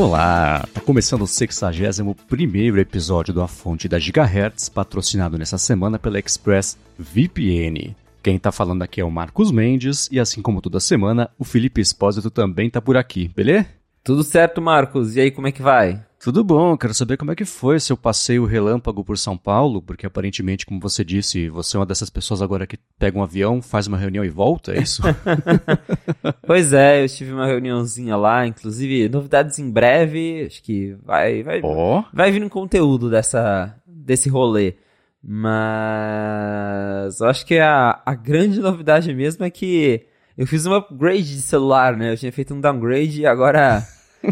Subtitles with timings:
[0.00, 0.66] Olá!
[0.72, 6.78] Tá começando o 61 episódio do A Fonte da Gigahertz, patrocinado nessa semana pela Express
[6.98, 7.94] VPN.
[8.22, 11.82] Quem tá falando aqui é o Marcos Mendes e assim como toda semana, o Felipe
[11.82, 13.66] Espósito também tá por aqui, beleza?
[14.02, 15.16] Tudo certo, Marcos.
[15.16, 16.02] E aí, como é que vai?
[16.22, 20.04] Tudo bom, quero saber como é que foi seu passeio relâmpago por São Paulo, porque
[20.04, 23.86] aparentemente, como você disse, você é uma dessas pessoas agora que pega um avião, faz
[23.86, 25.00] uma reunião e volta, é isso?
[26.46, 31.62] pois é, eu tive uma reuniãozinha lá, inclusive novidades em breve, acho que vai vai,
[31.62, 32.04] oh.
[32.12, 34.74] vai vir um conteúdo dessa, desse rolê.
[35.22, 40.04] Mas eu acho que a, a grande novidade mesmo é que
[40.36, 42.12] eu fiz um upgrade de celular, né?
[42.12, 43.82] Eu tinha feito um downgrade e agora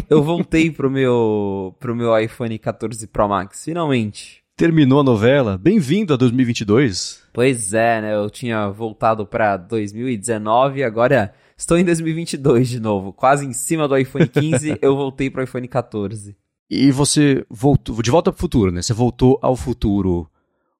[0.09, 4.43] eu voltei pro meu, pro meu iPhone 14 Pro Max, finalmente.
[4.55, 5.57] Terminou a novela?
[5.57, 7.23] Bem-vindo a 2022.
[7.33, 8.15] Pois é, né?
[8.15, 13.13] Eu tinha voltado para 2019 e agora estou em 2022 de novo.
[13.13, 16.35] Quase em cima do iPhone 15, eu voltei pro iPhone 14.
[16.69, 18.81] E você voltou, de volta pro futuro, né?
[18.81, 20.29] Você voltou ao futuro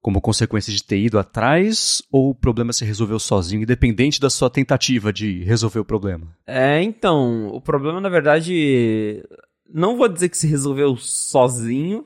[0.02, 4.50] como consequência de ter ido atrás ou o problema se resolveu sozinho, independente da sua
[4.50, 6.28] tentativa de resolver o problema?
[6.47, 9.23] É, então, o problema na verdade
[9.72, 12.06] não vou dizer que se resolveu sozinho,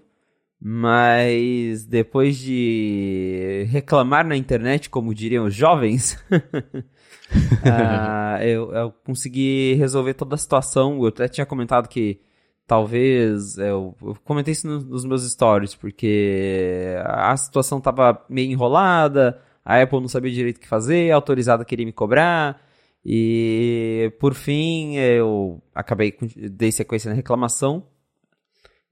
[0.60, 10.14] mas depois de reclamar na internet, como diriam os jovens, uh, eu, eu consegui resolver
[10.14, 11.02] toda a situação.
[11.02, 12.22] Eu até tinha comentado que
[12.68, 18.52] talvez é, eu, eu comentei isso nos, nos, meus stories porque a situação tava meio
[18.52, 22.62] enrolada, a Apple não sabia direito o que fazer, a autorizada queria me cobrar
[23.06, 26.18] e por fim eu acabei
[26.52, 27.86] dei sequência na reclamação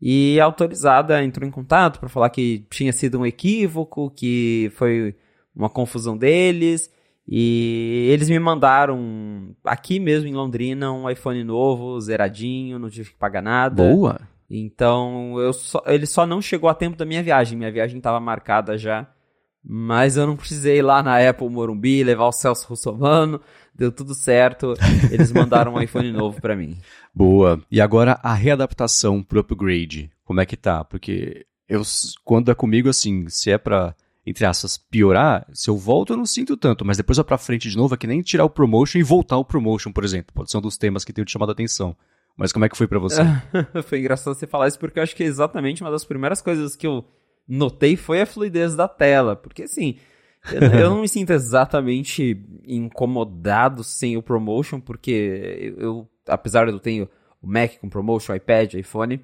[0.02, 5.16] e a autorizada entrou em contato para falar que tinha sido um equívoco, que foi
[5.56, 6.92] uma confusão deles
[7.34, 13.16] e eles me mandaram aqui mesmo em Londrina um iPhone novo, zeradinho, não tive que
[13.16, 13.82] pagar nada.
[13.82, 14.20] Boa.
[14.50, 17.58] Então, eu só, ele só não chegou a tempo da minha viagem.
[17.58, 19.08] Minha viagem estava marcada já.
[19.64, 23.40] Mas eu não precisei ir lá na Apple Morumbi levar o Celso Russomano.
[23.74, 24.74] Deu tudo certo.
[25.10, 26.78] Eles mandaram um iPhone novo para mim.
[27.16, 27.62] Boa.
[27.72, 30.12] E agora a readaptação pro upgrade.
[30.26, 30.84] Como é que tá?
[30.84, 31.82] Porque eu,
[32.26, 33.96] quando é comigo, assim, se é pra
[34.26, 37.70] entre aspas, piorar, se eu volto eu não sinto tanto, mas depois eu pra frente
[37.70, 40.34] de novo é que nem tirar o promotion e voltar o promotion, por exemplo.
[40.34, 41.96] Pode ser um dos temas que tenho te chamado a atenção.
[42.38, 43.22] Mas como é que foi para você?
[43.84, 46.76] foi engraçado você falar isso porque eu acho que é exatamente uma das primeiras coisas
[46.76, 47.04] que eu
[47.48, 49.36] notei foi a fluidez da tela.
[49.36, 49.98] Porque assim,
[50.52, 56.72] eu, eu não me sinto exatamente incomodado sem o promotion, porque eu, eu apesar de
[56.72, 57.10] eu ter
[57.42, 59.20] o Mac com promotion, iPad, iPhone,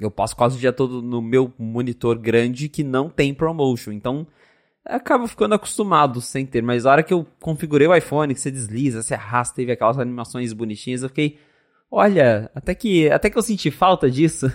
[0.00, 3.92] eu passo quase o dia todo no meu monitor grande que não tem promotion.
[3.92, 4.26] Então,
[4.84, 6.62] acabo ficando acostumado sem ter.
[6.62, 9.72] Mas a hora que eu configurei o iPhone, que você desliza, você arrasta e vê
[9.72, 11.38] aquelas animações bonitinhas, eu fiquei.
[11.90, 14.50] Olha, até que, até que eu senti falta disso.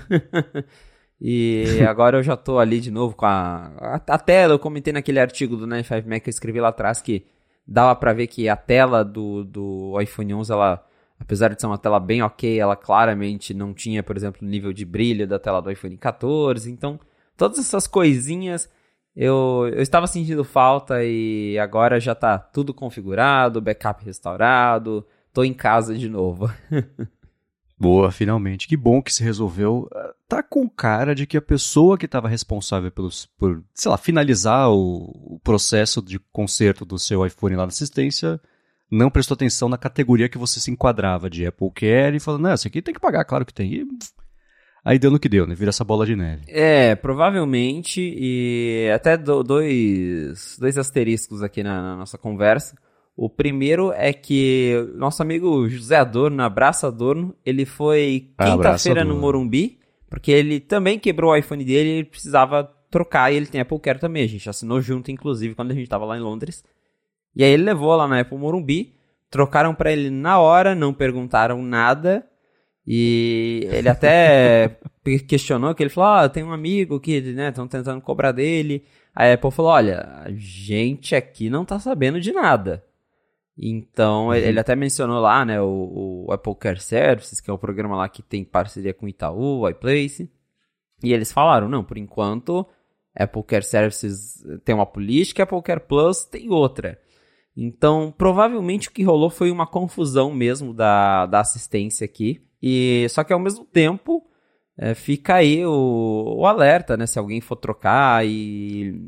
[1.21, 4.53] e agora eu já tô ali de novo com a, a, a tela.
[4.53, 7.25] Eu comentei naquele artigo do 95 Mac que eu escrevi lá atrás que
[7.65, 10.85] dava para ver que a tela do, do iPhone 11 ela
[11.19, 14.73] apesar de ser uma tela bem ok, ela claramente não tinha, por exemplo, o nível
[14.73, 16.71] de brilho da tela do iPhone 14.
[16.71, 16.99] Então,
[17.35, 18.69] todas essas coisinhas
[19.15, 25.53] eu, eu estava sentindo falta e agora já está tudo configurado, backup restaurado, tô em
[25.53, 26.49] casa de novo.
[27.77, 28.67] Boa, finalmente.
[28.67, 29.89] Que bom que se resolveu.
[30.27, 34.69] Tá com cara de que a pessoa que estava responsável pelos, por, sei lá, finalizar
[34.69, 38.39] o, o processo de conserto do seu iPhone lá na assistência
[38.91, 42.53] não prestou atenção na categoria que você se enquadrava de Apple Care e falou, não,
[42.53, 43.71] isso aqui tem que pagar, claro que tem.
[43.71, 43.87] E
[44.83, 45.53] aí deu no que deu, né?
[45.53, 46.43] Vira essa bola de neve.
[46.47, 52.75] É, provavelmente, e até do, dois, dois asteriscos aqui na, na, nossa conversa.
[53.15, 59.77] O primeiro é que nosso amigo José Adorno, abraço Adorno, ele foi quinta-feira no Morumbi,
[60.09, 63.79] porque ele também quebrou o iPhone dele e ele precisava trocar e ele tem Apple
[63.79, 64.23] Care também.
[64.23, 66.63] A gente assinou junto, inclusive, quando a gente estava lá em Londres.
[67.39, 68.93] E aí ele levou lá na Apple Morumbi,
[69.29, 72.27] trocaram para ele na hora, não perguntaram nada.
[72.85, 74.77] E ele até
[75.25, 78.83] questionou que ele falou: "Ah, tem um amigo que, né, estão tentando cobrar dele".
[79.15, 82.83] Aí a Apple falou: "Olha, a gente aqui não tá sabendo de nada".
[83.57, 84.33] Então, uhum.
[84.33, 88.09] ele até mencionou lá, né, o, o, Apple Care Services, que é o programa lá
[88.09, 90.29] que tem parceria com o Itaú, o iPlace.
[91.01, 92.67] E eles falaram, não, por enquanto,
[93.15, 96.99] Apple Care Services tem uma política, Apple Care Plus tem outra.
[97.61, 102.41] Então, provavelmente o que rolou foi uma confusão mesmo da, da assistência aqui.
[102.61, 104.25] E só que ao mesmo tempo
[104.77, 107.05] é, fica aí o, o, alerta, né?
[107.05, 109.05] Se alguém for trocar e,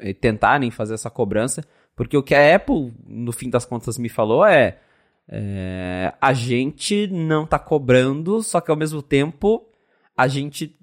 [0.00, 1.62] e, tentarem fazer essa cobrança,
[1.94, 4.78] porque o que a Apple no fim das contas me falou é
[5.28, 9.68] É, a gente não tá cobrando, só que ao mesmo tempo
[10.16, 10.78] a gente.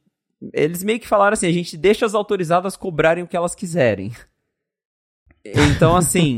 [0.53, 4.11] Eles meio que falaram assim: a gente deixa as autorizadas cobrarem o que elas quiserem.
[5.45, 6.37] Então, assim.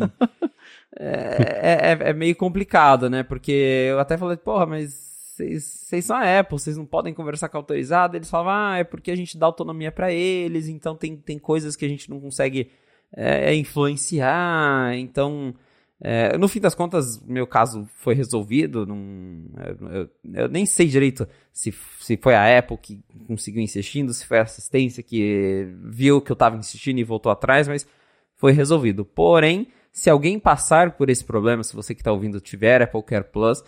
[0.98, 3.24] é, é, é, meio complicado, né?
[3.24, 3.52] Porque
[3.90, 4.94] eu até falei, porra, mas
[5.36, 8.18] vocês são a Apple, vocês não podem conversar com a autorizada.
[8.18, 11.76] Eles falavam, ah, é porque a gente dá autonomia para eles, então tem, tem coisas
[11.76, 12.72] que a gente não consegue
[13.16, 14.96] é, influenciar.
[14.96, 15.54] Então,
[16.00, 18.86] é, no fim das contas, meu caso foi resolvido.
[18.86, 19.50] Num,
[19.92, 24.40] eu, eu, nem sei direito se, se foi a Apple que conseguiu insistindo, se foi
[24.40, 27.88] a assistência que viu que eu estava insistindo e voltou atrás, mas
[28.46, 29.04] foi resolvido.
[29.04, 33.24] Porém, se alguém passar por esse problema, se você que está ouvindo tiver Apple Care
[33.24, 33.64] Plus,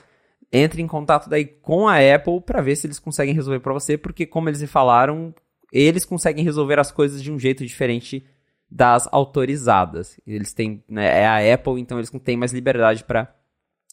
[0.54, 3.98] entre em contato daí com a Apple para ver se eles conseguem resolver para você,
[3.98, 5.34] porque como eles falaram,
[5.74, 8.24] eles conseguem resolver as coisas de um jeito diferente
[8.70, 10.20] das autorizadas.
[10.28, 13.34] Eles têm, né, é a Apple, então eles têm mais liberdade para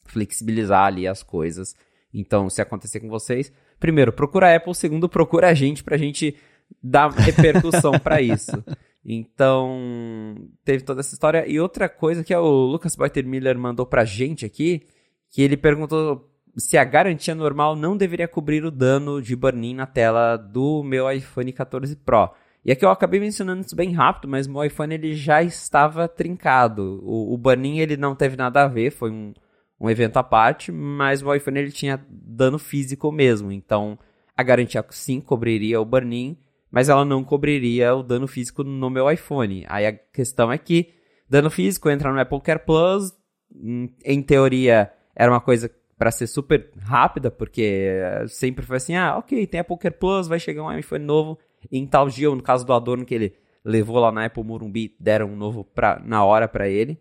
[0.05, 1.75] flexibilizar ali as coisas.
[2.13, 3.51] Então, se acontecer com vocês,
[3.81, 6.37] primeiro, procura a Apple, segundo, procura a gente pra gente
[6.83, 8.63] dar repercussão para isso.
[9.05, 11.45] Então, teve toda essa história.
[11.47, 14.83] E outra coisa que é o Lucas Boiter Miller mandou pra gente aqui,
[15.31, 19.87] que ele perguntou se a garantia normal não deveria cobrir o dano de burn-in na
[19.87, 22.31] tela do meu iPhone 14 Pro.
[22.65, 27.01] E aqui eu acabei mencionando isso bem rápido, mas meu iPhone ele já estava trincado.
[27.05, 29.35] O, o burn-in ele não teve nada a ver, foi um,
[29.79, 33.53] um evento à parte, mas o iPhone ele tinha dano físico mesmo.
[33.53, 33.99] Então,
[34.37, 36.39] a garantia sim cobriria o burn-in,
[36.75, 39.65] mas ela não cobriria o dano físico no meu iPhone.
[39.69, 40.93] Aí a questão é que
[41.31, 43.13] dano físico entra no Apple Care Plus,
[43.55, 49.17] hum, em teoria era uma coisa para ser super rápida, porque sempre foi assim, ah,
[49.17, 51.39] ok, tem Apple Care Plus, vai chegar um iPhone novo
[51.71, 54.97] em tal dia, ou no caso do Adorno que ele levou lá na Apple Morumbi,
[54.99, 56.99] deram um novo pra, na hora para ele,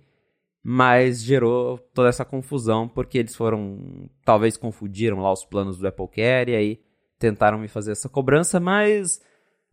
[0.64, 6.08] mas gerou toda essa confusão, porque eles foram, talvez confundiram lá os planos do Apple
[6.10, 6.80] Care, e aí
[7.18, 9.20] tentaram me fazer essa cobrança, mas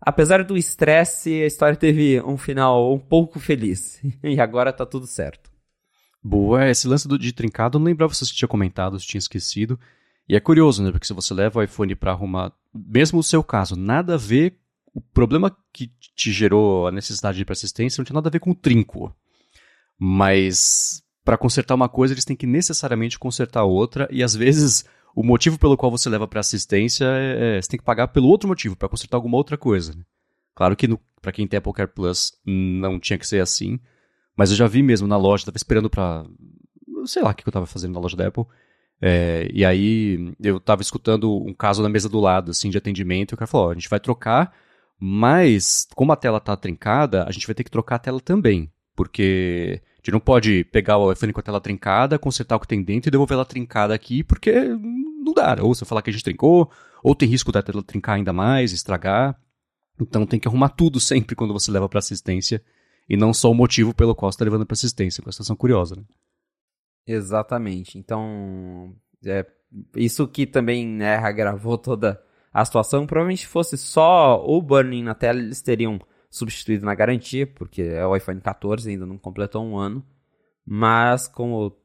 [0.01, 4.01] Apesar do estresse, a história teve um final um pouco feliz.
[4.25, 5.51] e agora tá tudo certo.
[6.23, 9.19] Boa, esse lance do, de trincado, eu não lembrava se você tinha comentado, se tinha
[9.19, 9.79] esquecido.
[10.29, 10.91] E é curioso, né?
[10.91, 14.57] Porque se você leva o iPhone para arrumar, mesmo o seu caso, nada a ver.
[14.93, 18.33] O problema que te gerou a necessidade de ir para assistência não tinha nada a
[18.33, 19.15] ver com o trinco.
[19.99, 24.85] Mas para consertar uma coisa, eles têm que necessariamente consertar outra, e às vezes
[25.15, 28.29] o motivo pelo qual você leva para assistência é, é, você tem que pagar pelo
[28.29, 29.95] outro motivo, para consertar alguma outra coisa.
[29.95, 30.03] Né?
[30.55, 30.89] Claro que
[31.21, 33.79] para quem tem Apple Care Plus não tinha que ser assim,
[34.37, 36.25] mas eu já vi mesmo na loja, tava esperando para
[37.07, 38.45] sei lá o que eu tava fazendo na loja da Apple.
[39.01, 43.33] É, e aí eu tava escutando um caso na mesa do lado, assim, de atendimento,
[43.33, 44.55] e o cara falou: a gente vai trocar,
[44.99, 48.71] mas como a tela tá trincada, a gente vai ter que trocar a tela também.
[49.01, 52.69] Porque a gente não pode pegar o iPhone com a tela trincada, consertar o que
[52.69, 55.57] tem dentro e devolver ela trincada aqui, porque não dá.
[55.59, 56.71] Ou você falar que a gente trincou,
[57.03, 59.41] ou tem risco da tela trincar ainda mais, estragar.
[59.99, 62.63] Então tem que arrumar tudo sempre quando você leva para assistência,
[63.09, 65.57] e não só o motivo pelo qual você está levando para assistência, é uma situação
[65.57, 66.03] curiosa, né?
[67.07, 67.97] Exatamente.
[67.97, 68.95] Então,
[69.25, 69.47] é,
[69.97, 73.07] isso que também né, agravou toda a situação.
[73.07, 75.99] Provavelmente fosse só o burning na tela, eles teriam
[76.31, 80.05] substituído na garantia, porque é o iPhone 14, ainda não completou um ano.
[80.65, 81.77] Mas como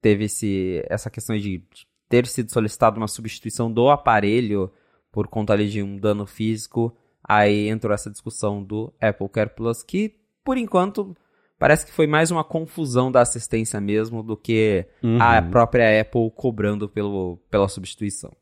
[0.00, 1.62] teve esse, essa questão de
[2.08, 4.72] ter sido solicitado uma substituição do aparelho
[5.10, 9.82] por conta ali de um dano físico, aí entrou essa discussão do Apple Care Plus,
[9.82, 10.14] que
[10.44, 11.16] por enquanto
[11.58, 15.20] parece que foi mais uma confusão da assistência mesmo do que uhum.
[15.20, 18.34] a própria Apple cobrando pelo, pela substituição.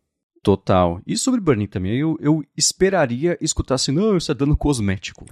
[0.46, 1.02] Total.
[1.04, 5.26] E sobre burn também, eu, eu esperaria escutar assim, não, isso é dano cosmético.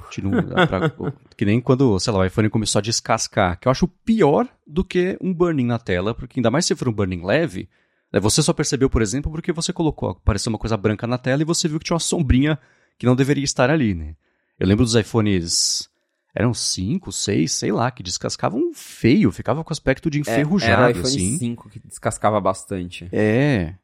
[0.66, 0.90] pra,
[1.38, 4.82] que nem quando, sei lá, o iPhone começou a descascar, que eu acho pior do
[4.82, 7.68] que um burning na tela, porque ainda mais se for um burning leve,
[8.12, 11.42] né, você só percebeu, por exemplo, porque você colocou, apareceu uma coisa branca na tela
[11.42, 12.58] e você viu que tinha uma sombrinha
[12.98, 14.16] que não deveria estar ali, né?
[14.58, 15.88] Eu lembro dos iPhones,
[16.34, 20.86] eram 5, 6, sei lá, que descascavam feio, ficava com aspecto de enferrujado, é, era
[20.88, 21.38] o iPhone assim.
[21.38, 23.08] 5 que descascava bastante.
[23.12, 23.74] É,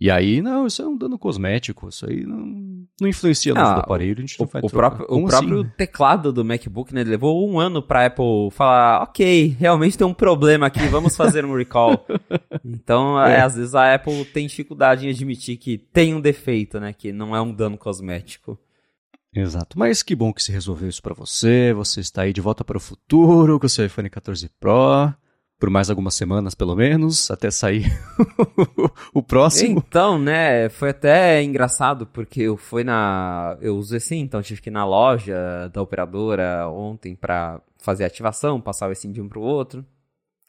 [0.00, 2.38] e aí, não, isso é um dano cosmético, isso aí não,
[3.00, 5.60] não influencia no ah, do aparelho, a gente o, não vai o próprio, o próprio
[5.62, 5.70] assim?
[5.76, 10.66] teclado do MacBook, né, levou um ano pra Apple falar, ok, realmente tem um problema
[10.66, 12.06] aqui, vamos fazer um recall.
[12.64, 13.38] então, é.
[13.38, 17.12] É, às vezes a Apple tem dificuldade em admitir que tem um defeito, né, que
[17.12, 18.56] não é um dano cosmético.
[19.34, 22.64] Exato, mas que bom que se resolveu isso para você, você está aí de volta
[22.64, 25.12] para o futuro com o seu iPhone 14 Pro
[25.58, 27.90] por mais algumas semanas, pelo menos, até sair
[29.12, 29.82] o próximo.
[29.86, 33.56] Então, né, foi até engraçado, porque eu fui na.
[33.60, 38.06] Eu usei sim, então tive que ir na loja da operadora ontem para fazer a
[38.06, 39.84] ativação, passar o SIM de um pro outro.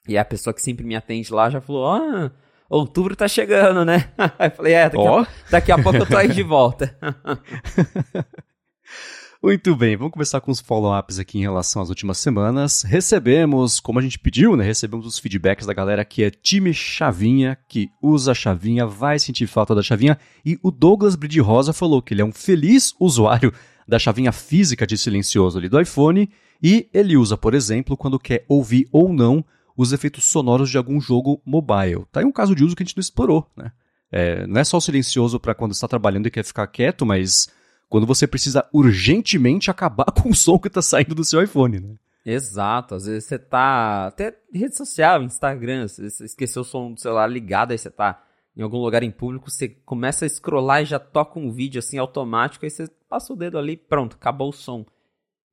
[0.08, 2.32] E a pessoa que sempre me atende lá já falou: Ah,
[2.70, 4.12] outubro tá chegando, né?
[4.38, 5.20] Aí falei, é, daqui, oh.
[5.20, 6.96] a, daqui a pouco eu tô aí de volta.
[9.42, 12.84] Muito bem, vamos começar com os follow-ups aqui em relação às últimas semanas.
[12.84, 14.66] Recebemos, como a gente pediu, né?
[14.66, 19.74] Recebemos os feedbacks da galera que é time Chavinha, que usa Chavinha, vai sentir falta
[19.74, 20.20] da Chavinha.
[20.46, 23.54] E o Douglas Bride Rosa falou que ele é um feliz usuário
[23.88, 26.30] da chavinha física de silencioso ali do iPhone
[26.62, 29.44] e ele usa, por exemplo, quando quer ouvir ou não
[29.76, 32.04] os efeitos sonoros de algum jogo mobile.
[32.12, 33.72] Tá aí um caso de uso que a gente não explorou, né?
[34.12, 37.48] É, não é só o silencioso para quando está trabalhando e quer ficar quieto, mas
[37.90, 41.96] quando você precisa urgentemente acabar com o som que está saindo do seu iPhone, né?
[42.26, 47.28] Exato, às vezes você tá até rede social, Instagram, você esqueceu o som do celular
[47.28, 48.24] ligado, aí você tá
[48.56, 51.98] em algum lugar em público, você começa a scrollar e já toca um vídeo assim
[51.98, 54.86] automático, aí você passa o dedo ali, pronto, acabou o som.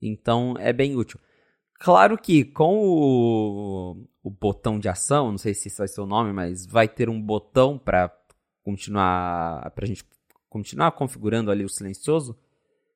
[0.02, 1.18] Então é bem útil.
[1.78, 6.06] Claro que com o, o botão de ação, não sei se esse vai ser o
[6.06, 8.10] nome, mas vai ter um botão para
[8.64, 10.04] continuar, pra gente
[10.56, 12.36] continuar configurando ali o silencioso,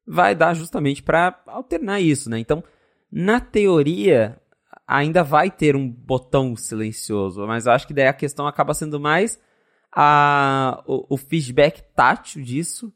[0.06, 2.38] vai dar justamente para alternar isso, né?
[2.38, 2.64] Então,
[3.12, 4.40] na teoria,
[4.86, 8.98] ainda vai ter um botão silencioso, mas eu acho que daí a questão acaba sendo
[8.98, 9.40] mais
[9.92, 12.92] a, o, o feedback tátil disso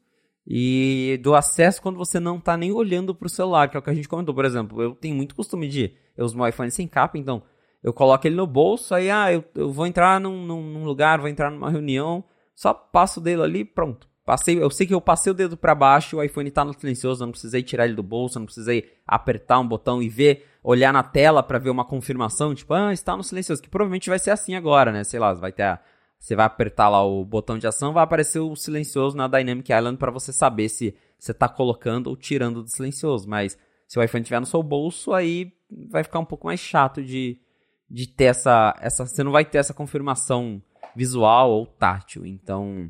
[0.47, 3.83] e do acesso quando você não está nem olhando para o celular, que é o
[3.83, 4.33] que a gente comentou.
[4.33, 7.43] Por exemplo, eu tenho muito costume de eu meu iPhone sem capa, então
[7.83, 11.29] eu coloco ele no bolso, aí ah, eu, eu vou entrar num, num lugar, vou
[11.29, 12.23] entrar numa reunião,
[12.55, 14.07] só passo o dedo ali, pronto.
[14.25, 17.23] Passei, eu sei que eu passei o dedo para baixo, o iPhone está no silencioso,
[17.23, 21.03] não precisei tirar ele do bolso, não precisei apertar um botão e ver, olhar na
[21.03, 24.55] tela para ver uma confirmação, tipo, ah, está no silencioso, que provavelmente vai ser assim
[24.55, 25.03] agora, né?
[25.03, 25.79] Sei lá, vai ter
[26.19, 29.97] você vai apertar lá o botão de ação, vai aparecer o silencioso na Dynamic Island
[29.97, 33.29] para você saber se você está colocando ou tirando do silencioso.
[33.29, 33.55] Mas
[33.87, 35.53] se o iPhone estiver no seu bolso, aí
[35.89, 37.39] vai ficar um pouco mais chato de,
[37.87, 39.05] de ter essa, essa.
[39.05, 40.59] Você não vai ter essa confirmação
[40.95, 42.25] visual ou tátil.
[42.25, 42.89] Então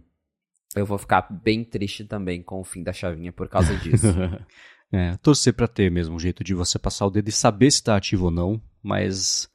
[0.75, 4.08] eu vou ficar bem triste também com o fim da chavinha por causa disso.
[4.91, 7.77] é, torcer para ter mesmo um jeito de você passar o dedo e saber se
[7.77, 9.50] está ativo ou não, mas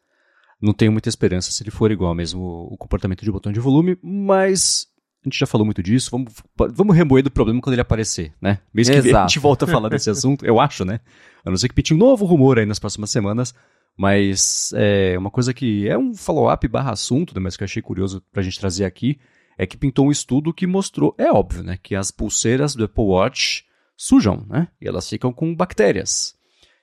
[0.60, 3.98] não tenho muita esperança se ele for igual mesmo o comportamento de botão de volume,
[4.02, 4.86] mas
[5.24, 6.32] a gente já falou muito disso, vamos,
[6.72, 8.60] vamos remoer do problema quando ele aparecer, né?
[8.72, 11.00] Mês que vem a gente volta a falar desse assunto, eu acho, né?
[11.44, 13.54] A não ser que pinte um novo rumor aí nas próximas semanas,
[13.96, 17.82] mas é uma coisa que é um follow-up barra assunto, né, mas que eu achei
[17.82, 19.18] curioso pra gente trazer aqui,
[19.60, 23.04] é que pintou um estudo que mostrou, é óbvio, né, que as pulseiras do Apple
[23.04, 24.68] Watch sujam, né?
[24.80, 26.34] E elas ficam com bactérias.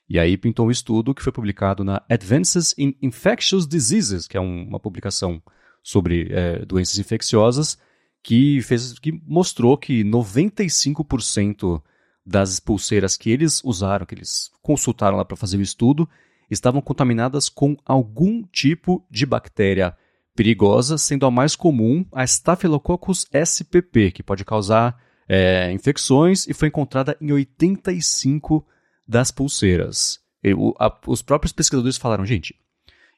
[0.08, 4.40] E aí pintou um estudo que foi publicado na Advances in Infectious Diseases, que é
[4.40, 5.42] um, uma publicação
[5.82, 7.80] sobre é, doenças infecciosas,
[8.22, 11.82] que, fez, que mostrou que 95%
[12.24, 16.08] das pulseiras que eles usaram, que eles consultaram lá para fazer o estudo,
[16.48, 19.98] estavam contaminadas com algum tipo de bactéria
[20.38, 24.96] perigosa, sendo a mais comum a Staphylococcus spp, que pode causar
[25.28, 28.64] é, infecções e foi encontrada em 85%
[29.06, 30.20] das pulseiras.
[30.44, 32.56] Eu, a, os próprios pesquisadores falaram, gente,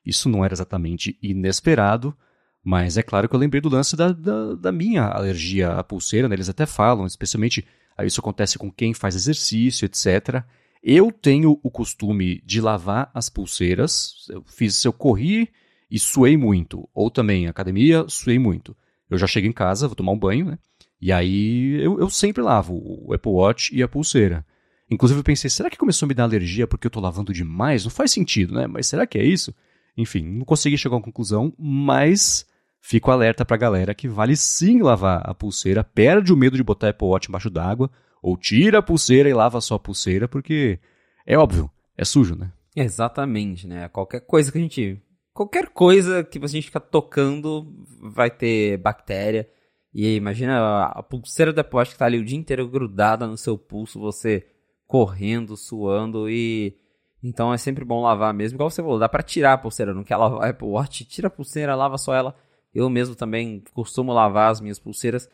[0.05, 2.15] isso não era exatamente inesperado,
[2.63, 6.29] mas é claro que eu lembrei do lance da, da, da minha alergia à pulseira,
[6.29, 6.35] né?
[6.35, 7.67] eles até falam, especialmente
[8.01, 10.41] isso acontece com quem faz exercício, etc.
[10.81, 15.49] Eu tenho o costume de lavar as pulseiras, eu fiz, eu corri
[15.89, 18.75] e suei muito, ou também academia, suei muito.
[19.09, 20.59] Eu já chego em casa, vou tomar um banho, né?
[21.01, 24.45] E aí eu, eu sempre lavo o Apple Watch e a pulseira.
[24.91, 27.83] Inclusive eu pensei, será que começou a me dar alergia porque eu tô lavando demais?
[27.83, 28.67] Não faz sentido, né?
[28.67, 29.53] Mas será que é isso?
[29.95, 32.45] Enfim, não consegui chegar a uma conclusão, mas
[32.81, 36.89] fico alerta pra galera que vale sim lavar a pulseira, perde o medo de botar
[36.89, 37.89] Apple Watch embaixo d'água,
[38.21, 40.79] ou tira a pulseira e lava só a pulseira, porque
[41.25, 42.51] é óbvio, é sujo, né?
[42.75, 43.87] Exatamente, né?
[43.89, 45.01] Qualquer coisa que a gente.
[45.33, 49.49] Qualquer coisa que a gente ficar tocando vai ter bactéria.
[49.93, 53.57] E imagina a pulseira da Watch que tá ali o dia inteiro grudada no seu
[53.57, 54.45] pulso, você
[54.85, 56.77] correndo, suando e.
[57.23, 58.55] Então é sempre bom lavar mesmo.
[58.55, 59.93] Igual você falou, dá pra tirar a pulseira.
[59.93, 61.05] Não quer lavar a Apple Watch?
[61.05, 62.35] Tira a pulseira, lava só ela.
[62.73, 65.29] Eu mesmo também costumo lavar as minhas pulseiras.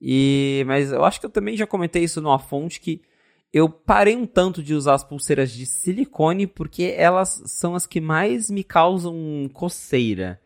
[0.00, 3.02] E Mas eu acho que eu também já comentei isso numa fonte que
[3.52, 8.00] eu parei um tanto de usar as pulseiras de silicone porque elas são as que
[8.00, 10.40] mais me causam coceira.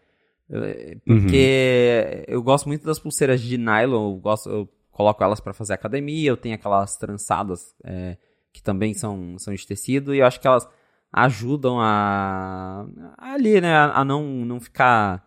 [1.04, 2.34] Porque uhum.
[2.34, 6.30] eu gosto muito das pulseiras de nylon, eu, gosto, eu coloco elas para fazer academia,
[6.30, 8.16] eu tenho aquelas trançadas é,
[8.52, 10.68] que também são, são de tecido, e eu acho que elas
[11.12, 12.86] ajudam a,
[13.18, 15.26] ali, né, a, a não, não ficar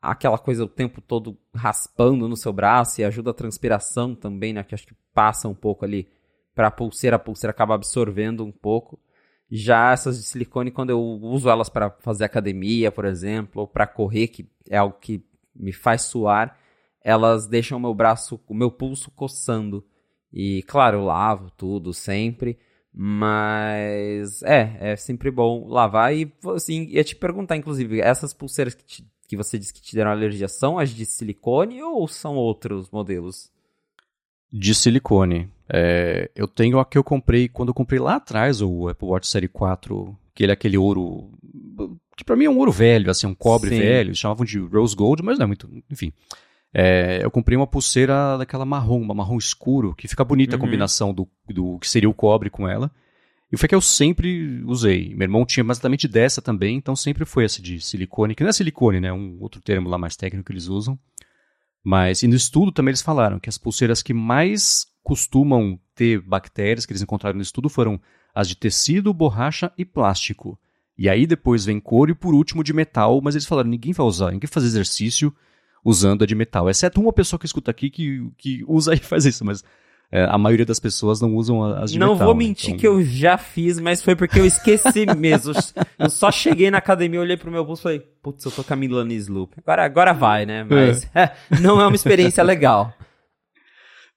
[0.00, 4.62] aquela coisa o tempo todo raspando no seu braço e ajuda a transpiração também, né,
[4.62, 6.08] que acho que passa um pouco ali
[6.54, 8.98] para a pulseira, a pulseira acaba absorvendo um pouco.
[9.50, 13.86] Já essas de silicone, quando eu uso elas para fazer academia, por exemplo, ou para
[13.86, 16.58] correr, que é algo que me faz suar,
[17.02, 19.84] elas deixam o meu braço, o meu pulso coçando.
[20.32, 22.58] E claro, eu lavo tudo sempre,
[22.92, 28.84] mas é, é sempre bom lavar e assim, ia te perguntar inclusive, essas pulseiras que,
[28.84, 32.90] te, que você disse que te deram alergia são as de silicone ou são outros
[32.90, 33.52] modelos?
[34.50, 35.50] De silicone.
[35.68, 39.26] É, eu tenho a que eu comprei quando eu comprei lá atrás o Apple Watch
[39.26, 41.30] Série 4, que ele é aquele ouro
[42.16, 43.78] que para mim é um ouro velho, assim, um cobre Sim.
[43.78, 46.12] velho, chamavam de rose gold, mas não é muito, enfim.
[46.72, 50.62] É, eu comprei uma pulseira daquela marrom, uma marrom escuro, que fica bonita uhum.
[50.62, 52.90] a combinação do, do que seria o cobre com ela.
[53.50, 55.14] E foi que eu sempre usei.
[55.14, 58.52] Meu irmão tinha exatamente dessa também, então sempre foi essa de silicone, que não é
[58.52, 59.12] silicone, né?
[59.12, 60.98] Um outro termo lá mais técnico que eles usam.
[61.84, 66.86] Mas, e no estudo também eles falaram que as pulseiras que mais costumam ter bactérias
[66.86, 68.00] que eles encontraram no estudo foram
[68.34, 70.58] as de tecido, borracha e plástico.
[70.96, 74.06] E aí depois vem couro e por último de metal, mas eles falaram, ninguém vai
[74.06, 75.34] usar, ninguém vai fazer exercício
[75.84, 76.70] usando a de metal.
[76.70, 79.62] Exceto uma pessoa que escuta aqui que, que usa e faz isso, mas
[80.14, 82.18] é, a maioria das pessoas não usam as de não metal.
[82.20, 82.78] Não vou mentir então...
[82.78, 85.52] que eu já fiz, mas foi porque eu esqueci mesmo.
[85.98, 88.72] Eu só cheguei na academia, olhei pro meu bolso e falei, putz, eu tô com
[88.72, 89.54] a Milani Sloop.
[89.58, 90.62] Agora, agora vai, né?
[90.62, 91.32] Mas é.
[91.50, 92.94] É, não é uma experiência legal.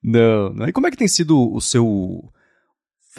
[0.04, 0.68] Não, não.
[0.68, 2.32] E como é que tem sido o seu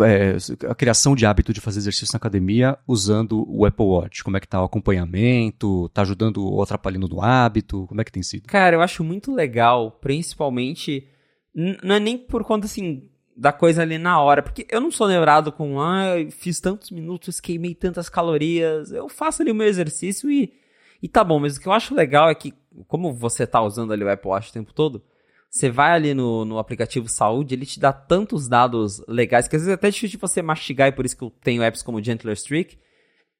[0.01, 0.37] é,
[0.69, 4.23] a criação de hábito de fazer exercício na academia usando o Apple Watch?
[4.23, 5.89] Como é que tá o acompanhamento?
[5.89, 7.89] Tá ajudando ou atrapalhando no hábito?
[7.89, 8.47] Como é que tem sido?
[8.47, 11.09] Cara, eu acho muito legal, principalmente.
[11.83, 15.09] Não é nem por conta assim da coisa ali na hora, porque eu não sou
[15.09, 18.93] neurado com, ah, fiz tantos minutos, queimei tantas calorias.
[18.93, 20.53] Eu faço ali o meu exercício e,
[21.03, 22.53] e tá bom, mas o que eu acho legal é que,
[22.87, 25.03] como você tá usando ali o Apple Watch o tempo todo,
[25.51, 29.63] você vai ali no, no aplicativo saúde, ele te dá tantos dados legais que às
[29.63, 32.03] vezes é até difícil de você mastigar, e por isso que eu tenho apps como
[32.03, 32.79] Gentler Streak,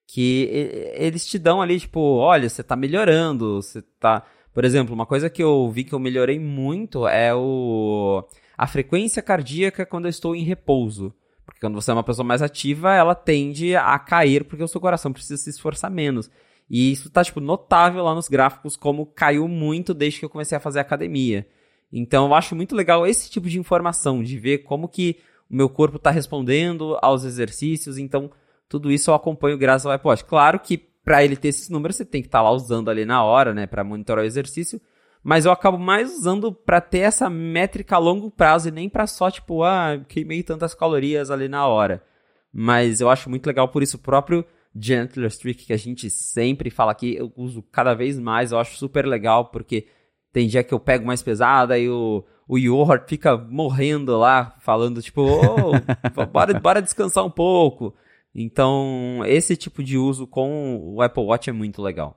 [0.07, 0.49] que
[0.95, 4.25] eles te dão ali, tipo, olha, você tá melhorando, você tá.
[4.59, 8.25] Por exemplo, uma coisa que eu vi que eu melhorei muito é o
[8.57, 11.15] a frequência cardíaca quando eu estou em repouso.
[11.47, 14.81] Porque quando você é uma pessoa mais ativa, ela tende a cair porque o seu
[14.81, 16.29] coração precisa se esforçar menos.
[16.69, 20.59] E isso tá, tipo, notável lá nos gráficos, como caiu muito desde que eu comecei
[20.59, 21.47] a fazer academia.
[21.93, 25.69] Então eu acho muito legal esse tipo de informação, de ver como que o meu
[25.69, 27.97] corpo está respondendo aos exercícios.
[27.97, 28.29] Então,
[28.69, 30.25] tudo isso eu acompanho graças ao Watch.
[30.25, 33.07] Claro que para ele ter esses números, você tem que estar tá lá usando ali
[33.07, 34.79] na hora, né, para monitorar o exercício.
[35.25, 39.07] Mas eu acabo mais usando para ter essa métrica a longo prazo e nem para
[39.07, 42.05] só, tipo, ah, queimei tantas calorias ali na hora.
[42.53, 44.45] Mas eu acho muito legal por isso o próprio
[44.79, 48.77] Gentler Streak que a gente sempre fala aqui, eu uso cada vez mais, eu acho
[48.77, 49.87] super legal porque
[50.31, 55.01] tem dia que eu pego mais pesada e o, o Yohart fica morrendo lá, falando
[55.01, 55.73] tipo, oh,
[56.31, 57.95] bora, bora descansar um pouco.
[58.41, 62.17] Então, esse tipo de uso com o Apple Watch é muito legal.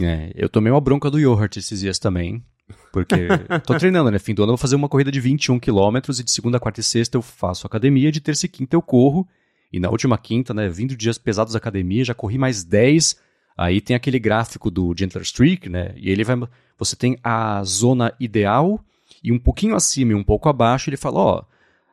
[0.00, 2.44] É, eu tomei uma bronca do Yohart esses dias também.
[2.92, 3.16] Porque
[3.66, 4.20] tô treinando, né?
[4.20, 6.78] Fim do ano eu vou fazer uma corrida de 21 km e de segunda, quarta
[6.78, 9.26] e sexta eu faço academia, de terça e quinta eu corro.
[9.72, 13.16] E na última quinta, né, vindo dias pesados da academia, já corri mais 10.
[13.58, 15.92] Aí tem aquele gráfico do Gentler Streak, né?
[15.96, 16.36] E ele vai
[16.78, 18.78] você tem a zona ideal
[19.24, 21.44] e um pouquinho acima e um pouco abaixo, ele fala, ó,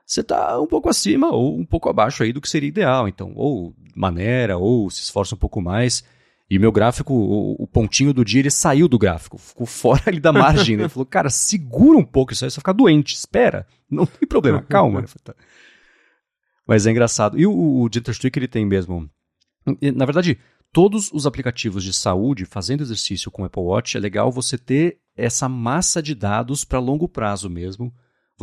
[0.05, 3.07] você está um pouco acima ou um pouco abaixo aí do que seria ideal.
[3.07, 6.03] Então, ou maneira, ou se esforça um pouco mais.
[6.49, 10.31] E meu gráfico, o, pontinho do dia, ele saiu do gráfico, ficou fora ali da
[10.31, 10.77] margem.
[10.77, 10.83] Né?
[10.83, 14.27] Ele falou, cara, segura um pouco isso aí, você vai ficar doente, espera, não tem
[14.27, 15.03] problema, calma.
[15.23, 15.33] Tá.
[16.67, 17.39] Mas é engraçado.
[17.39, 19.09] E o, o Streak, ele tem mesmo.
[19.95, 20.37] Na verdade,
[20.71, 24.99] todos os aplicativos de saúde fazendo exercício com o Apple Watch, é legal você ter
[25.15, 27.93] essa massa de dados para longo prazo mesmo.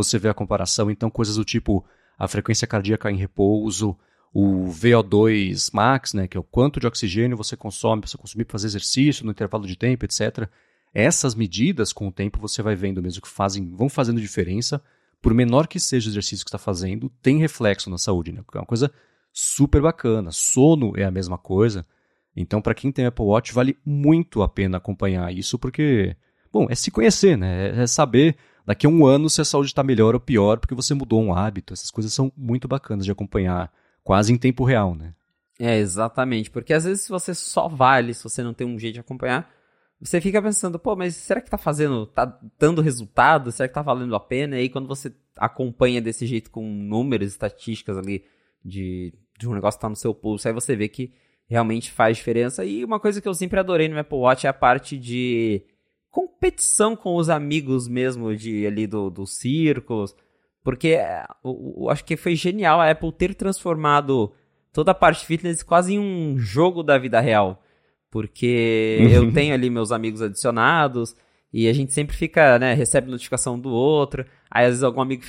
[0.03, 1.85] Você vê a comparação, então, coisas do tipo
[2.19, 3.97] a frequência cardíaca em repouso,
[4.33, 8.53] o VO2 max, né, que é o quanto de oxigênio você consome você consumir para
[8.53, 10.49] fazer exercício no intervalo de tempo, etc.
[10.93, 14.83] Essas medidas, com o tempo, você vai vendo mesmo que fazem, vão fazendo diferença.
[15.23, 18.43] Por menor que seja o exercício que está fazendo, tem reflexo na saúde, né?
[18.55, 18.91] É uma coisa
[19.33, 20.31] super bacana.
[20.33, 21.87] Sono é a mesma coisa.
[22.35, 26.17] Então, para quem tem Apple Watch, vale muito a pena acompanhar isso, porque,
[26.53, 27.83] bom, é se conhecer, né?
[27.83, 28.37] É saber
[28.71, 31.35] daqui a um ano se a saúde está melhor ou pior, porque você mudou um
[31.35, 31.73] hábito.
[31.73, 33.73] Essas coisas são muito bacanas de acompanhar,
[34.05, 35.13] quase em tempo real, né?
[35.59, 36.53] É, exatamente.
[36.53, 39.53] Porque às vezes se você só vale, se você não tem um jeito de acompanhar,
[40.01, 43.51] você fica pensando, pô, mas será que tá fazendo, tá dando resultado?
[43.51, 44.57] Será que tá valendo a pena?
[44.57, 48.25] E aí quando você acompanha desse jeito com números, estatísticas ali
[48.65, 51.13] de, de um negócio que tá no seu pulso, aí você vê que
[51.49, 52.65] realmente faz diferença.
[52.65, 55.65] E uma coisa que eu sempre adorei no Apple Watch é a parte de
[56.11, 60.15] competição com os amigos mesmo de ali do, dos círculos.
[60.63, 64.33] Porque é, eu, eu acho que foi genial a Apple ter transformado
[64.73, 67.63] toda a parte fitness quase em um jogo da vida real.
[68.11, 71.15] Porque eu tenho ali meus amigos adicionados,
[71.53, 74.25] E a gente sempre fica, né, recebe notificação do outro.
[74.49, 75.25] Aí às vezes algum amigo,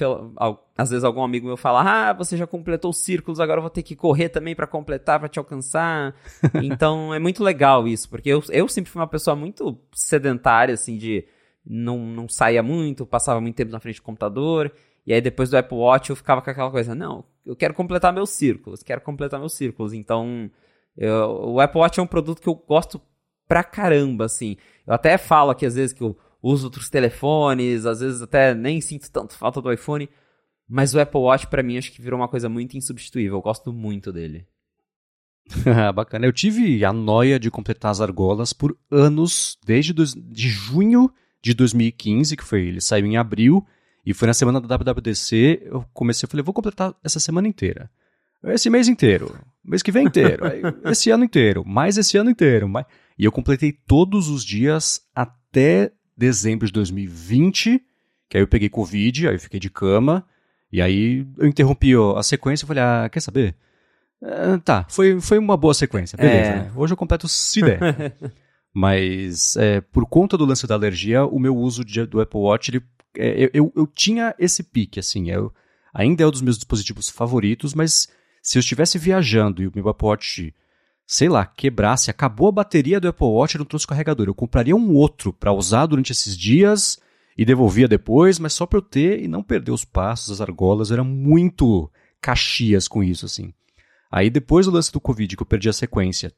[0.77, 3.69] às vezes algum amigo meu fala: "Ah, você já completou os círculos, agora eu vou
[3.71, 6.15] ter que correr também para completar, para te alcançar".
[6.63, 10.97] então é muito legal isso, porque eu, eu sempre fui uma pessoa muito sedentária assim
[10.97, 11.25] de
[11.65, 14.71] não, não saía muito, passava muito tempo na frente do computador.
[15.05, 18.13] E aí depois do Apple Watch eu ficava com aquela coisa: "Não, eu quero completar
[18.13, 19.93] meus círculos, quero completar meus círculos".
[19.93, 20.49] Então,
[20.97, 23.01] eu, o Apple Watch é um produto que eu gosto
[23.51, 24.55] pra caramba, assim.
[24.87, 28.79] Eu até falo aqui às vezes que eu uso outros telefones, às vezes até nem
[28.79, 30.07] sinto tanto falta do iPhone,
[30.69, 33.35] mas o Apple Watch para mim acho que virou uma coisa muito insubstituível.
[33.35, 34.47] Eu gosto muito dele.
[35.93, 36.25] Bacana.
[36.25, 41.11] Eu tive a noia de completar as argolas por anos, desde de junho
[41.43, 43.67] de 2015, que foi ele saiu em abril,
[44.05, 47.91] e foi na semana da WWDC, eu comecei, eu falei, vou completar essa semana inteira.
[48.45, 50.45] Esse mês inteiro, mês que vem inteiro,
[50.85, 52.85] esse ano inteiro, mais esse ano inteiro, mais...
[53.21, 57.79] E eu completei todos os dias até dezembro de 2020,
[58.27, 60.25] que aí eu peguei Covid, aí eu fiquei de cama,
[60.71, 63.55] e aí eu interrompi a sequência e falei, ah, quer saber?
[64.23, 66.55] Uh, tá, foi, foi uma boa sequência, beleza, é.
[66.61, 66.71] né?
[66.75, 68.15] Hoje eu completo se der.
[68.73, 72.71] Mas é, por conta do lance da alergia, o meu uso de, do Apple Watch,
[72.71, 72.83] ele,
[73.15, 75.53] é, eu, eu tinha esse pique, assim, eu,
[75.93, 78.07] ainda é um dos meus dispositivos favoritos, mas
[78.41, 80.55] se eu estivesse viajando e o meu Apple Watch
[81.11, 84.27] sei lá, quebrasse, acabou a bateria do Apple Watch e não trouxe carregador.
[84.27, 87.01] Eu compraria um outro para usar durante esses dias
[87.37, 90.89] e devolvia depois, mas só para eu ter e não perder os passos, as argolas.
[90.89, 93.53] Eu era muito caxias com isso, assim.
[94.09, 96.31] Aí depois do lance do Covid, que eu perdi a sequência,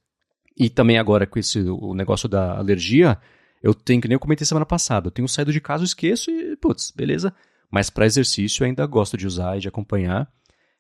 [0.58, 3.20] e também agora com esse o negócio da alergia,
[3.62, 6.32] eu tenho, que nem eu comentei semana passada, eu tenho saído de casa, eu esqueço
[6.32, 7.32] e, putz, beleza.
[7.70, 10.28] Mas para exercício eu ainda gosto de usar e de acompanhar.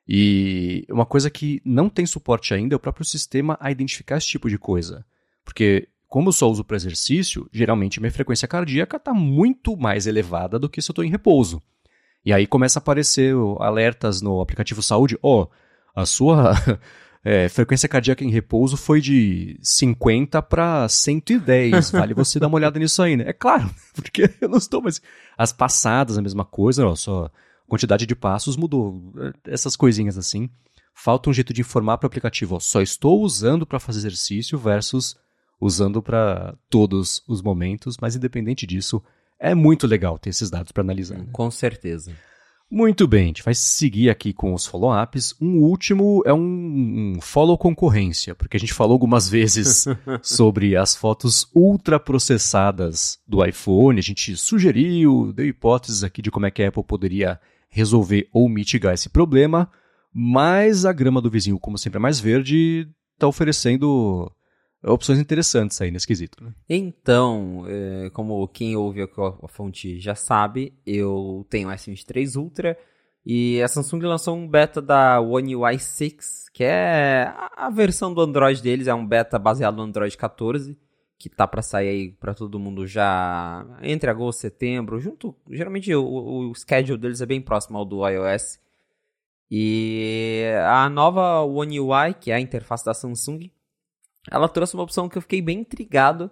[0.08, 4.28] E uma coisa que não tem suporte ainda é o próprio sistema a identificar esse
[4.28, 5.06] tipo de coisa.
[5.46, 10.60] Porque, como eu só uso para exercício, geralmente minha frequência cardíaca está muito mais elevada
[10.60, 11.62] do que se eu estou em repouso.
[12.26, 15.50] E aí começa a aparecer alertas no aplicativo saúde: ó, oh,
[15.96, 16.54] a sua
[17.24, 21.92] é, frequência cardíaca em repouso foi de 50 para 110.
[21.92, 23.26] Vale você dar uma olhada nisso aí, né?
[23.28, 25.02] É claro, porque eu não estou mais.
[25.38, 27.30] As passadas, a mesma coisa, ó, só
[27.74, 29.14] quantidade de passos mudou.
[29.46, 30.50] Essas coisinhas assim.
[30.94, 34.60] Falta um jeito de informar para o aplicativo, ó, só estou usando para fazer exercício
[34.60, 35.18] versus
[35.60, 39.02] usando para todos os momentos, mas independente disso,
[39.40, 41.18] é muito legal ter esses dados para analisar.
[41.18, 41.26] Né?
[41.32, 42.14] Com certeza.
[42.70, 45.36] Muito bem, a gente vai seguir aqui com os follow-ups.
[45.40, 49.86] Um último é um, um follow concorrência, porque a gente falou algumas vezes
[50.22, 56.52] sobre as fotos ultraprocessadas do iPhone, a gente sugeriu, deu hipóteses aqui de como é
[56.52, 57.40] que a Apple poderia
[57.74, 59.70] resolver ou mitigar esse problema,
[60.14, 64.32] mas a grama do vizinho, como sempre é mais verde, está oferecendo
[64.84, 66.44] opções interessantes aí nesse quesito.
[66.44, 66.54] Né?
[66.70, 72.78] Então, é, como quem ouve a, fonte já sabe, eu tenho o S23 Ultra
[73.26, 78.22] e a Samsung lançou um beta da One UI 6, que é a versão do
[78.22, 80.78] Android deles, é um beta baseado no Android 14
[81.30, 85.96] que tá para sair aí para todo mundo já entre agosto e setembro, junto, geralmente
[85.96, 88.60] o, o schedule deles é bem próximo ao do iOS.
[89.50, 93.50] E a nova One UI, que é a interface da Samsung,
[94.30, 96.30] ela trouxe uma opção que eu fiquei bem intrigado,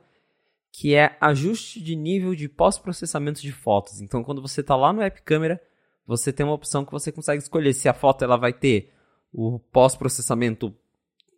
[0.73, 4.01] que é ajuste de nível de pós-processamento de fotos.
[4.01, 5.61] Então, quando você está lá no App Camera,
[6.05, 8.91] você tem uma opção que você consegue escolher se a foto ela vai ter
[9.31, 10.75] o pós-processamento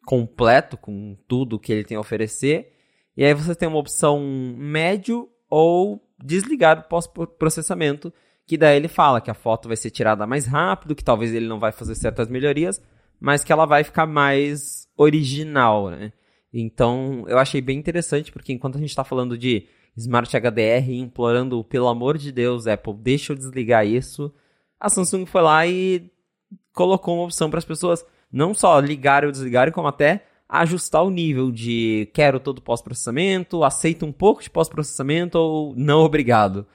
[0.07, 2.72] completo com tudo que ele tem a oferecer
[3.15, 4.19] e aí você tem uma opção
[4.57, 8.11] médio ou desligado pós-processamento,
[8.45, 11.47] que daí ele fala que a foto vai ser tirada mais rápido, que talvez ele
[11.47, 12.81] não vai fazer certas melhorias,
[13.19, 16.11] mas que ela vai ficar mais original, né?
[16.51, 21.63] Então, eu achei bem interessante, porque enquanto a gente está falando de Smart HDR implorando,
[21.63, 24.33] pelo amor de Deus, Apple, deixa eu desligar isso,
[24.79, 26.11] a Samsung foi lá e
[26.73, 31.09] colocou uma opção para as pessoas não só ligarem ou desligarem, como até ajustar o
[31.09, 36.67] nível de quero todo pós-processamento, aceito um pouco de pós-processamento ou não obrigado.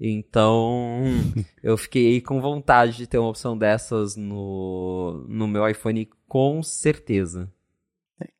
[0.00, 1.02] Então,
[1.62, 7.52] eu fiquei com vontade de ter uma opção dessas no, no meu iPhone, com certeza.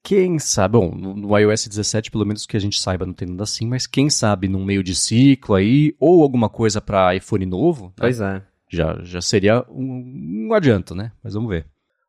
[0.03, 3.43] Quem sabe, bom, no iOS 17, pelo menos que a gente saiba, não tem nada
[3.43, 7.87] assim, mas quem sabe num meio de ciclo aí, ou alguma coisa para iPhone novo.
[7.89, 7.93] Né?
[7.97, 8.43] Pois é.
[8.71, 11.13] Já, já seria um, um adianto, né?
[11.23, 11.67] Mas vamos ver.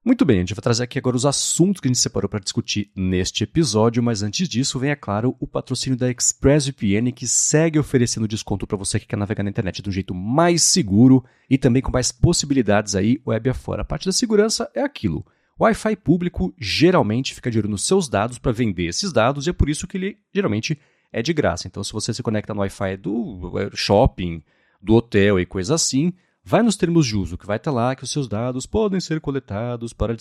[0.08, 2.40] Muito bem, a gente vai trazer aqui agora os assuntos que a gente separou para
[2.40, 7.78] discutir neste episódio, mas antes disso, vem, é claro, o patrocínio da ExpressVPN, que segue
[7.78, 11.58] oferecendo desconto para você que quer navegar na internet de um jeito mais seguro e
[11.58, 13.82] também com mais possibilidades aí web afora.
[13.82, 15.26] A parte da segurança é aquilo.
[15.60, 19.54] Wi-Fi público geralmente fica de olho nos seus dados para vender esses dados e é
[19.54, 20.80] por isso que ele geralmente
[21.12, 21.68] é de graça.
[21.68, 24.42] Então, se você se conecta no Wi-Fi do shopping,
[24.82, 26.14] do hotel e coisa assim,
[26.48, 29.20] vai nos termos de uso, que vai estar lá que os seus dados podem ser
[29.20, 30.16] coletados para,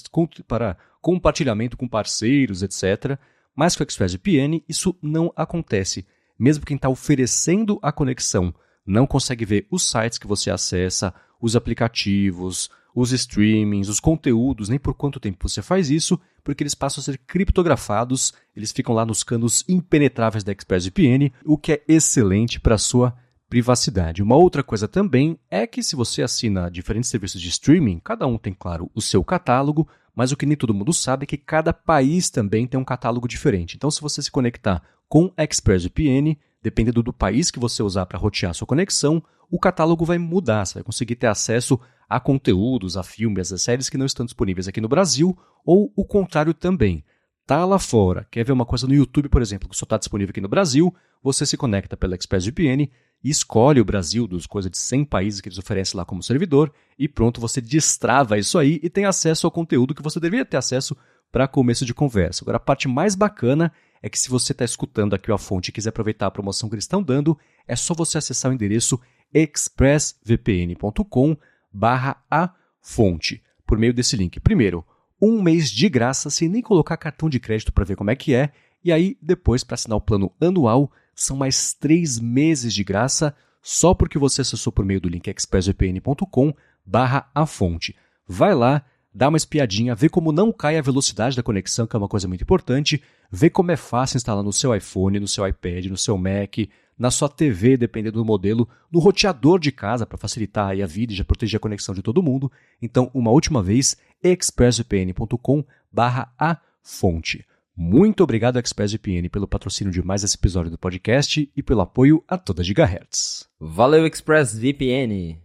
[0.49, 3.17] para compartilhamento com parceiros, etc.
[3.55, 6.05] Mas com o ExpressVPN isso não acontece.
[6.37, 8.53] Mesmo quem está oferecendo a conexão
[8.85, 14.81] não consegue ver os sites que você acessa, os aplicativos, os streamings, os conteúdos, nem
[14.81, 19.07] por quanto tempo você faz isso, porque eles passam a ser criptografados, eles ficam lá
[19.07, 23.17] nos canos impenetráveis da ExpressVPN, o que é excelente para a sua
[23.49, 24.23] privacidade.
[24.23, 28.39] Uma outra coisa também é que se você assina diferentes serviços de streaming, cada um
[28.39, 31.73] tem, claro, o seu catálogo, mas o que nem todo mundo sabe é que cada
[31.73, 33.77] país também tem um catálogo diferente.
[33.77, 38.55] Então, se você se conectar com ExpressVPN, dependendo do país que você usar para rotear
[38.55, 40.65] sua conexão, o catálogo vai mudar.
[40.65, 41.79] Você vai conseguir ter acesso
[42.09, 46.05] a conteúdos, a filmes, a séries que não estão disponíveis aqui no Brasil, ou o
[46.05, 47.05] contrário também.
[47.47, 50.31] Tá lá fora, quer ver uma coisa no YouTube, por exemplo, que só está disponível
[50.31, 52.91] aqui no Brasil, você se conecta pela ExpressVPN
[53.23, 56.73] e escolhe o Brasil dos coisas de 100 países que eles oferecem lá como servidor
[56.99, 60.57] e pronto, você destrava isso aí e tem acesso ao conteúdo que você deveria ter
[60.57, 60.97] acesso
[61.31, 62.45] para começo de conversa.
[62.45, 63.71] Agora, a parte mais bacana
[64.03, 66.75] é que se você está escutando aqui a fonte e quiser aproveitar a promoção que
[66.75, 69.01] eles estão dando, é só você acessar o endereço
[69.35, 71.37] expressvpn.com
[71.73, 74.39] barra a fonte por meio desse link.
[74.41, 74.85] Primeiro,
[75.21, 78.33] um mês de graça sem nem colocar cartão de crédito para ver como é que
[78.35, 78.53] é,
[78.85, 83.95] e aí depois para assinar o plano anual são mais três meses de graça só
[83.95, 87.97] porque você acessou por meio do link expressvpn.com barra a fonte.
[88.29, 91.99] Vai lá, dá uma espiadinha, vê como não cai a velocidade da conexão, que é
[91.99, 95.87] uma coisa muito importante, vê como é fácil instalar no seu iPhone, no seu iPad,
[95.87, 96.59] no seu Mac,
[96.99, 101.17] na sua TV, dependendo do modelo, no roteador de casa para facilitar a vida e
[101.17, 102.51] já proteger a conexão de todo mundo.
[102.81, 107.46] Então, uma última vez, expressvpn.com/a fonte.
[107.79, 112.39] Muito obrigado ExpressVPN pelo patrocínio de mais esse episódio do podcast e pelo apoio a
[112.39, 113.47] toda Gigahertz.
[113.61, 115.39] Valeu ExpressVPN.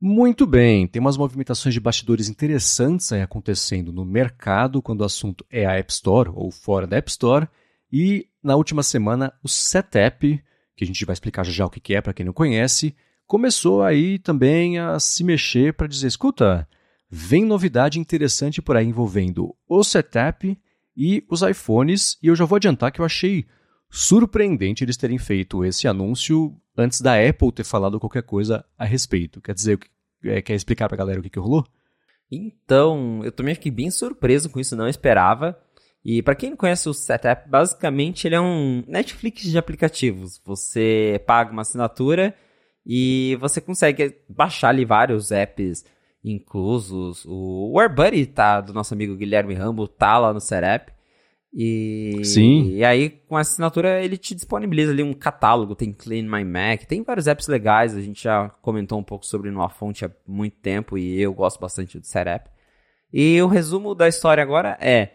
[0.00, 5.46] Muito bem, tem umas movimentações de bastidores interessantes aí acontecendo no mercado quando o assunto
[5.48, 7.46] é a App Store ou fora da App Store.
[7.92, 10.42] E na última semana, o Setup,
[10.74, 12.96] que a gente vai explicar já, já o que é para quem não conhece,
[13.28, 16.66] começou aí também a se mexer para dizer: escuta,
[17.08, 20.58] vem novidade interessante por aí envolvendo o Setup
[21.02, 23.46] e os iPhones, e eu já vou adiantar que eu achei
[23.88, 29.40] surpreendente eles terem feito esse anúncio antes da Apple ter falado qualquer coisa a respeito.
[29.40, 29.78] Quer dizer,
[30.22, 31.66] é, quer explicar pra galera o que, que rolou?
[32.30, 35.58] Então, eu também fiquei bem surpreso com isso, não esperava.
[36.04, 40.38] E para quem não conhece o Setup, basicamente ele é um Netflix de aplicativos.
[40.44, 42.34] Você paga uma assinatura
[42.84, 45.82] e você consegue baixar ali vários apps
[46.24, 47.24] inclusos.
[47.26, 50.92] O AirBuddy tá, do nosso amigo Guilherme Rambo, tá lá no Setup.
[51.52, 52.76] E, Sim.
[52.76, 56.84] e aí, com a assinatura, ele te disponibiliza ali um catálogo, tem Clean My Mac,
[56.86, 60.56] tem vários apps legais, a gente já comentou um pouco sobre no Fonte há muito
[60.58, 62.48] tempo e eu gosto bastante do Setup.
[63.12, 65.14] E o resumo da história agora é,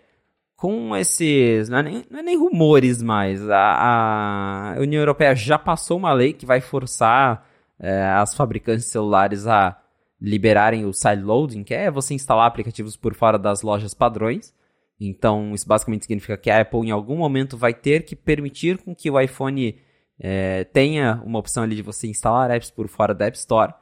[0.57, 5.57] com esses, não é nem, não é nem rumores mais, a, a, União Europeia já
[5.57, 7.47] passou uma lei que vai forçar
[7.79, 9.81] é, as fabricantes de celulares a
[10.25, 14.53] liberarem o sideloading, que é você instalar aplicativos por fora das lojas padrões.
[14.99, 18.95] Então, isso basicamente significa que a Apple em algum momento vai ter que permitir com
[18.95, 19.77] que o iPhone
[20.19, 23.73] é, tenha uma opção ali de você instalar apps por fora da App Store.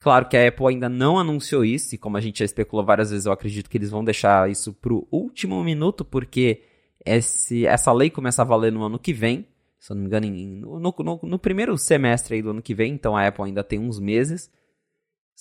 [0.00, 3.10] Claro que a Apple ainda não anunciou isso, e como a gente já especulou várias
[3.10, 6.64] vezes, eu acredito que eles vão deixar isso para o último minuto, porque
[7.06, 9.46] esse, essa lei começa a valer no ano que vem,
[9.78, 12.92] se eu não me engano, em, no, no, no, primeiro semestre do ano que vem,
[12.92, 14.50] então a Apple ainda tem uns meses.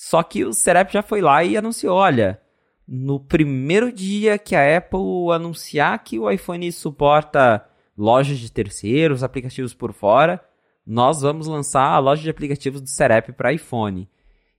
[0.04, 2.42] Só que o Serap já foi lá e anunciou, olha,
[2.88, 7.64] no primeiro dia que a Apple anunciar que o iPhone suporta
[7.96, 10.44] lojas de terceiros, aplicativos por fora,
[10.84, 14.10] nós vamos lançar a loja de aplicativos do Serap para iPhone.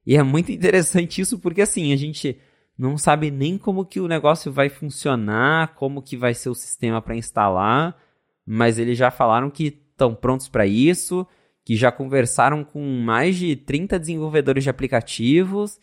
[0.06, 2.38] E é muito interessante isso porque assim, a gente
[2.78, 7.02] não sabe nem como que o negócio vai funcionar, como que vai ser o sistema
[7.02, 8.00] para instalar,
[8.46, 11.26] mas eles já falaram que estão prontos para isso,
[11.64, 15.78] que já conversaram com mais de 30 desenvolvedores de aplicativos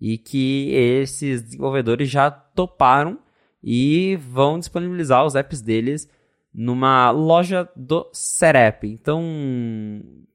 [0.00, 3.18] e que esses desenvolvedores já toparam
[3.62, 6.08] e vão disponibilizar os apps deles
[6.52, 8.84] numa loja do Serep.
[8.84, 9.22] Então,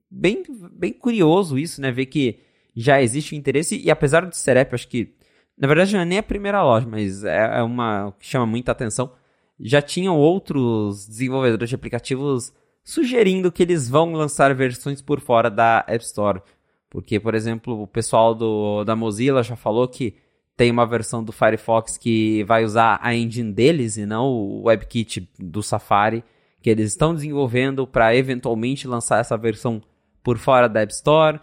[0.09, 1.91] bem, bem curioso isso, né?
[1.91, 2.39] Ver que
[2.75, 5.13] já existe o interesse e apesar do Serep, acho que
[5.57, 8.71] na verdade não é nem a primeira loja, mas é, é uma que chama muita
[8.71, 9.11] atenção.
[9.59, 12.53] Já tinham outros desenvolvedores de aplicativos
[12.89, 16.41] sugerindo que eles vão lançar versões por fora da App Store.
[16.89, 20.15] Porque, por exemplo, o pessoal do, da Mozilla já falou que
[20.57, 25.29] tem uma versão do Firefox que vai usar a engine deles e não o WebKit
[25.37, 26.23] do Safari,
[26.63, 29.81] que eles estão desenvolvendo para eventualmente lançar essa versão
[30.23, 31.37] por fora da App Store.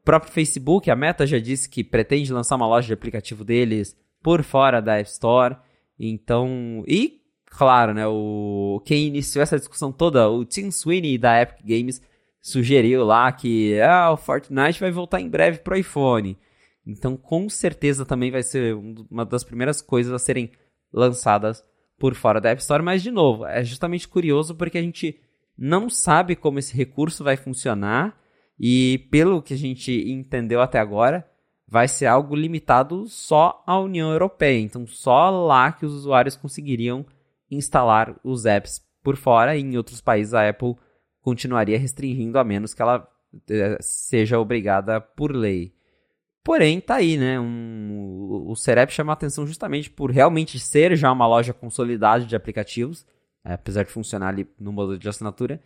[0.00, 3.94] O próprio Facebook, a Meta já disse que pretende lançar uma loja de aplicativo deles
[4.22, 5.56] por fora da App Store.
[6.00, 7.20] Então, e
[7.56, 12.02] claro, né, o quem iniciou essa discussão toda, o Tim Sweeney da Epic Games
[12.38, 16.36] sugeriu lá que ah, o Fortnite vai voltar em breve pro iPhone.
[16.86, 18.76] Então, com certeza também vai ser
[19.10, 20.52] uma das primeiras coisas a serem
[20.92, 21.64] lançadas
[21.98, 25.18] por fora da App Store, mas de novo, é justamente curioso porque a gente
[25.56, 28.20] não sabe como esse recurso vai funcionar
[28.60, 31.26] e pelo que a gente entendeu até agora,
[31.66, 34.60] vai ser algo limitado só à União Europeia.
[34.60, 37.04] Então, só lá que os usuários conseguiriam
[37.50, 40.74] instalar os apps por fora e em outros países a Apple
[41.20, 43.08] continuaria restringindo a menos que ela
[43.48, 45.74] eh, seja obrigada por lei.
[46.42, 47.40] Porém, tá aí, né?
[47.40, 52.36] Um, o Serep chama a atenção justamente por realmente ser já uma loja consolidada de
[52.36, 53.04] aplicativos,
[53.44, 55.60] é, apesar de funcionar ali no modelo de assinatura.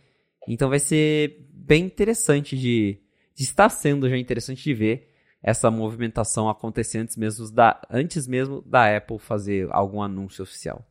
[0.47, 2.99] Então vai ser bem interessante de,
[3.35, 5.11] de estar sendo já interessante de ver
[5.43, 10.85] essa movimentação acontecer antes mesmo da, antes mesmo da Apple fazer algum anúncio oficial.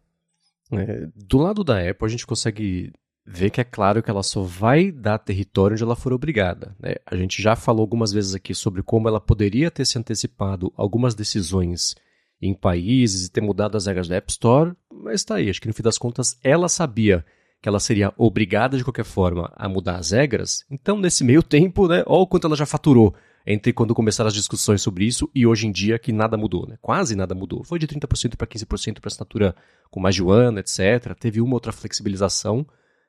[0.72, 2.92] É, do lado da Apple, a gente consegue
[3.26, 6.74] ver que é claro que ela só vai dar território onde ela for obrigada.
[6.80, 6.94] Né?
[7.06, 11.14] A gente já falou algumas vezes aqui sobre como ela poderia ter se antecipado algumas
[11.14, 11.94] decisões
[12.40, 15.50] em países e ter mudado as regras da App Store, mas está aí.
[15.50, 17.24] Acho que no fim das contas ela sabia
[17.62, 20.64] que ela seria obrigada de qualquer forma a mudar as regras.
[20.70, 23.14] Então, nesse meio tempo, né, olha o quanto ela já faturou
[23.46, 26.76] entre quando começaram as discussões sobre isso e hoje em dia que nada mudou, né?
[26.80, 27.64] Quase nada mudou.
[27.64, 29.54] Foi de 30% para 15% para assinatura
[29.90, 31.14] com mais um ano, etc.
[31.18, 32.66] Teve uma outra flexibilização,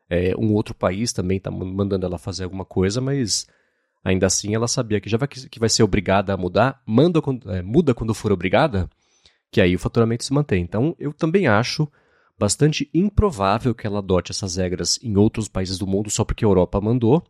[0.09, 3.47] é, um outro país também está mandando ela fazer alguma coisa, mas
[4.03, 7.61] ainda assim ela sabia que já vai, que vai ser obrigada a mudar, manda, é,
[7.61, 8.89] muda quando for obrigada,
[9.51, 10.63] que aí o faturamento se mantém.
[10.63, 11.87] Então eu também acho
[12.39, 16.47] bastante improvável que ela adote essas regras em outros países do mundo só porque a
[16.47, 17.23] Europa mandou.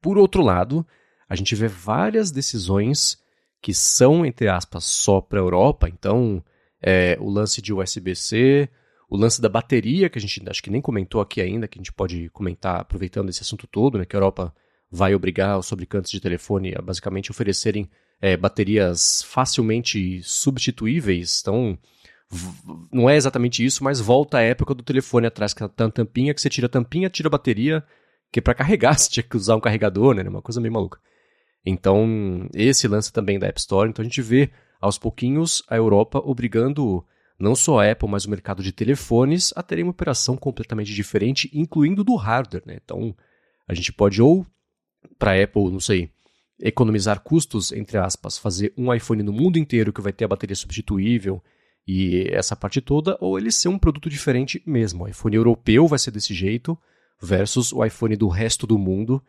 [0.00, 0.84] Por outro lado,
[1.28, 3.18] a gente vê várias decisões
[3.60, 5.88] que são, entre aspas, só para a Europa.
[5.88, 6.42] Então,
[6.82, 8.68] é, o lance de USB-C,
[9.08, 11.80] o lance da bateria, que a gente acho que nem comentou aqui ainda, que a
[11.80, 14.54] gente pode comentar aproveitando esse assunto todo, né, que a Europa
[14.90, 17.88] vai obrigar os fabricantes de telefone a basicamente oferecerem
[18.20, 21.40] é, baterias facilmente substituíveis.
[21.40, 21.78] Então,
[22.92, 26.34] não é exatamente isso, mas volta à época do telefone atrás, que tá a tampinha,
[26.34, 27.84] que você tira a tampinha, tira a bateria,
[28.32, 30.22] que para carregar você tinha que usar um carregador, né?
[30.22, 30.98] Uma coisa meio maluca.
[31.64, 33.88] Então, esse lance também da App Store.
[33.88, 37.04] Então, a gente vê aos pouquinhos a Europa obrigando
[37.38, 41.50] não só a Apple, mas o mercado de telefones a terem uma operação completamente diferente,
[41.52, 42.62] incluindo do hardware.
[42.66, 42.78] Né?
[42.82, 43.14] Então,
[43.66, 44.46] a gente pode ou,
[45.18, 46.10] para a Apple, não sei,
[46.60, 50.54] economizar custos, entre aspas, fazer um iPhone no mundo inteiro que vai ter a bateria
[50.54, 51.42] substituível
[51.86, 55.04] e essa parte toda, ou ele ser um produto diferente mesmo.
[55.04, 56.78] O iPhone europeu vai ser desse jeito
[57.20, 59.20] versus o iPhone do resto do mundo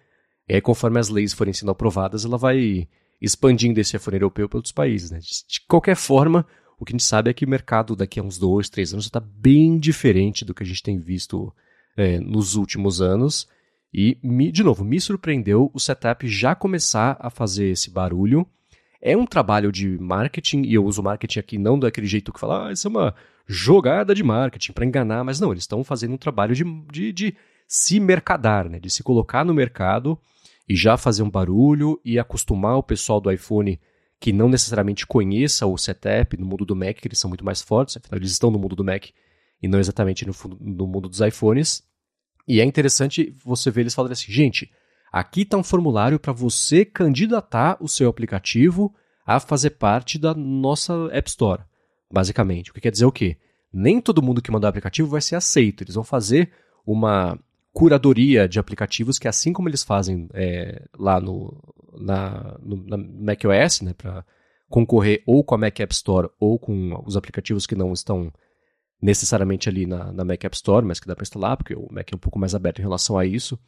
[0.47, 2.87] e aí, conforme as leis forem sendo aprovadas, ela vai
[3.21, 5.09] expandindo esse iPhone europeu para outros países.
[5.09, 5.19] Né?
[5.19, 6.45] De qualquer forma,
[6.77, 9.05] o que a gente sabe é que o mercado daqui a uns dois, três anos
[9.05, 11.53] está bem diferente do que a gente tem visto
[11.95, 13.47] é, nos últimos anos.
[13.93, 18.45] E, me, de novo, me surpreendeu o setup já começar a fazer esse barulho.
[19.01, 22.67] É um trabalho de marketing, e eu uso marketing aqui não daquele jeito que fala,
[22.67, 26.17] ah, isso é uma jogada de marketing para enganar, mas não, eles estão fazendo um
[26.17, 27.35] trabalho de, de, de
[27.67, 28.79] se mercadar, né?
[28.79, 30.17] de se colocar no mercado
[30.67, 33.79] e já fazer um barulho e acostumar o pessoal do iPhone
[34.19, 37.61] que não necessariamente conheça o setup no mundo do Mac, que eles são muito mais
[37.61, 39.09] fortes, afinal eles estão no mundo do Mac
[39.61, 41.83] e não exatamente no, no mundo dos iPhones.
[42.47, 44.71] E é interessante você ver eles falando assim, gente,
[45.11, 48.95] aqui está um formulário para você candidatar o seu aplicativo
[49.25, 51.63] a fazer parte da nossa App Store,
[52.11, 52.71] basicamente.
[52.71, 53.37] O que quer dizer o quê?
[53.73, 55.83] Nem todo mundo que mandar aplicativo vai ser aceito.
[55.83, 56.51] Eles vão fazer
[56.85, 57.37] uma
[57.73, 61.59] curadoria de aplicativos que assim como eles fazem é, lá no,
[61.99, 64.23] na, no, na macOS, né, para
[64.69, 68.31] concorrer ou com a Mac App Store ou com os aplicativos que não estão
[69.01, 72.07] necessariamente ali na, na Mac App Store, mas que dá para instalar, porque o Mac
[72.11, 73.59] é um pouco mais aberto em relação a isso.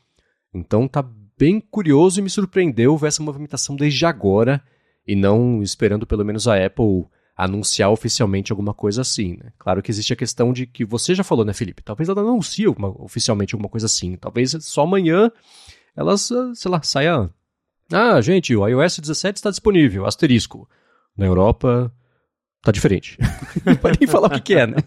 [0.53, 1.03] Então tá
[1.37, 4.63] bem curioso e me surpreendeu ver essa movimentação desde agora
[5.05, 9.37] e não esperando pelo menos a Apple anunciar oficialmente alguma coisa assim.
[9.37, 9.51] Né?
[9.57, 11.83] Claro que existe a questão de que você já falou, né, Felipe?
[11.83, 14.15] Talvez ela anuncie oficialmente alguma coisa assim.
[14.15, 15.31] Talvez só amanhã
[15.95, 17.29] elas, sei lá, saia.
[17.91, 20.67] Ah, gente, o iOS 17 está disponível, asterisco.
[21.17, 21.91] Na Europa
[22.61, 23.17] tá diferente.
[23.65, 24.77] não pode nem falar o que, que, é, né?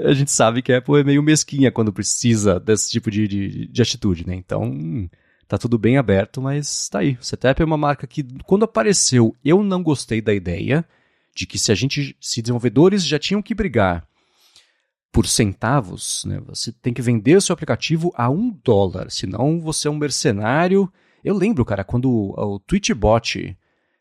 [0.00, 3.66] A gente sabe que a Apple é meio mesquinha quando precisa desse tipo de, de,
[3.66, 4.34] de atitude, né?
[4.34, 5.08] Então,
[5.48, 7.18] tá tudo bem aberto, mas tá aí.
[7.20, 10.84] O Setup é uma marca que, quando apareceu, eu não gostei da ideia
[11.34, 14.06] de que se a gente, se desenvolvedores já tinham que brigar
[15.10, 16.40] por centavos, né?
[16.46, 20.90] Você tem que vender o seu aplicativo a um dólar, senão você é um mercenário.
[21.22, 23.56] Eu lembro, cara, quando o Twitchbot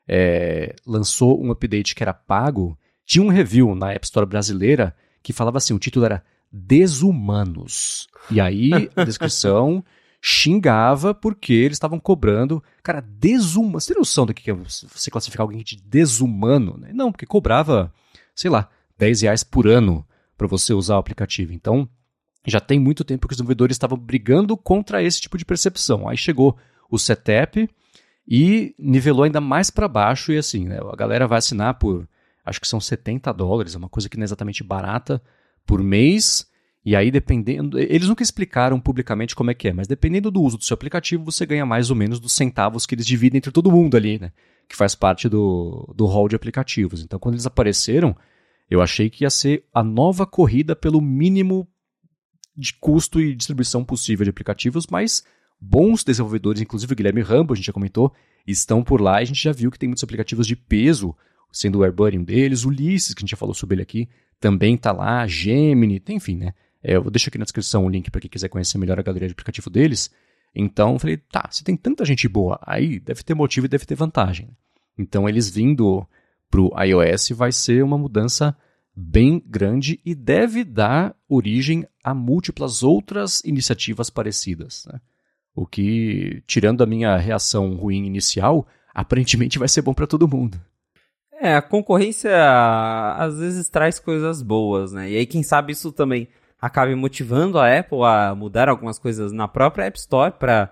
[0.07, 5.33] é, lançou um update que era pago, tinha um review na App Store brasileira que
[5.33, 8.07] falava assim, o título era Desumanos.
[8.29, 9.83] E aí, a descrição
[10.21, 12.63] xingava porque eles estavam cobrando.
[12.83, 13.81] Cara, desumano.
[13.81, 16.77] Você tem noção do que é você classificar alguém de desumano?
[16.77, 16.91] Né?
[16.93, 17.91] Não, porque cobrava,
[18.35, 18.69] sei lá,
[18.99, 20.05] 10 reais por ano
[20.37, 21.53] para você usar o aplicativo.
[21.53, 21.89] Então,
[22.45, 26.07] já tem muito tempo que os desenvolvedores estavam brigando contra esse tipo de percepção.
[26.07, 26.55] Aí chegou
[26.89, 27.67] o CETEP
[28.27, 30.31] e nivelou ainda mais para baixo.
[30.31, 32.07] E assim, né, a galera vai assinar por,
[32.45, 35.21] acho que são 70 dólares, é uma coisa que não é exatamente barata,
[35.65, 36.47] por mês.
[36.83, 37.77] E aí, dependendo.
[37.79, 41.23] Eles nunca explicaram publicamente como é que é, mas dependendo do uso do seu aplicativo,
[41.23, 44.31] você ganha mais ou menos dos centavos que eles dividem entre todo mundo ali, né?
[44.67, 47.03] Que faz parte do, do hall de aplicativos.
[47.03, 48.15] Então, quando eles apareceram,
[48.69, 51.67] eu achei que ia ser a nova corrida pelo mínimo
[52.55, 55.23] de custo e distribuição possível de aplicativos, mas
[55.59, 58.11] bons desenvolvedores, inclusive o Guilherme Rambo, a gente já comentou,
[58.45, 61.15] estão por lá a gente já viu que tem muitos aplicativos de peso,
[61.51, 64.09] sendo o AirBuddy um deles, Ulisses, que a gente já falou sobre ele aqui,
[64.39, 66.53] também está lá, Gemini, enfim, né?
[66.83, 69.27] É, eu deixo aqui na descrição o link para quem quiser conhecer melhor a galeria
[69.27, 70.09] de aplicativo deles.
[70.53, 73.85] Então, eu falei, tá, se tem tanta gente boa, aí deve ter motivo e deve
[73.85, 74.49] ter vantagem.
[74.97, 76.05] Então, eles vindo
[76.49, 78.55] para o iOS vai ser uma mudança
[78.93, 84.85] bem grande e deve dar origem a múltiplas outras iniciativas parecidas.
[84.91, 84.99] Né?
[85.55, 90.59] O que, tirando a minha reação ruim inicial, aparentemente vai ser bom para todo mundo.
[91.39, 92.31] É, a concorrência
[93.15, 95.09] às vezes traz coisas boas, né?
[95.09, 96.27] E aí, quem sabe isso também
[96.61, 100.71] acabe motivando a Apple a mudar algumas coisas na própria App Store para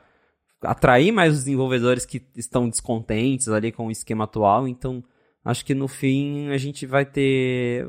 [0.61, 4.67] atrair mais os desenvolvedores que estão descontentes ali com o esquema atual.
[4.67, 5.03] Então,
[5.43, 7.87] acho que no fim a gente vai ter.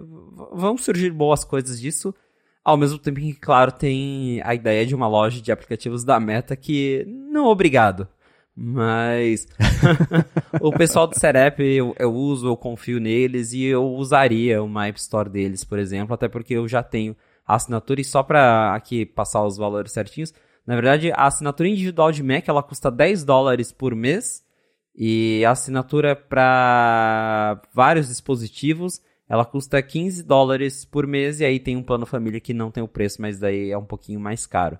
[0.52, 2.14] Vão surgir boas coisas disso.
[2.64, 6.56] Ao mesmo tempo que, claro, tem a ideia de uma loja de aplicativos da Meta
[6.56, 7.04] que.
[7.06, 8.08] Não, obrigado.
[8.56, 9.46] Mas
[10.60, 14.98] o pessoal do Serep eu, eu, uso, eu confio neles e eu usaria uma App
[14.98, 17.16] Store deles, por exemplo, até porque eu já tenho
[17.52, 20.32] a assinatura e só para aqui passar os valores certinhos.
[20.66, 24.44] Na verdade, a assinatura individual de Mac ela custa 10 dólares por mês
[24.94, 31.76] e a assinatura para vários dispositivos ela custa 15 dólares por mês e aí tem
[31.76, 34.76] um plano família que não tem o preço, mas daí é um pouquinho mais caro.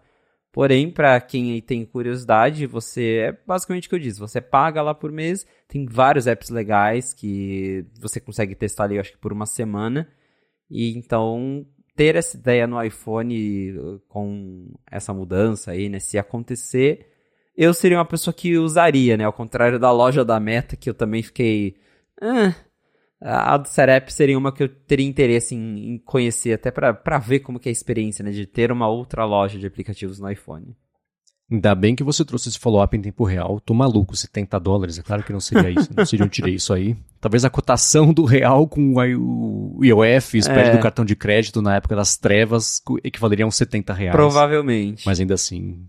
[0.50, 4.92] Porém, para quem tem curiosidade, você é basicamente o que eu disse, você paga lá
[4.92, 9.32] por mês, tem vários apps legais que você consegue testar ali, eu acho que por
[9.32, 10.08] uma semana.
[10.68, 11.64] E então
[12.00, 17.10] ter essa ideia no iPhone uh, com essa mudança aí, né, se acontecer,
[17.54, 20.94] eu seria uma pessoa que usaria, né, ao contrário da loja da Meta que eu
[20.94, 21.76] também fiquei,
[22.22, 22.54] ah,
[23.20, 27.40] a do Serep seria uma que eu teria interesse em, em conhecer, até para ver
[27.40, 30.74] como que é a experiência, né, de ter uma outra loja de aplicativos no iPhone.
[31.50, 33.58] Ainda bem que você trouxe esse follow-up em tempo real.
[33.58, 34.98] Tô maluco, 70 dólares.
[34.98, 35.90] É claro que não seria isso.
[35.96, 36.96] Não seria eu tirei isso aí.
[37.20, 40.76] Talvez a cotação do real com o IOF, spread é.
[40.76, 44.14] do cartão de crédito na época das trevas, equivaleriam a 70 reais.
[44.14, 45.04] Provavelmente.
[45.04, 45.84] Mas ainda assim.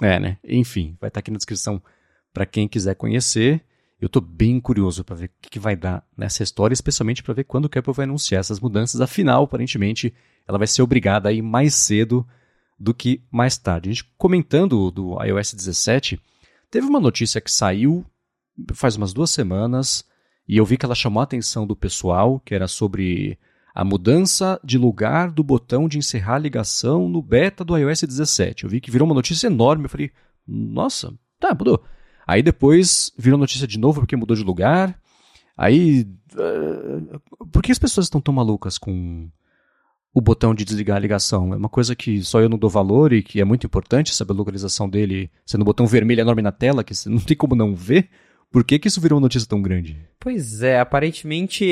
[0.00, 0.38] É, né?
[0.42, 1.82] Enfim, vai estar aqui na descrição
[2.32, 3.62] para quem quiser conhecer.
[4.00, 7.34] Eu tô bem curioso para ver o que, que, vai dar nessa história, especialmente para
[7.34, 9.00] ver quando o Apple vai anunciar essas mudanças.
[9.00, 10.12] Afinal, aparentemente,
[10.48, 12.26] ela vai ser obrigada a ir mais cedo
[12.78, 13.88] do que mais tarde.
[13.88, 16.20] A gente comentando do iOS 17,
[16.70, 18.04] teve uma notícia que saiu
[18.72, 20.04] faz umas duas semanas
[20.48, 23.38] e eu vi que ela chamou a atenção do pessoal, que era sobre
[23.74, 28.64] a mudança de lugar do botão de encerrar a ligação no beta do iOS 17.
[28.64, 30.10] Eu vi que virou uma notícia enorme, eu falei,
[30.46, 31.82] nossa, tá, mudou.
[32.26, 34.98] Aí depois virou notícia de novo porque mudou de lugar.
[35.56, 36.06] Aí.
[36.32, 37.20] Uh,
[37.50, 39.28] por que as pessoas estão tão malucas com
[40.16, 41.52] o botão de desligar a ligação?
[41.52, 44.32] É uma coisa que só eu não dou valor e que é muito importante saber
[44.32, 47.54] a localização dele sendo um botão vermelho enorme na tela, que você não tem como
[47.54, 48.08] não ver.
[48.50, 49.98] Por que, que isso virou uma notícia tão grande?
[50.18, 51.70] Pois é, aparentemente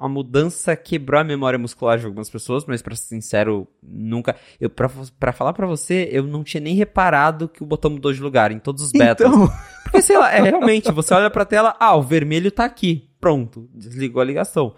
[0.00, 4.34] a mudança quebrou a memória muscular de algumas pessoas, mas para ser sincero, nunca.
[4.60, 4.90] Eu pra,
[5.20, 8.50] pra falar para você, eu não tinha nem reparado que o botão mudou de lugar
[8.50, 9.28] em todos os betas.
[9.28, 9.48] Então...
[9.84, 13.08] Porque sei lá, é realmente, você olha pra tela, ah, o vermelho tá aqui.
[13.20, 14.74] Pronto, desligou a ligação.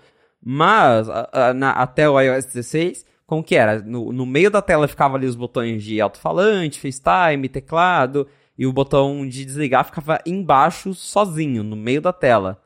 [0.49, 3.81] Mas a, a, na, até o iOS 16, como que era?
[3.81, 8.73] No, no meio da tela ficava ali os botões de alto-falante, FaceTime, teclado e o
[8.73, 12.63] botão de desligar ficava embaixo sozinho, no meio da tela.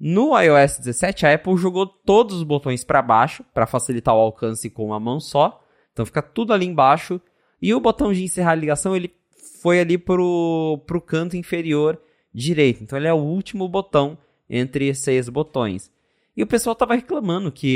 [0.00, 4.70] No iOS 17, a Apple jogou todos os botões para baixo para facilitar o alcance
[4.70, 5.62] com uma mão só.
[5.92, 7.20] Então fica tudo ali embaixo.
[7.60, 9.12] E o botão de encerrar a ligação ele
[9.60, 12.00] foi ali pro, pro canto inferior
[12.32, 12.82] direito.
[12.82, 14.16] Então ele é o último botão
[14.48, 15.90] entre seis botões.
[16.38, 17.66] E o pessoal tava reclamando que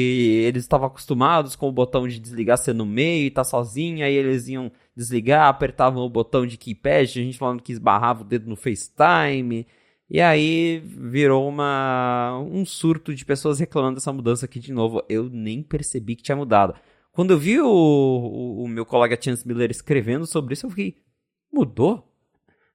[0.47, 4.15] eles estavam acostumados com o botão de desligar ser no meio e tá sozinho, aí
[4.15, 8.49] eles iam desligar, apertavam o botão de keypad, a gente falando que esbarrava o dedo
[8.49, 9.67] no FaceTime.
[10.09, 15.03] E aí virou uma um surto de pessoas reclamando dessa mudança aqui de novo.
[15.09, 16.73] Eu nem percebi que tinha mudado.
[17.11, 20.99] Quando eu vi o, o, o meu colega Chance Miller escrevendo sobre isso, eu fiquei,
[21.53, 22.09] mudou?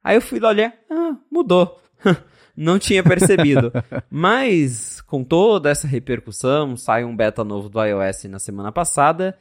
[0.04, 1.80] Aí eu fui lá olhar, ah, mudou.
[2.58, 3.72] não tinha percebido.
[4.12, 9.38] Mas, com toda essa repercussão, sai um beta novo do iOS na semana passada,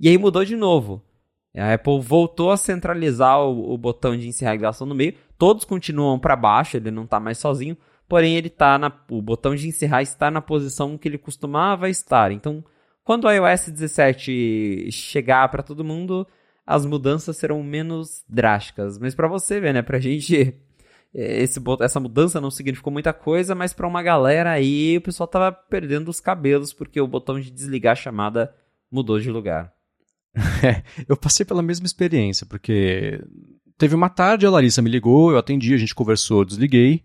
[0.00, 1.02] e aí mudou de novo.
[1.54, 5.14] A Apple voltou a centralizar o, o botão de encerrar a ligação no meio.
[5.36, 7.76] Todos continuam para baixo, ele não está mais sozinho,
[8.08, 12.32] porém ele tá na, o botão de encerrar está na posição que ele costumava estar.
[12.32, 12.64] Então,
[13.04, 16.26] quando o iOS 17 chegar para todo mundo,
[16.66, 18.98] as mudanças serão menos drásticas.
[18.98, 20.54] Mas para você ver, né, pra gente
[21.14, 25.52] esse, essa mudança não significou muita coisa, mas para uma galera aí o pessoal tava
[25.52, 28.54] perdendo os cabelos porque o botão de desligar a chamada
[28.90, 29.72] mudou de lugar.
[30.64, 33.20] É, eu passei pela mesma experiência, porque
[33.76, 37.02] teve uma tarde, a Larissa me ligou, eu atendi, a gente conversou, desliguei.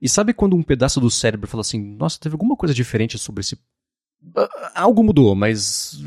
[0.00, 3.42] E sabe quando um pedaço do cérebro fala assim: Nossa, teve alguma coisa diferente sobre
[3.42, 3.58] esse.
[4.36, 6.02] Ah, algo mudou, mas.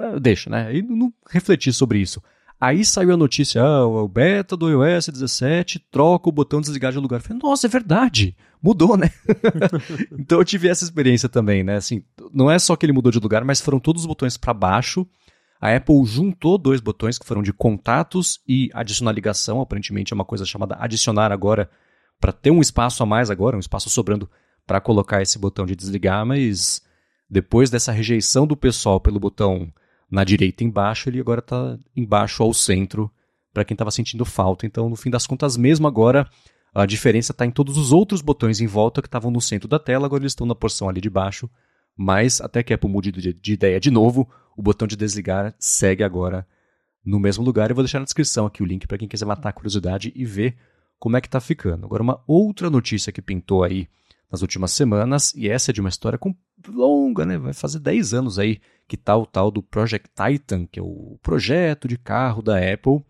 [0.00, 0.74] Ah, deixa, né?
[0.74, 2.22] E não refleti sobre isso.
[2.60, 6.98] Aí saiu a notícia, ah, o beta do iOS 17 troca o botão desligar de
[6.98, 7.18] lugar.
[7.18, 9.10] Eu falei, nossa, é verdade, mudou, né?
[10.18, 11.76] então eu tive essa experiência também, né?
[11.76, 12.02] Assim,
[12.34, 15.06] não é só que ele mudou de lugar, mas foram todos os botões para baixo.
[15.60, 19.60] A Apple juntou dois botões que foram de contatos e adicionar ligação.
[19.60, 21.70] Aparentemente é uma coisa chamada adicionar agora,
[22.20, 24.28] para ter um espaço a mais agora, um espaço sobrando
[24.66, 26.82] para colocar esse botão de desligar, mas
[27.30, 29.72] depois dessa rejeição do pessoal pelo botão
[30.10, 33.10] na direita embaixo, ele agora está embaixo ao centro
[33.52, 34.66] para quem estava sentindo falta.
[34.66, 36.28] Então, no fim das contas, mesmo agora,
[36.74, 39.78] a diferença está em todos os outros botões em volta que estavam no centro da
[39.78, 41.48] tela, agora eles estão na porção ali de baixo.
[41.96, 45.54] Mas até que a Apple mude de, de ideia de novo, o botão de desligar
[45.58, 46.46] segue agora
[47.04, 47.70] no mesmo lugar.
[47.70, 50.24] Eu vou deixar na descrição aqui o link para quem quiser matar a curiosidade e
[50.24, 50.56] ver
[50.98, 51.86] como é que está ficando.
[51.86, 53.88] Agora, uma outra notícia que pintou aí
[54.30, 56.18] nas últimas semanas, e essa é de uma história
[56.66, 57.38] longa, né?
[57.38, 61.18] Vai fazer 10 anos aí que tá o tal do Project Titan, que é o
[61.22, 63.04] projeto de carro da Apple.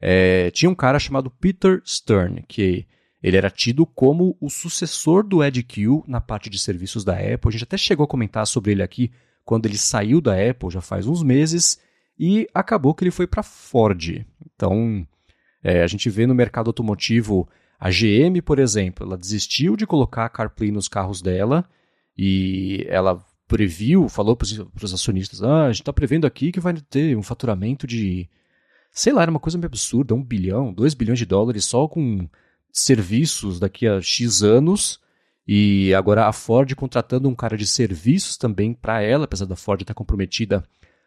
[0.00, 2.86] É, tinha um cara chamado Peter Stern, que
[3.22, 7.48] ele era tido como o sucessor do Ed Q na parte de serviços da Apple.
[7.48, 9.12] A gente até chegou a comentar sobre ele aqui
[9.44, 11.80] quando ele saiu da Apple, já faz uns meses,
[12.18, 14.26] e acabou que ele foi para Ford.
[14.54, 15.06] Então,
[15.62, 20.28] é, a gente vê no mercado automotivo a GM, por exemplo, ela desistiu de colocar
[20.28, 21.68] CarPlay nos carros dela
[22.16, 24.46] e ela previu, falou para
[24.82, 28.28] os acionistas: ah, a gente está prevendo aqui que vai ter um faturamento de,
[28.90, 32.28] sei lá, era uma coisa meio absurda, um bilhão, dois bilhões de dólares só com
[32.72, 35.00] serviços daqui a X anos.
[35.46, 39.80] E agora a Ford contratando um cara de serviços também para ela, apesar da Ford
[39.80, 40.64] estar comprometida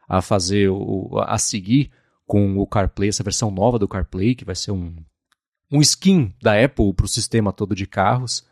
[0.10, 1.89] a fazer, o, a seguir
[2.26, 4.93] com o CarPlay, essa versão nova do CarPlay, que vai ser um
[5.72, 8.45] um skin da Apple para o sistema todo de carros.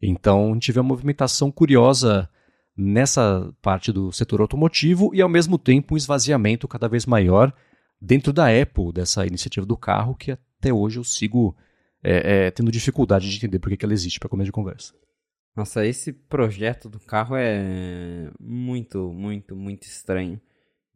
[0.00, 2.28] Então, vê uma movimentação curiosa
[2.76, 7.52] nessa parte do setor automotivo e, ao mesmo tempo, um esvaziamento cada vez maior
[8.00, 11.56] dentro da Apple, dessa iniciativa do carro, que até hoje eu sigo
[12.02, 14.94] é, é, tendo dificuldade de entender por que ela existe para começo de conversa.
[15.56, 20.40] Nossa, esse projeto do carro é muito, muito, muito estranho.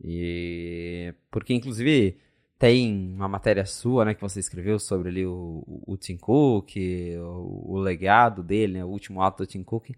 [0.00, 2.16] E porque, inclusive,
[2.62, 6.76] tem uma matéria sua, né, que você escreveu sobre ali o, o Tim Cook,
[7.18, 9.90] o, o legado dele, né, o último ato do Tim Cook.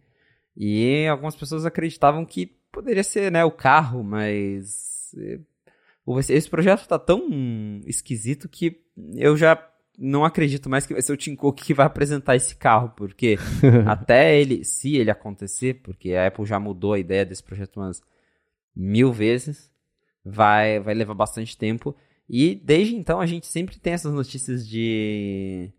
[0.56, 5.40] E algumas pessoas acreditavam que poderia ser, né, o carro, mas eh,
[6.30, 8.80] esse projeto está tão esquisito que
[9.14, 9.62] eu já
[9.98, 13.36] não acredito mais que vai ser o Tim Cook que vai apresentar esse carro, porque
[13.86, 18.02] até ele, se ele acontecer, porque a Apple já mudou a ideia desse projeto umas
[18.74, 19.70] mil vezes,
[20.24, 21.94] vai, vai levar bastante tempo.
[22.28, 25.70] E desde então a gente sempre tem essas notícias de,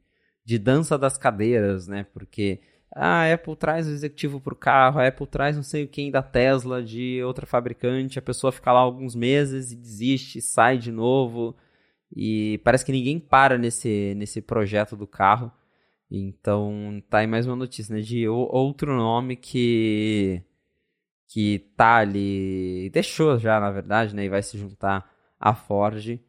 [0.43, 2.05] de dança das cadeiras, né?
[2.13, 2.61] Porque
[2.95, 6.11] ah, a Apple traz o executivo para o carro, a Apple traz não sei quem
[6.11, 10.91] da Tesla de outra fabricante, a pessoa fica lá alguns meses e desiste, sai de
[10.91, 11.55] novo.
[12.15, 15.51] E parece que ninguém para nesse, nesse projeto do carro.
[16.09, 18.01] Então tá aí mais uma notícia, né?
[18.01, 20.41] De outro nome que
[21.27, 24.25] que tá ali, deixou já, na verdade, né?
[24.25, 26.19] E vai se juntar à Ford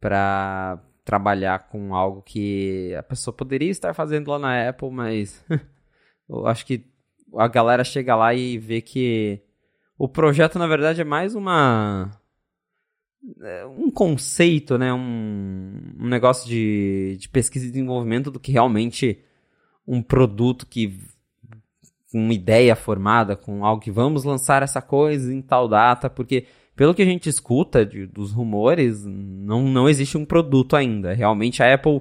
[0.00, 5.44] para trabalhar com algo que a pessoa poderia estar fazendo lá na Apple, mas
[6.28, 6.84] eu acho que
[7.34, 9.42] a galera chega lá e vê que
[9.98, 12.10] o projeto na verdade é mais uma
[13.40, 19.22] é, um conceito, né, um, um negócio de, de pesquisa e desenvolvimento do que realmente
[19.86, 20.98] um produto que
[22.12, 26.46] uma ideia formada, com algo que vamos lançar essa coisa em tal data, porque
[26.78, 31.12] pelo que a gente escuta de, dos rumores, não, não existe um produto ainda.
[31.12, 32.00] Realmente a Apple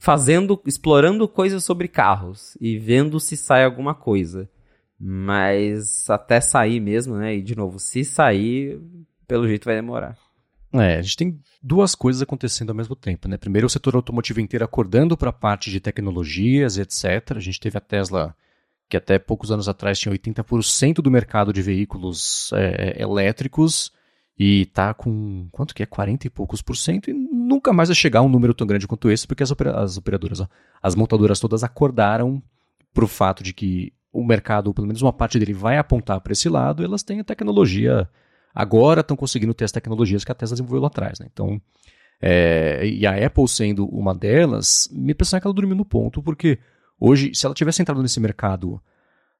[0.00, 4.50] fazendo, explorando coisas sobre carros e vendo se sai alguma coisa.
[4.98, 7.36] Mas até sair mesmo, né?
[7.36, 8.80] E de novo, se sair,
[9.28, 10.18] pelo jeito vai demorar.
[10.72, 13.36] É, a gente tem duas coisas acontecendo ao mesmo tempo, né?
[13.36, 17.36] Primeiro, o setor automotivo inteiro acordando para a parte de tecnologias, etc.
[17.36, 18.34] A gente teve a Tesla,
[18.88, 23.94] que até poucos anos atrás tinha 80% do mercado de veículos é, elétricos
[24.38, 27.96] e tá com quanto que é 40 e poucos por cento e nunca mais vai
[27.96, 30.48] chegar a um número tão grande quanto esse porque as, opera as operadoras, ó,
[30.82, 32.42] as montadoras todas acordaram
[32.92, 36.32] para o fato de que o mercado, pelo menos uma parte dele, vai apontar para
[36.32, 36.82] esse lado.
[36.82, 38.08] elas têm a tecnologia
[38.54, 41.26] agora estão conseguindo ter as tecnologias que a Tesla desenvolveu lá atrás, né?
[41.30, 41.60] Então,
[42.20, 46.58] é, e a Apple sendo uma delas, me impressiona que ela dormiu no ponto porque
[46.98, 48.80] hoje, se ela tivesse entrado nesse mercado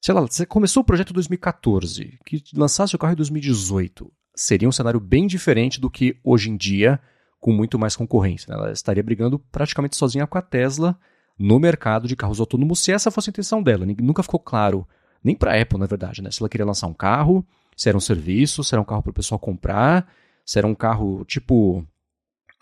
[0.00, 4.68] sei lá, você começou o projeto em 2014, que lançasse o carro em 2018 seria
[4.68, 7.00] um cenário bem diferente do que hoje em dia,
[7.40, 8.52] com muito mais concorrência.
[8.52, 8.60] Né?
[8.60, 10.96] Ela estaria brigando praticamente sozinha com a Tesla
[11.38, 13.86] no mercado de carros autônomos, se essa fosse a intenção dela.
[14.00, 14.86] Nunca ficou claro,
[15.24, 16.30] nem para a Apple, na verdade, né?
[16.30, 19.10] se ela queria lançar um carro, se era um serviço, se era um carro para
[19.10, 20.06] o pessoal comprar,
[20.44, 21.84] se era um carro tipo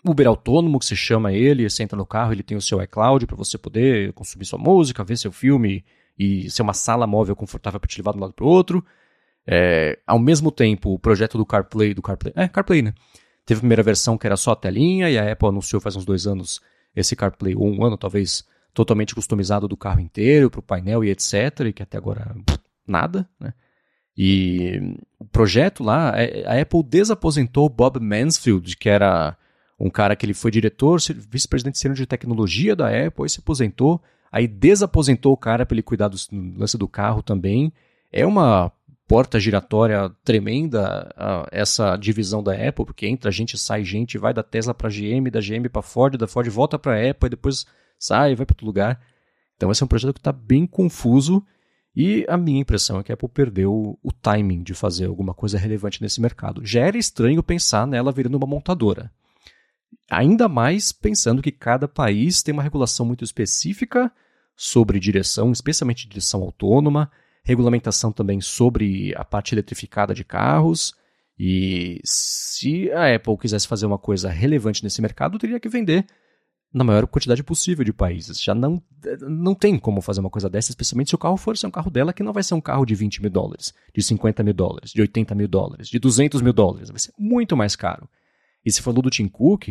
[0.05, 3.25] Uber autônomo, que você chama ele, você entra no carro, ele tem o seu iCloud
[3.25, 5.83] para você poder consumir sua música, ver seu filme
[6.17, 8.85] e ser uma sala móvel confortável para te levar de um lado para o outro.
[9.47, 12.93] É, ao mesmo tempo, o projeto do CarPlay, do CarPlay, é, CarPlay, né?
[13.45, 16.05] Teve a primeira versão que era só a telinha, e a Apple anunciou faz uns
[16.05, 16.59] dois anos
[16.95, 18.43] esse CarPlay, ou um ano talvez,
[18.73, 22.35] totalmente customizado do carro inteiro, para o painel e etc., e que até agora
[22.87, 23.53] nada, né?
[24.17, 29.37] E o projeto lá, é, a Apple desaposentou Bob Mansfield, que era
[29.77, 34.01] um cara que ele foi diretor, vice-presidente sênior de tecnologia da Apple, aí se aposentou,
[34.31, 36.17] aí desaposentou o cara para ele cuidar do
[36.57, 37.73] lance do carro também.
[38.11, 38.71] É uma
[39.07, 41.13] porta giratória tremenda
[41.51, 45.39] essa divisão da Apple, porque entra gente, sai gente, vai da Tesla para GM, da
[45.39, 47.65] GM para Ford, da Ford volta para Apple, e depois
[47.99, 48.99] sai, vai para outro lugar.
[49.55, 51.45] Então esse é um projeto que está bem confuso
[51.95, 55.57] e a minha impressão é que a Apple perdeu o timing de fazer alguma coisa
[55.57, 56.65] relevante nesse mercado.
[56.65, 59.09] Já era estranho pensar nela virando uma montadora.
[60.09, 64.11] Ainda mais pensando que cada país tem uma regulação muito específica
[64.57, 67.09] sobre direção, especialmente direção autônoma,
[67.45, 70.93] regulamentação também sobre a parte eletrificada de carros.
[71.37, 76.05] E se a Apple quisesse fazer uma coisa relevante nesse mercado, teria que vender
[76.73, 78.41] na maior quantidade possível de países.
[78.41, 78.81] Já não,
[79.21, 81.91] não tem como fazer uma coisa dessa, especialmente se o carro for ser um carro
[81.91, 84.91] dela, que não vai ser um carro de 20 mil dólares, de 50 mil dólares,
[84.91, 86.89] de 80 mil dólares, de 200 mil dólares.
[86.89, 88.09] Vai ser muito mais caro.
[88.65, 89.69] E se falou do Tim Cook,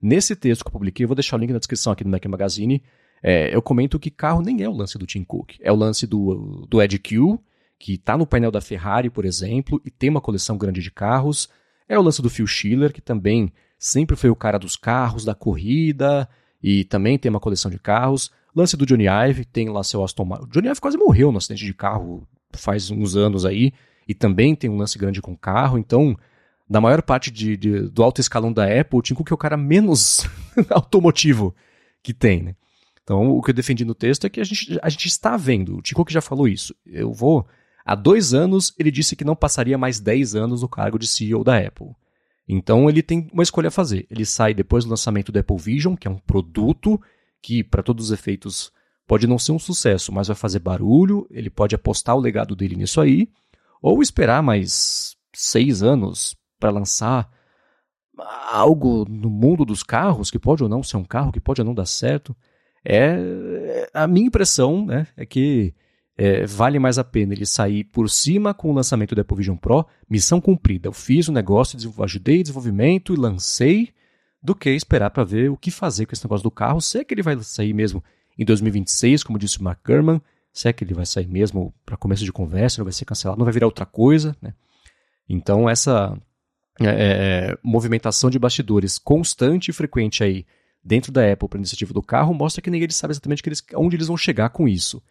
[0.00, 2.24] nesse texto que eu publiquei, eu vou deixar o link na descrição aqui do Mac
[2.26, 2.82] Magazine,
[3.26, 5.54] é, eu comento que carro nem é o lance do Tim Cook.
[5.62, 7.38] É o lance do, do Ed Q,
[7.78, 11.48] que está no painel da Ferrari, por exemplo, e tem uma coleção grande de carros.
[11.88, 15.34] É o lance do Phil Schiller, que também sempre foi o cara dos carros, da
[15.34, 16.28] corrida,
[16.62, 18.30] e também tem uma coleção de carros.
[18.54, 20.44] Lance do Johnny Ive, tem lá seu Aston Martin.
[20.44, 23.72] O Johnny Ive quase morreu no acidente de carro faz uns anos aí,
[24.06, 26.14] e também tem um lance grande com carro, então
[26.68, 29.38] da maior parte de, de, do alto escalão da Apple, o Tim Cook é o
[29.38, 30.28] cara menos
[30.70, 31.54] automotivo
[32.02, 32.54] que tem, né?
[33.04, 35.76] Então, o que eu defendi no texto é que a gente, a gente está vendo,
[35.76, 36.74] o Tico que já falou isso.
[36.84, 37.46] Eu vou.
[37.84, 41.44] Há dois anos, ele disse que não passaria mais 10 anos no cargo de CEO
[41.44, 41.88] da Apple.
[42.48, 44.06] Então, ele tem uma escolha a fazer.
[44.10, 46.98] Ele sai depois do lançamento do Apple Vision, que é um produto
[47.42, 48.72] que, para todos os efeitos,
[49.06, 51.26] pode não ser um sucesso, mas vai fazer barulho.
[51.30, 53.28] Ele pode apostar o legado dele nisso aí,
[53.82, 57.30] ou esperar mais seis anos para lançar
[58.50, 61.66] algo no mundo dos carros, que pode ou não ser um carro, que pode ou
[61.66, 62.34] não dar certo.
[62.84, 65.74] É, a minha impressão né, é que
[66.16, 69.56] é, vale mais a pena ele sair por cima com o lançamento do Apple Vision
[69.56, 70.88] Pro, missão cumprida.
[70.88, 73.92] Eu fiz o negócio, ajudei desenvolvimento e lancei,
[74.44, 76.78] do que esperar para ver o que fazer com esse negócio do carro.
[76.78, 78.04] Se é que ele vai sair mesmo
[78.38, 80.20] em 2026, como disse o Mark Gurman,
[80.52, 83.38] se é que ele vai sair mesmo para começo de conversa, não vai ser cancelado,
[83.38, 84.36] não vai virar outra coisa.
[84.42, 84.52] Né?
[85.26, 86.14] Então, essa
[86.78, 86.86] é,
[87.52, 90.44] é movimentação de bastidores constante e frequente aí
[90.84, 94.08] dentro da Apple para iniciativa do carro mostra que ninguém sabe exatamente eles, onde eles
[94.08, 95.02] vão chegar com isso.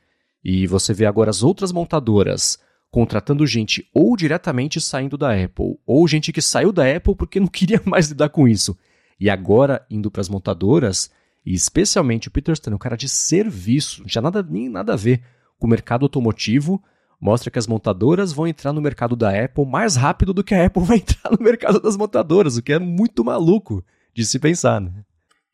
[0.44, 2.60] E você vê agora as outras montadoras
[2.92, 7.48] contratando gente ou diretamente saindo da Apple, ou gente que saiu da Apple porque não
[7.50, 8.78] queria mais lidar com isso.
[9.20, 11.10] E agora indo para as montadoras,
[11.46, 15.24] e especialmente o Peter Stone, um cara de serviço, já nada nem nada a ver
[15.58, 16.84] com o mercado automotivo,
[17.20, 20.66] mostra que as montadoras vão entrar no mercado da Apple mais rápido do que a
[20.66, 24.82] Apple vai entrar no mercado das montadoras, o que é muito maluco de se pensar,
[24.82, 24.92] né?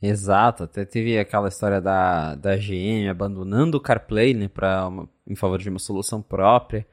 [0.02, 4.90] Exato, até teve aquela história da, da GM abandonando o CarPlay, né, para
[5.28, 6.88] em favor de uma solução própria.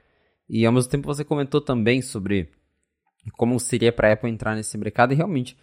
[0.49, 2.51] E ao mesmo tempo você comentou também sobre
[3.37, 5.57] como seria para a Apple entrar nesse mercado e realmente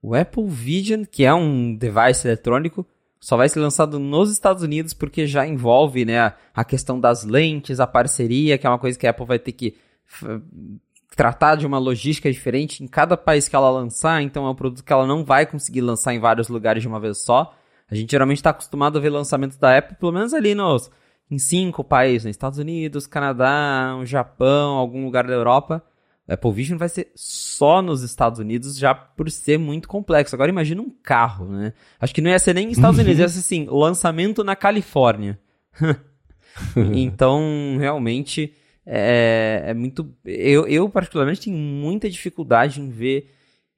[0.00, 2.86] o Apple Vision, que é um device eletrônico,
[3.18, 7.80] só vai ser lançado nos Estados Unidos porque já envolve né, a questão das lentes,
[7.80, 9.76] a parceria, que é uma coisa que a Apple vai ter que
[11.14, 14.84] tratar de uma logística diferente em cada país que ela lançar, então é um produto
[14.84, 17.54] que ela não vai conseguir lançar em vários lugares de uma vez só.
[17.90, 20.90] A gente geralmente está acostumado a ver lançamentos da Apple, pelo menos ali nos,
[21.30, 25.82] em cinco países, nos Estados Unidos, Canadá, Japão, algum lugar da Europa.
[26.26, 30.34] Apple Vision vai ser só nos Estados Unidos, já por ser muito complexo.
[30.34, 31.74] Agora imagina um carro, né?
[32.00, 35.38] Acho que não ia ser nem Estados Unidos, ia ser assim, lançamento na Califórnia.
[36.94, 38.54] então, realmente,
[38.86, 40.14] é, é muito.
[40.24, 43.30] Eu, eu, particularmente, tenho muita dificuldade em ver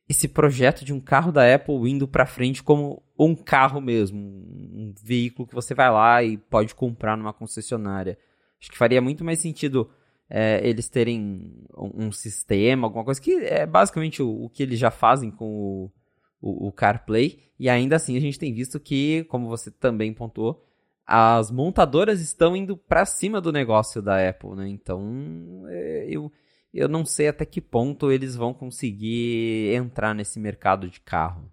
[0.09, 4.95] esse projeto de um carro da Apple indo para frente como um carro mesmo, um
[5.03, 8.19] veículo que você vai lá e pode comprar numa concessionária.
[8.61, 9.91] Acho que faria muito mais sentido
[10.29, 14.79] é, eles terem um, um, sistema, alguma coisa que é basicamente o, o que eles
[14.79, 15.93] já fazem com o,
[16.41, 17.41] o, o, CarPlay.
[17.59, 20.66] E ainda assim a gente tem visto que, como você também pontuou,
[21.07, 24.69] as montadoras estão indo para cima do negócio da Apple, né?
[24.69, 26.33] Então é, eu
[26.75, 31.51] eu não sei até que ponto eles vão conseguir entrar nesse mercado de carro.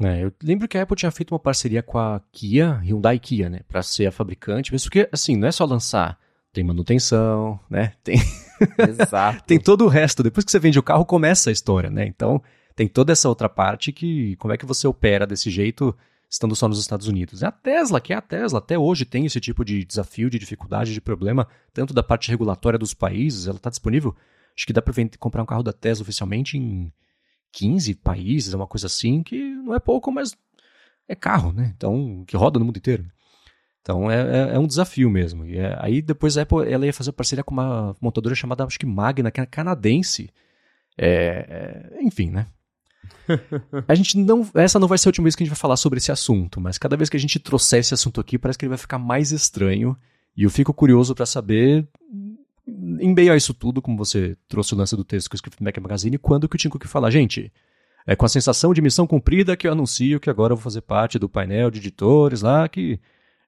[0.00, 3.48] É, eu lembro que a Apple tinha feito uma parceria com a Kia, Hyundai Kia,
[3.48, 6.18] né, para ser a fabricante, mas porque assim, não é só lançar,
[6.52, 7.92] tem manutenção, né?
[8.02, 8.16] Tem
[8.88, 9.42] Exato.
[9.44, 10.22] tem todo o resto.
[10.22, 12.06] Depois que você vende o carro, começa a história, né?
[12.06, 12.40] Então,
[12.76, 15.94] tem toda essa outra parte que como é que você opera desse jeito
[16.28, 17.42] estando só nos Estados Unidos.
[17.42, 20.38] É a Tesla, que é a Tesla, até hoje tem esse tipo de desafio, de
[20.38, 24.14] dificuldade, de problema, tanto da parte regulatória dos países, ela está disponível
[24.56, 26.92] Acho que dá para comprar um carro da Tesla oficialmente em
[27.52, 30.36] 15 países, é uma coisa assim, que não é pouco, mas
[31.08, 31.72] é carro, né?
[31.76, 33.04] Então, que roda no mundo inteiro.
[33.80, 35.44] Então é, é, é um desafio mesmo.
[35.44, 38.78] E é, aí depois a Apple ela ia fazer parceria com uma montadora chamada, acho
[38.78, 40.30] que Magna, que é canadense.
[40.96, 42.46] É, é enfim, né?
[43.88, 44.48] a gente não.
[44.54, 46.60] Essa não vai ser a última vez que a gente vai falar sobre esse assunto,
[46.60, 48.98] mas cada vez que a gente trouxer esse assunto aqui, parece que ele vai ficar
[48.98, 49.96] mais estranho.
[50.36, 51.86] E eu fico curioso para saber
[52.66, 55.56] em meio a isso tudo, como você trouxe o lance do texto que eu escrevi
[55.60, 57.52] no Mac Magazine, quando que eu tinha que falar, gente,
[58.06, 60.80] é com a sensação de missão cumprida que eu anuncio que agora eu vou fazer
[60.80, 63.00] parte do painel de editores lá, que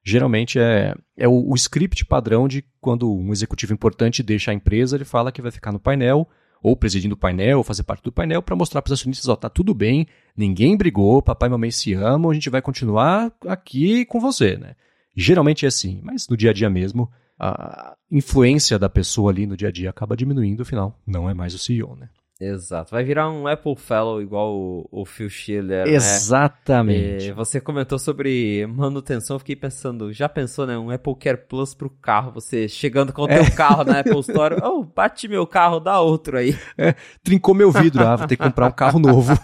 [0.03, 4.95] geralmente é, é o, o script padrão de quando um executivo importante deixa a empresa,
[4.95, 6.27] ele fala que vai ficar no painel,
[6.61, 9.35] ou presidindo o painel, ou fazer parte do painel, para mostrar para os acionistas, ó,
[9.35, 14.05] tá tudo bem, ninguém brigou, papai e mamãe se amam, a gente vai continuar aqui
[14.05, 14.75] com você, né?
[15.15, 19.57] Geralmente é assim, mas no dia a dia mesmo, a influência da pessoa ali no
[19.57, 22.09] dia a dia acaba diminuindo, afinal, não é mais o CEO, né?
[22.39, 22.91] Exato.
[22.91, 27.29] Vai virar um Apple Fellow igual o, o Phil Schiller, Exatamente.
[27.29, 27.33] Né?
[27.33, 30.77] você comentou sobre manutenção, eu fiquei pensando, já pensou, né?
[30.77, 33.43] Um Apple Care Plus pro carro, você chegando com o é.
[33.43, 36.55] teu carro na Apple Store, oh, bate meu carro, dá outro aí.
[36.77, 39.33] É, trincou meu vidro, ah, vou ter que comprar um carro novo.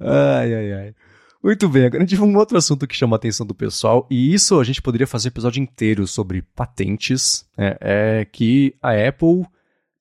[0.00, 0.94] ai, ai, ai.
[1.40, 4.08] Muito bem, agora a gente vai um outro assunto que chama a atenção do pessoal,
[4.10, 7.76] e isso a gente poderia fazer um episódio inteiro sobre patentes, né?
[7.80, 9.46] é que a Apple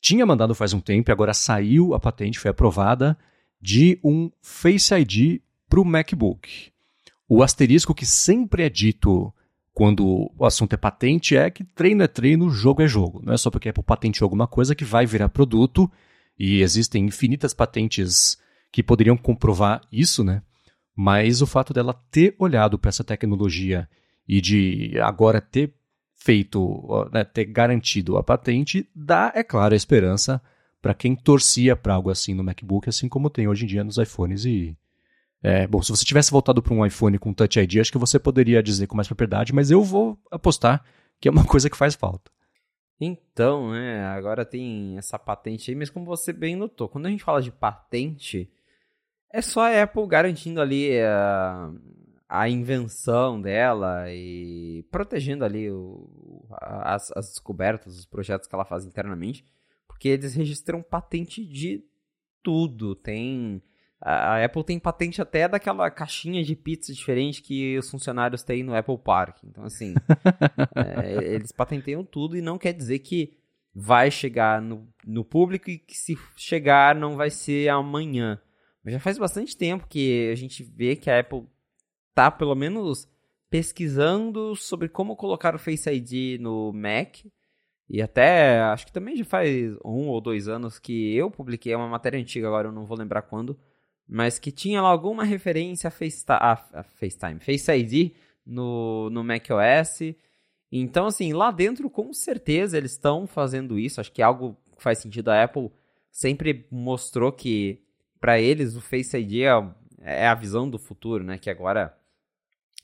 [0.01, 3.17] tinha mandado faz um tempo e agora saiu a patente, foi aprovada,
[3.59, 6.71] de um Face ID para o MacBook.
[7.27, 9.33] O asterisco que sempre é dito
[9.73, 13.21] quando o assunto é patente é que treino é treino, jogo é jogo.
[13.23, 15.91] Não é só porque a Apple patenteou alguma coisa que vai virar produto,
[16.37, 18.37] e existem infinitas patentes
[18.71, 20.41] que poderiam comprovar isso, né?
[20.95, 23.89] Mas o fato dela ter olhado para essa tecnologia
[24.27, 25.73] e de agora ter
[26.17, 30.41] feito, né, ter garantido a patente, dá, é claro, a esperança
[30.81, 33.97] para quem torcia para algo assim no MacBook, assim como tem hoje em dia nos
[33.97, 34.75] iPhones e
[35.41, 38.17] é, bom, se você tivesse voltado para um iPhone com Touch ID, acho que você
[38.17, 40.83] poderia dizer com mais propriedade, mas eu vou apostar
[41.19, 42.31] que é uma coisa que faz falta.
[42.99, 47.23] Então, né, agora tem essa patente aí, mas como você bem notou, quando a gente
[47.23, 48.51] fala de patente,
[49.31, 51.71] é só a Apple garantindo ali a,
[52.29, 58.85] a invenção dela e protegendo ali o, as, as descobertas, os projetos que ela faz
[58.85, 59.45] internamente,
[59.87, 61.83] porque eles registram patente de
[62.43, 62.95] tudo.
[62.95, 63.61] Tem
[63.99, 68.75] a Apple tem patente até daquela caixinha de pizza diferente que os funcionários têm no
[68.75, 69.43] Apple Park.
[69.43, 69.95] Então, assim,
[71.03, 73.37] é, eles patenteiam tudo e não quer dizer que
[73.73, 78.39] vai chegar no, no público e que se chegar não vai ser amanhã.
[78.83, 81.47] Mas já faz bastante tempo que a gente vê que a Apple
[82.17, 83.07] tá, pelo menos,
[83.47, 87.19] pesquisando sobre como colocar o Face ID no Mac.
[87.87, 91.87] E até, acho que também já faz um ou dois anos que eu publiquei uma
[91.87, 93.55] matéria antiga, agora eu não vou lembrar quando,
[94.09, 98.13] mas que tinha lá alguma referência a, FaceTime, a, a FaceTime, Face ID
[98.43, 100.15] no, no macOS.
[100.71, 104.01] Então, assim, lá dentro, com certeza, eles estão fazendo isso.
[104.01, 105.29] Acho que é algo que faz sentido.
[105.29, 105.69] A Apple
[106.09, 107.83] sempre mostrou que,
[108.19, 109.51] para eles, o Face ID é,
[110.01, 111.37] é, a visão do futuro, né?
[111.37, 111.96] Que agora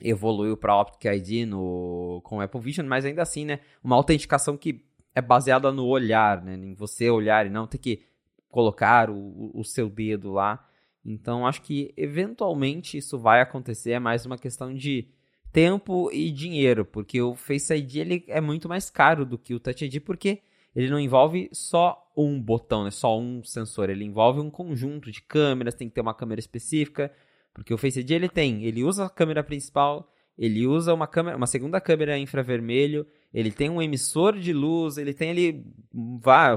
[0.03, 3.61] evoluiu para Optic ID no, com Apple Vision, mas ainda assim, né?
[3.83, 4.85] Uma autenticação que
[5.15, 6.55] é baseada no olhar, né?
[6.55, 8.01] Em você olhar e não ter que
[8.49, 10.67] colocar o, o seu dedo lá.
[11.05, 13.91] Então, acho que eventualmente isso vai acontecer.
[13.91, 15.07] É mais uma questão de
[15.51, 19.59] tempo e dinheiro, porque o Face ID ele é muito mais caro do que o
[19.59, 20.41] Touch ID, porque
[20.75, 22.91] ele não envolve só um botão, né?
[22.91, 27.11] só um sensor, ele envolve um conjunto de câmeras, tem que ter uma câmera específica,
[27.53, 31.37] porque o Face ID ele tem, ele usa a câmera principal, ele usa uma câmera,
[31.37, 35.65] uma segunda câmera infravermelho, ele tem um emissor de luz, ele tem ali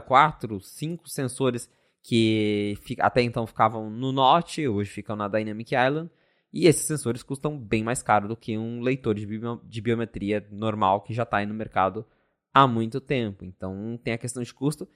[0.07, 1.71] quatro, cinco sensores
[2.03, 6.11] que até então ficavam no Note, hoje ficam na Dynamic Island.
[6.53, 10.47] E esses sensores custam bem mais caro do que um leitor de, bio, de biometria
[10.51, 12.07] normal que já está aí no mercado
[12.55, 13.45] há muito tempo.
[13.45, 14.89] Então tem a questão de custo.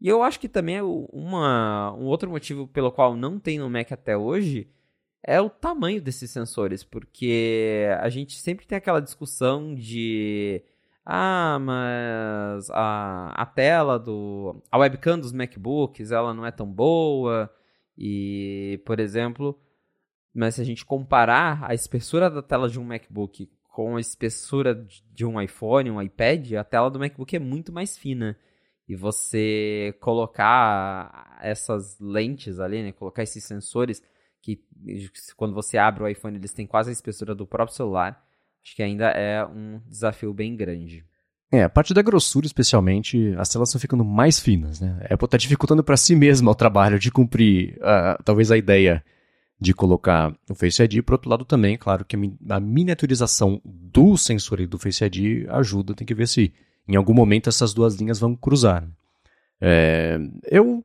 [0.00, 3.70] E eu acho que também é uma, um outro motivo pelo qual não tem no
[3.70, 4.68] Mac até hoje
[5.22, 10.62] é o tamanho desses sensores, porque a gente sempre tem aquela discussão de
[11.10, 14.62] ah, mas a, a tela do.
[14.70, 17.50] A webcam dos MacBooks ela não é tão boa.
[17.96, 19.58] E, por exemplo,
[20.34, 24.86] mas se a gente comparar a espessura da tela de um MacBook com a espessura
[25.14, 28.38] de um iPhone, um iPad, a tela do MacBook é muito mais fina.
[28.86, 32.92] E você colocar essas lentes ali, né?
[32.92, 34.02] Colocar esses sensores
[34.56, 38.22] que quando você abre o iPhone eles têm quase a espessura do próprio celular
[38.68, 41.04] acho que ainda é um desafio bem grande.
[41.50, 44.98] É, a parte da grossura, especialmente, as telas estão ficando mais finas, né?
[45.08, 49.02] A Apple está dificultando para si mesma o trabalho de cumprir, uh, talvez, a ideia
[49.58, 51.02] de colocar o Face ID.
[51.02, 52.16] Por outro lado, também, claro que
[52.50, 56.52] a miniaturização do sensor e do Face ID ajuda, tem que ver se
[56.86, 58.86] em algum momento essas duas linhas vão cruzar.
[59.58, 60.18] É,
[60.50, 60.84] eu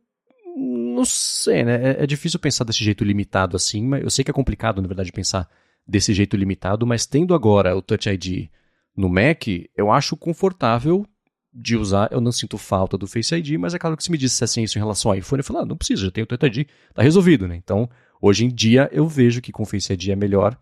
[0.94, 1.91] não sei, né?
[1.91, 4.88] É, é difícil pensar desse jeito limitado assim, mas eu sei que é complicado, na
[4.88, 5.50] verdade, pensar
[5.88, 8.50] desse jeito limitado, mas tendo agora o Touch ID
[8.96, 11.06] no Mac, eu acho confortável
[11.54, 14.18] de usar, eu não sinto falta do Face ID, mas é claro que se me
[14.18, 16.46] dissessem isso em relação ao iPhone, eu falo, ah, não precisa, já tenho o Touch
[16.46, 17.56] ID, tá resolvido, né?
[17.56, 17.89] Então,
[18.22, 20.58] hoje em dia, eu vejo que com o Face ID é melhor.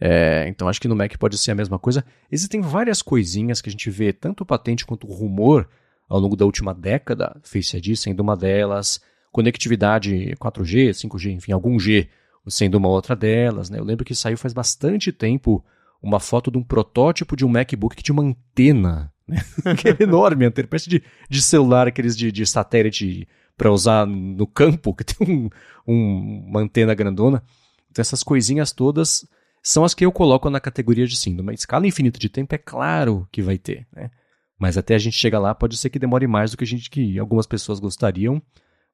[0.00, 2.04] É, então, acho que no Mac pode ser a mesma coisa.
[2.30, 5.68] Existem várias coisinhas que a gente vê, tanto patente quanto rumor,
[6.08, 9.00] ao longo da última década, Face ID sendo uma delas,
[9.34, 12.08] conectividade 4G, 5G, enfim, algum G
[12.46, 13.68] sendo uma outra delas.
[13.68, 13.80] Né?
[13.80, 15.64] Eu lembro que saiu faz bastante tempo
[16.00, 19.38] uma foto de um protótipo de um MacBook que tinha uma antena, né?
[19.98, 23.26] enorme, antena, parece de, de celular, aqueles de, de satélite
[23.56, 25.50] para usar no campo, que tem um,
[25.84, 27.42] um, uma antena grandona.
[27.90, 29.26] Então essas coisinhas todas
[29.60, 31.34] são as que eu coloco na categoria de sim.
[31.34, 34.12] Numa escala infinita de tempo, é claro que vai ter, né?
[34.56, 36.88] Mas até a gente chegar lá, pode ser que demore mais do que a gente
[36.88, 38.40] que algumas pessoas gostariam.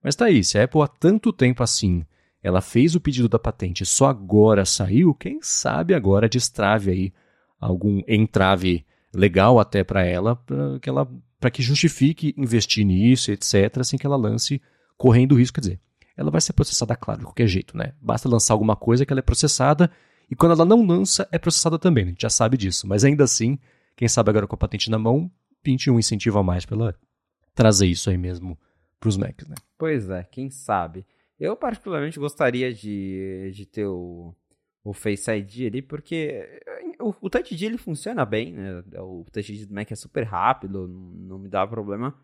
[0.02, 2.04] Mas tá aí, se a Apple há tanto tempo assim
[2.42, 7.12] ela fez o pedido da patente, só agora saiu, quem sabe agora destrave aí
[7.60, 13.82] algum entrave legal até para ela, para que ela para que justifique investir nisso, etc,
[13.82, 14.60] sem que ela lance
[14.96, 15.80] correndo risco, quer dizer,
[16.14, 17.94] ela vai ser processada, claro, de qualquer jeito, né?
[17.98, 19.90] Basta lançar alguma coisa que ela é processada,
[20.30, 23.24] e quando ela não lança, é processada também, a gente já sabe disso, mas ainda
[23.24, 23.58] assim,
[23.96, 25.30] quem sabe agora com a patente na mão,
[25.62, 26.94] pinte um incentivo a mais para ela
[27.54, 28.58] trazer isso aí mesmo
[29.08, 29.54] os Macs, né?
[29.78, 31.06] Pois é, quem sabe.
[31.38, 34.34] Eu particularmente gostaria de, de ter o,
[34.84, 36.60] o Face ID ali, porque
[37.00, 38.82] o, o Touch ID ele funciona bem, né?
[38.98, 42.14] O Touch ID do Mac é super rápido, não, não me dá problema.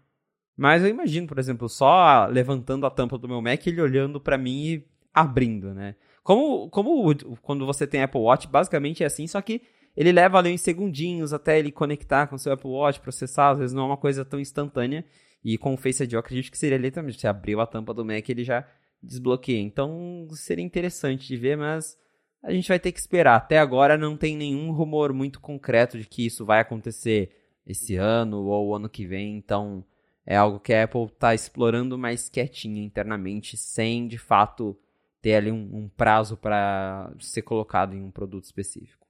[0.56, 4.38] Mas eu imagino, por exemplo, só levantando a tampa do meu Mac, ele olhando para
[4.38, 5.96] mim e abrindo, né?
[6.22, 9.62] Como, como quando você tem Apple Watch, basicamente é assim, só que
[9.96, 13.58] ele leva ali uns segundinhos até ele conectar com o seu Apple Watch, processar, às
[13.58, 15.04] vezes não é uma coisa tão instantânea.
[15.48, 17.12] E com o Face ID eu acredito que seria também.
[17.12, 18.66] Você abriu a tampa do Mac, ele já
[19.00, 19.60] desbloqueia.
[19.60, 21.96] Então seria interessante de ver, mas
[22.42, 23.36] a gente vai ter que esperar.
[23.36, 27.30] Até agora não tem nenhum rumor muito concreto de que isso vai acontecer
[27.64, 29.36] esse ano ou ano que vem.
[29.36, 29.84] Então
[30.26, 34.76] é algo que a Apple está explorando mais quietinha internamente, sem de fato
[35.22, 39.05] ter ali um, um prazo para ser colocado em um produto específico.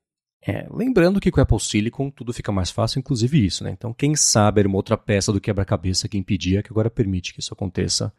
[0.47, 3.71] É, lembrando que com o Apple Silicon tudo fica mais fácil, inclusive isso, né?
[3.71, 7.41] Então, quem sabe era uma outra peça do quebra-cabeça que impedia, que agora permite que
[7.41, 8.13] isso aconteça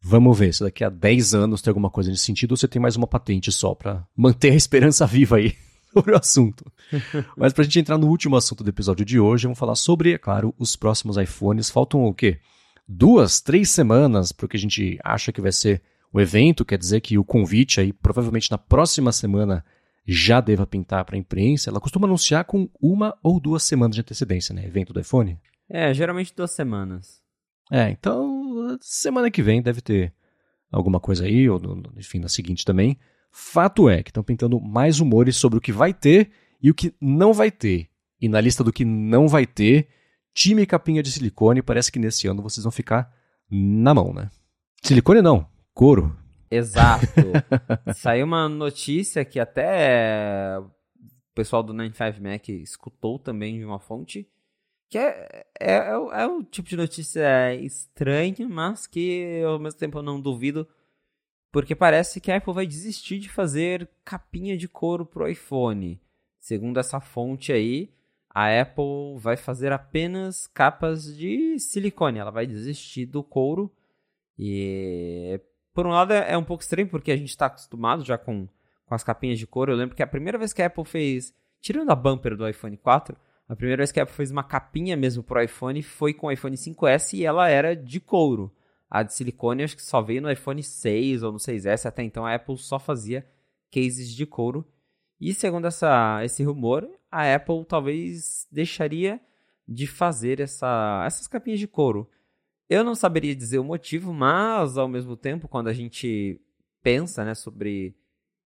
[0.00, 2.80] Vamos ver se daqui a 10 anos tem alguma coisa nesse sentido ou você tem
[2.80, 5.54] mais uma patente só para manter a esperança viva aí
[5.92, 6.64] sobre o assunto.
[7.36, 10.12] Mas para a gente entrar no último assunto do episódio de hoje, vamos falar sobre,
[10.12, 11.68] é claro, os próximos iPhones.
[11.68, 12.38] Faltam o quê?
[12.86, 16.78] Duas, três semanas para o que a gente acha que vai ser o evento, quer
[16.78, 19.64] dizer que o convite aí, provavelmente na próxima semana,
[20.10, 24.00] já deva pintar para a imprensa, ela costuma anunciar com uma ou duas semanas de
[24.00, 24.64] antecedência, né?
[24.64, 25.38] Evento do iPhone.
[25.68, 27.20] É, geralmente duas semanas.
[27.70, 30.14] É, então semana que vem deve ter
[30.72, 31.60] alguma coisa aí, ou
[31.98, 32.98] enfim, na seguinte também.
[33.30, 36.30] Fato é que estão pintando mais rumores sobre o que vai ter
[36.62, 37.90] e o que não vai ter.
[38.18, 39.88] E na lista do que não vai ter,
[40.34, 43.12] time capinha de silicone, parece que nesse ano vocês vão ficar
[43.50, 44.30] na mão, né?
[44.82, 46.16] Silicone não, couro.
[46.50, 47.06] Exato.
[47.94, 50.70] Saiu uma notícia que até o
[51.34, 54.28] pessoal do 95 Mac escutou também de uma fonte,
[54.88, 59.98] que é, é, é, é o tipo de notícia estranha, mas que ao mesmo tempo
[59.98, 60.66] eu não duvido,
[61.52, 66.00] porque parece que a Apple vai desistir de fazer capinha de couro pro iPhone.
[66.38, 67.92] Segundo essa fonte aí,
[68.30, 72.18] a Apple vai fazer apenas capas de silicone.
[72.18, 73.72] Ela vai desistir do couro.
[74.38, 75.40] E
[75.78, 78.48] por um lado é um pouco estranho, porque a gente está acostumado já com,
[78.84, 79.70] com as capinhas de couro.
[79.70, 82.76] Eu lembro que a primeira vez que a Apple fez, tirando a bumper do iPhone
[82.76, 83.16] 4,
[83.48, 86.32] a primeira vez que a Apple fez uma capinha mesmo pro iPhone foi com o
[86.32, 88.52] iPhone 5S e ela era de couro.
[88.90, 92.26] A de silicone acho que só veio no iPhone 6 ou no 6S, até então
[92.26, 93.24] a Apple só fazia
[93.70, 94.66] cases de couro.
[95.20, 99.20] E segundo essa, esse rumor, a Apple talvez deixaria
[99.68, 102.10] de fazer essa, essas capinhas de couro.
[102.68, 106.40] Eu não saberia dizer o motivo, mas ao mesmo tempo, quando a gente
[106.82, 107.96] pensa né, sobre,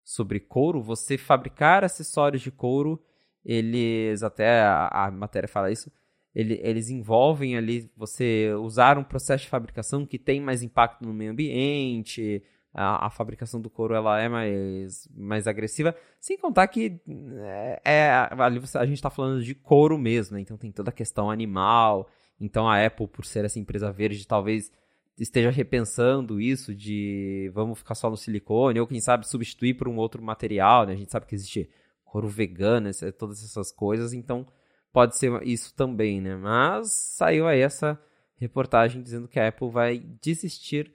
[0.05, 3.03] sobre couro, você fabricar acessórios de couro,
[3.45, 5.91] eles, até a, a matéria fala isso,
[6.35, 11.13] ele, eles envolvem ali você usar um processo de fabricação que tem mais impacto no
[11.13, 12.43] meio ambiente,
[12.73, 17.01] a, a fabricação do couro ela é mais, mais agressiva, sem contar que
[17.43, 20.41] é, é ali você, a gente está falando de couro mesmo, né?
[20.41, 22.09] então tem toda a questão animal,
[22.43, 24.71] então a Apple, por ser essa empresa verde, talvez
[25.19, 29.97] esteja repensando isso de vamos ficar só no silicone, ou quem sabe substituir por um
[29.97, 30.93] outro material, né?
[30.93, 31.71] a gente sabe que existe
[32.05, 34.47] couro vegano, todas essas coisas, então
[34.93, 36.37] pode ser isso também, né?
[36.37, 37.99] Mas saiu aí essa
[38.37, 40.93] reportagem dizendo que a Apple vai desistir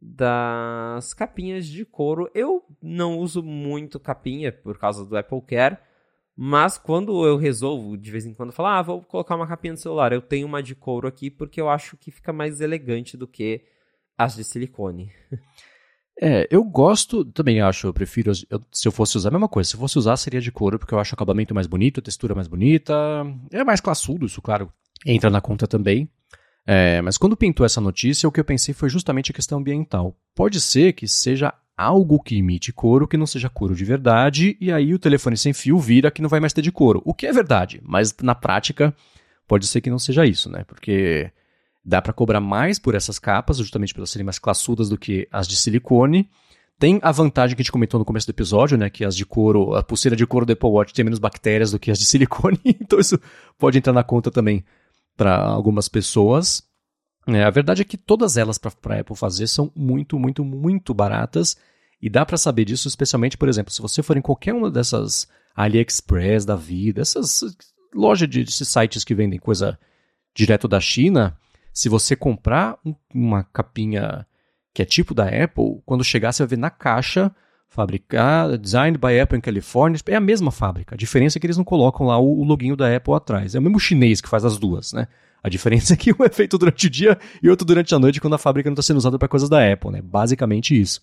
[0.00, 2.30] das capinhas de couro.
[2.34, 5.78] Eu não uso muito capinha por causa do Apple Care,
[6.42, 9.78] mas quando eu resolvo de vez em quando falar, ah, vou colocar uma capinha no
[9.78, 13.26] celular, eu tenho uma de couro aqui porque eu acho que fica mais elegante do
[13.26, 13.62] que
[14.16, 15.12] as de silicone.
[16.22, 19.70] É, eu gosto, também acho, eu prefiro, eu, se eu fosse usar a mesma coisa,
[19.70, 22.02] se eu fosse usar seria de couro, porque eu acho o acabamento mais bonito, a
[22.02, 22.94] textura mais bonita,
[23.50, 24.70] é mais classudo, isso, claro,
[25.06, 26.10] entra na conta também.
[26.66, 30.14] É, mas quando pintou essa notícia, o que eu pensei foi justamente a questão ambiental.
[30.34, 34.70] Pode ser que seja algo que imite couro que não seja couro de verdade, e
[34.70, 37.02] aí o telefone sem fio vira que não vai mais ter de couro.
[37.04, 38.94] O que é verdade, mas na prática
[39.46, 40.64] pode ser que não seja isso, né?
[40.64, 41.32] Porque
[41.84, 45.26] Dá para cobrar mais por essas capas, justamente por elas serem mais classudas do que
[45.32, 46.28] as de silicone.
[46.78, 48.90] Tem a vantagem que a gente comentou no começo do episódio, né?
[48.90, 51.78] Que as de couro, a pulseira de couro do Apple Watch tem menos bactérias do
[51.78, 53.18] que as de silicone, então isso
[53.58, 54.64] pode entrar na conta também
[55.16, 56.62] para algumas pessoas.
[57.34, 60.94] É, a verdade é que todas elas para a Apple fazer são muito, muito, muito
[60.94, 61.56] baratas.
[62.00, 65.28] E dá para saber disso, especialmente, por exemplo, se você for em qualquer uma dessas
[65.54, 67.42] AliExpress da vida, essas
[67.94, 69.78] lojas de, sites que vendem coisa
[70.34, 71.36] direto da China,
[71.72, 74.26] se você comprar um, uma capinha
[74.72, 77.34] que é tipo da Apple, quando chegar você vai ver na caixa
[77.68, 80.94] fabricar, designed by Apple em Califórnia, é a mesma fábrica.
[80.94, 83.54] A diferença é que eles não colocam lá o, o loginho da Apple atrás.
[83.54, 85.06] É o mesmo chinês que faz as duas, né?
[85.42, 88.20] A diferença é que um é feito durante o dia e outro durante a noite
[88.20, 90.02] quando a fábrica não está sendo usada para coisas da Apple, né?
[90.02, 91.00] Basicamente isso.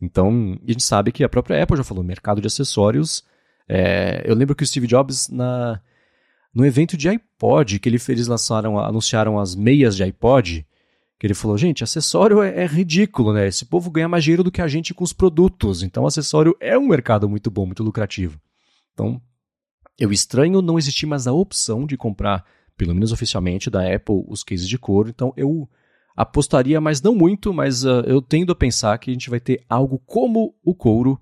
[0.00, 3.24] Então, a gente sabe que a própria Apple já falou, mercado de acessórios.
[3.68, 5.80] É, eu lembro que o Steve Jobs, na,
[6.54, 10.66] no evento de iPod, que ele, eles lançaram, anunciaram as meias de iPod,
[11.18, 13.48] que ele falou, gente, acessório é, é, ridículo, né?
[13.48, 15.82] Esse povo ganha mais dinheiro do que a gente com os produtos.
[15.82, 18.40] Então, acessório é um mercado muito bom, muito lucrativo.
[18.94, 19.20] Então,
[19.98, 22.44] eu estranho não existir mais a opção de comprar,
[22.78, 25.10] pelo menos oficialmente, da Apple, os cases de couro.
[25.10, 25.68] Então, eu
[26.16, 29.62] apostaria, mas não muito, mas uh, eu tendo a pensar que a gente vai ter
[29.68, 31.20] algo como o couro,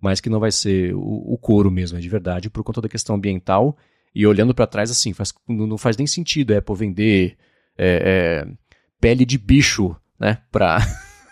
[0.00, 2.88] mas que não vai ser o, o couro mesmo, é de verdade, por conta da
[2.88, 3.76] questão ambiental
[4.14, 7.36] e olhando para trás, assim, faz, não faz nem sentido a Apple vender
[7.76, 8.52] é, é,
[9.00, 10.78] pele de bicho, né, para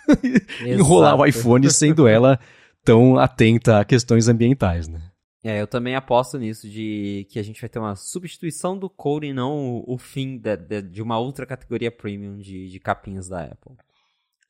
[0.64, 2.38] enrolar o iPhone sendo ela
[2.84, 5.02] tão atenta a questões ambientais, né?
[5.42, 9.24] É, eu também aposto nisso, de que a gente vai ter uma substituição do couro
[9.24, 13.44] e não o, fim de, de, de, uma outra categoria premium de, de capinhas da
[13.44, 13.76] Apple.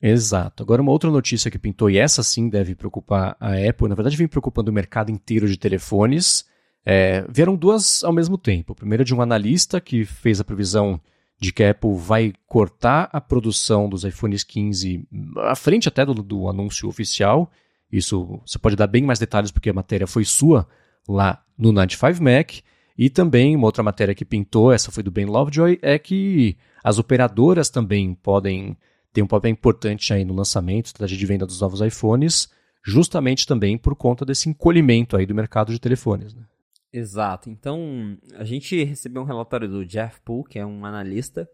[0.01, 0.63] Exato.
[0.63, 4.17] Agora, uma outra notícia que pintou, e essa sim deve preocupar a Apple, na verdade
[4.17, 6.45] vem preocupando o mercado inteiro de telefones,
[6.85, 8.73] é, vieram duas ao mesmo tempo.
[8.73, 10.99] A primeira de um analista que fez a previsão
[11.39, 16.13] de que a Apple vai cortar a produção dos iPhones 15 à frente até do,
[16.15, 17.51] do anúncio oficial.
[17.91, 20.67] Isso você pode dar bem mais detalhes porque a matéria foi sua
[21.07, 22.51] lá no 95 Mac.
[22.97, 26.99] E também uma outra matéria que pintou, essa foi do Ben Lovejoy, é que as
[26.99, 28.77] operadoras também podem
[29.13, 32.49] ter um papel importante aí no lançamento, estratégia de venda dos novos iPhones,
[32.85, 36.33] justamente também por conta desse encolhimento aí do mercado de telefones.
[36.33, 36.43] Né?
[36.91, 37.49] Exato.
[37.49, 41.49] Então, a gente recebeu um relatório do Jeff Poole, que é um analista,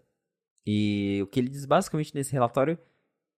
[0.65, 2.77] e o que ele diz basicamente nesse relatório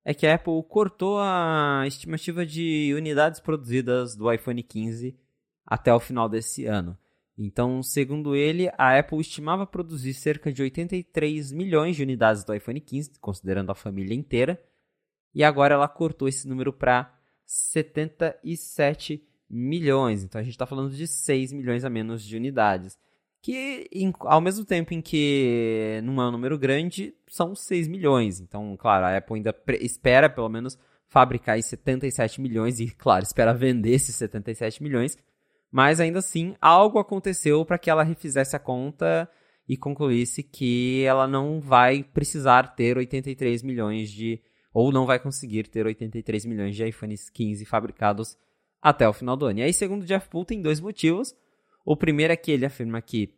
[0.07, 5.13] é que a Apple cortou a estimativa de unidades produzidas do iPhone 15
[5.65, 6.97] até o final desse ano.
[7.37, 12.79] Então, segundo ele, a Apple estimava produzir cerca de 83 milhões de unidades do iPhone
[12.79, 14.57] 15, considerando a família inteira,
[15.35, 17.13] e agora ela cortou esse número para
[17.45, 20.23] 77 milhões.
[20.23, 22.97] Então a gente está falando de 6 milhões a menos de unidades.
[23.41, 28.39] Que em, ao mesmo tempo em que não é um número grande, são 6 milhões.
[28.39, 30.77] Então, claro, a Apple ainda espera pelo menos
[31.07, 35.17] fabricar 77 milhões e, claro, espera vender esses 77 milhões.
[35.71, 39.29] Mas ainda assim, algo aconteceu para que ela refizesse a conta
[39.67, 44.41] e concluísse que ela não vai precisar ter 83 milhões de.
[44.73, 48.37] ou não vai conseguir ter 83 milhões de iPhones 15 fabricados
[48.81, 49.59] até o final do ano.
[49.59, 51.35] E aí, segundo Jeff Poole, tem dois motivos.
[51.87, 53.33] O primeiro é que ele afirma que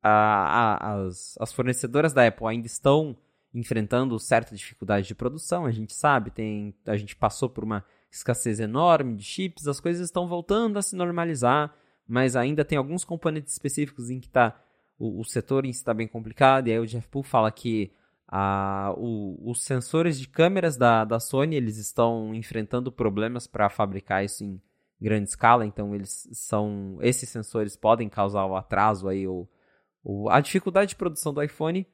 [0.00, 3.16] a, a, as, as fornecedoras da Apple ainda estão
[3.52, 5.66] enfrentando certa dificuldade de produção.
[5.66, 10.06] A gente sabe, tem, a gente passou por uma escassez enorme de chips, as coisas
[10.06, 11.74] estão voltando a se normalizar,
[12.06, 14.56] mas ainda tem alguns componentes específicos em que tá,
[14.96, 16.68] o, o setor em si está bem complicado.
[16.68, 17.90] E aí o Jeff Poole fala que
[18.28, 24.24] a, o, os sensores de câmeras da, da Sony eles estão enfrentando problemas para fabricar
[24.24, 24.62] isso em
[25.00, 29.48] grande escala, então eles são esses sensores podem causar o atraso aí ou,
[30.02, 31.86] ou a dificuldade de produção do iPhone.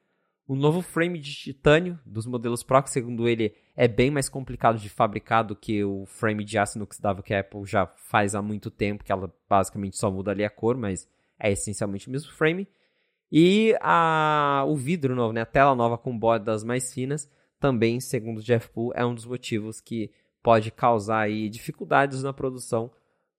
[0.46, 4.78] O novo frame de titânio dos modelos Pro, que segundo ele é bem mais complicado
[4.78, 8.42] de fabricar do que o frame de aço inoxidável que a Apple já faz há
[8.42, 12.30] muito tempo, que ela basicamente só muda ali a cor, mas é essencialmente o mesmo
[12.32, 12.68] frame.
[13.32, 17.28] E a, o vidro novo, né, a tela nova com bordas mais finas,
[17.59, 20.11] também, segundo Jeff Poole, é um dos motivos que
[20.45, 22.90] pode causar aí dificuldades na produção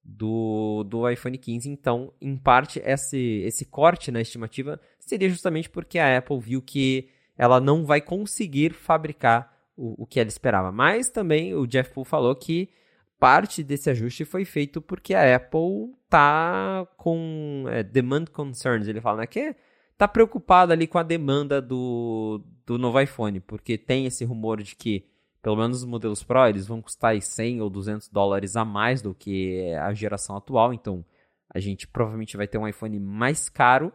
[0.04, 1.70] do, do iPhone 15.
[1.70, 7.08] Então, em parte, esse, esse corte na estimativa seria justamente porque a Apple viu que
[7.38, 10.72] ela não vai conseguir fabricar o, o que ela esperava.
[10.72, 12.72] Mas também o Jeff Poole falou que
[13.20, 18.88] parte desse ajuste foi feito porque a Apple tá com é, demand concerns.
[18.88, 19.56] Ele fala né, que
[19.96, 24.76] tá preocupada ali com a demanda do, do novo iPhone, porque tem esse rumor de
[24.76, 25.06] que
[25.46, 29.14] pelo menos os modelos Pro, eles vão custar 100 ou 200 dólares a mais do
[29.14, 31.06] que a geração atual, então
[31.54, 33.94] a gente provavelmente vai ter um iPhone mais caro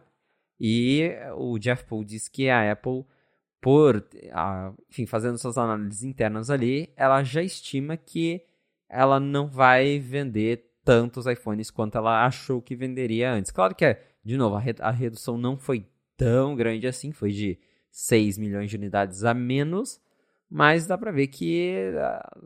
[0.57, 3.03] e o Jeff Poole diz que a Apple,
[3.59, 4.01] por,
[4.89, 8.41] enfim, fazendo suas análises internas ali, ela já estima que
[8.87, 13.51] ela não vai vender tantos iPhones quanto ela achou que venderia antes.
[13.51, 15.85] Claro que, de novo, a redução não foi
[16.15, 17.59] tão grande assim, foi de
[17.91, 19.99] 6 milhões de unidades a menos,
[20.51, 22.37] mas dá para ver que a,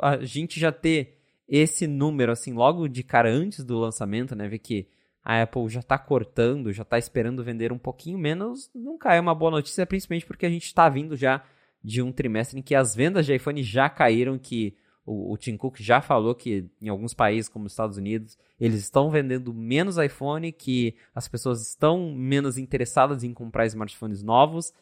[0.00, 1.16] a, gente já ter
[1.48, 4.88] esse número assim logo de cara antes do lançamento, né, ver que
[5.24, 9.32] a Apple já está cortando, já está esperando vender um pouquinho menos, nunca é uma
[9.32, 11.44] boa notícia, principalmente porque a gente está vindo já
[11.84, 15.56] de um trimestre em que as vendas de iPhone já caíram, que o, o Tim
[15.56, 19.98] Cook já falou que em alguns países como os Estados Unidos eles estão vendendo menos
[19.98, 24.72] iPhone, que as pessoas estão menos interessadas em comprar smartphones novos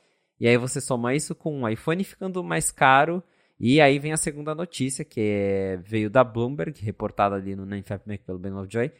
[0.41, 3.23] e aí você soma isso com o iPhone ficando mais caro.
[3.59, 8.09] E aí vem a segunda notícia, que é, veio da Bloomberg, reportada ali no 95
[8.09, 8.91] Mac pelo Ben Lovejoy,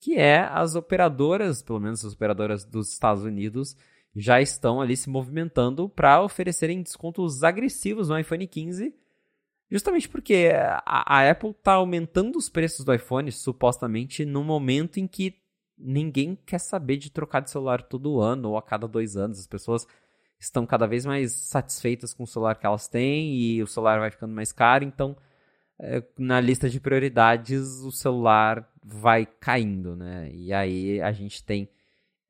[0.00, 3.76] que é as operadoras, pelo menos as operadoras dos Estados Unidos,
[4.16, 8.94] já estão ali se movimentando para oferecerem descontos agressivos no iPhone 15,
[9.70, 15.06] justamente porque a, a Apple está aumentando os preços do iPhone supostamente no momento em
[15.06, 15.36] que
[15.76, 19.38] ninguém quer saber de trocar de celular todo ano ou a cada dois anos.
[19.38, 19.86] As pessoas
[20.38, 24.10] estão cada vez mais satisfeitas com o celular que elas têm e o celular vai
[24.10, 25.16] ficando mais caro, então
[25.80, 30.30] é, na lista de prioridades o celular vai caindo, né?
[30.32, 31.68] E aí a gente tem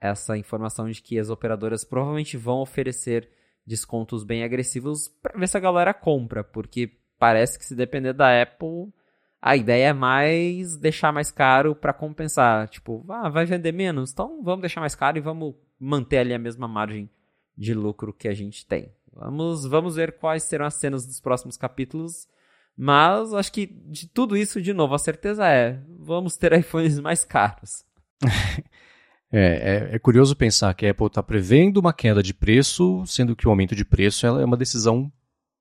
[0.00, 3.28] essa informação de que as operadoras provavelmente vão oferecer
[3.66, 8.42] descontos bem agressivos para ver se a galera compra, porque parece que se depender da
[8.42, 8.92] Apple,
[9.40, 12.68] a ideia é mais deixar mais caro para compensar.
[12.68, 16.38] Tipo, ah, vai vender menos, então vamos deixar mais caro e vamos manter ali a
[16.38, 17.10] mesma margem
[17.58, 18.92] de lucro que a gente tem.
[19.12, 22.28] Vamos, vamos ver quais serão as cenas dos próximos capítulos.
[22.76, 27.24] Mas acho que de tudo isso, de novo, a certeza é: vamos ter iPhones mais
[27.24, 27.84] caros.
[29.32, 33.34] é, é, é, curioso pensar que a Apple está prevendo uma queda de preço, sendo
[33.34, 35.12] que o aumento de preço é uma decisão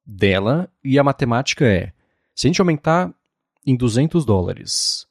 [0.06, 1.92] dela, e a matemática é:
[2.36, 3.12] se a gente aumentar
[3.66, 5.08] em 200 dólares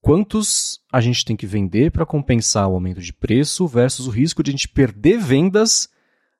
[0.00, 4.42] quantos a gente tem que vender para compensar o aumento de preço versus o risco
[4.42, 5.88] de a gente perder vendas.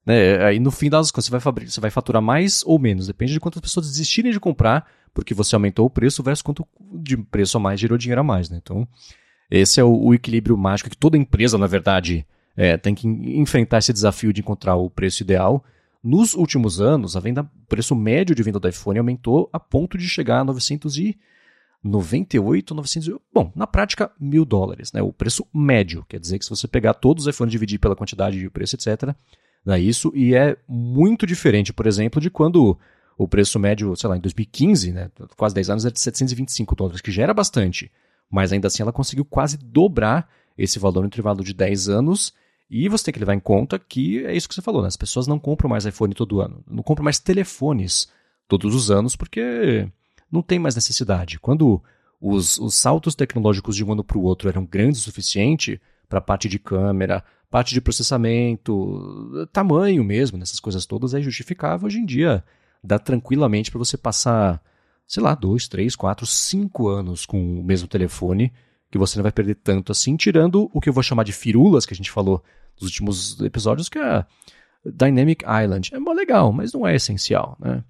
[0.09, 0.45] Né?
[0.45, 3.41] Aí no fim das contas, você vai, você vai faturar mais ou menos, depende de
[3.41, 4.87] quantas pessoas desistirem de comprar
[5.19, 8.49] porque você aumentou o preço versus quanto de preço a mais gerou dinheiro a mais.
[8.49, 8.61] Né?
[8.63, 8.87] Então,
[9.51, 12.25] esse é o, o, equilíbrio mágico que toda empresa, na verdade,
[12.57, 15.65] é, tem que enfrentar esse desafio de encontrar o preço ideal.
[16.05, 19.99] Nos últimos anos, a venda, o preço médio de venda do iPhone aumentou a ponto
[19.99, 21.19] de chegar a 900 e
[21.83, 25.01] 98, 900, bom, na prática, mil dólares, né?
[25.03, 27.95] O preço médio, quer dizer que se você pegar todos os iPhones e dividir pela
[27.95, 29.15] quantidade de preço, etc.,
[29.65, 32.79] dá isso, e é muito diferente, por exemplo, de quando
[33.17, 37.01] o preço médio, sei lá, em 2015, né, quase 10 anos, era de 725 dólares,
[37.01, 37.91] que já era bastante,
[38.31, 42.33] mas ainda assim ela conseguiu quase dobrar esse valor no intervalo de 10 anos,
[42.71, 44.89] e você tem que levar em conta que é isso que você falou, né?
[44.89, 48.09] As pessoas não compram mais iPhone todo ano, não compram mais telefones
[48.47, 49.89] todos os anos, porque
[50.31, 51.39] não tem mais necessidade.
[51.39, 51.83] Quando
[52.21, 56.19] os, os saltos tecnológicos de um ano para o outro eram grandes o suficiente para
[56.19, 61.87] a parte de câmera, parte de processamento, tamanho mesmo, nessas coisas todas, é justificável.
[61.87, 62.45] Hoje em dia,
[62.83, 64.62] dá tranquilamente para você passar,
[65.07, 68.53] sei lá, dois, três, quatro, cinco anos com o mesmo telefone,
[68.91, 71.87] que você não vai perder tanto assim, tirando o que eu vou chamar de firulas,
[71.87, 72.43] que a gente falou
[72.81, 74.25] nos últimos episódios, que é
[74.85, 75.91] Dynamic Island.
[75.95, 77.83] É mó legal, mas não é essencial, né?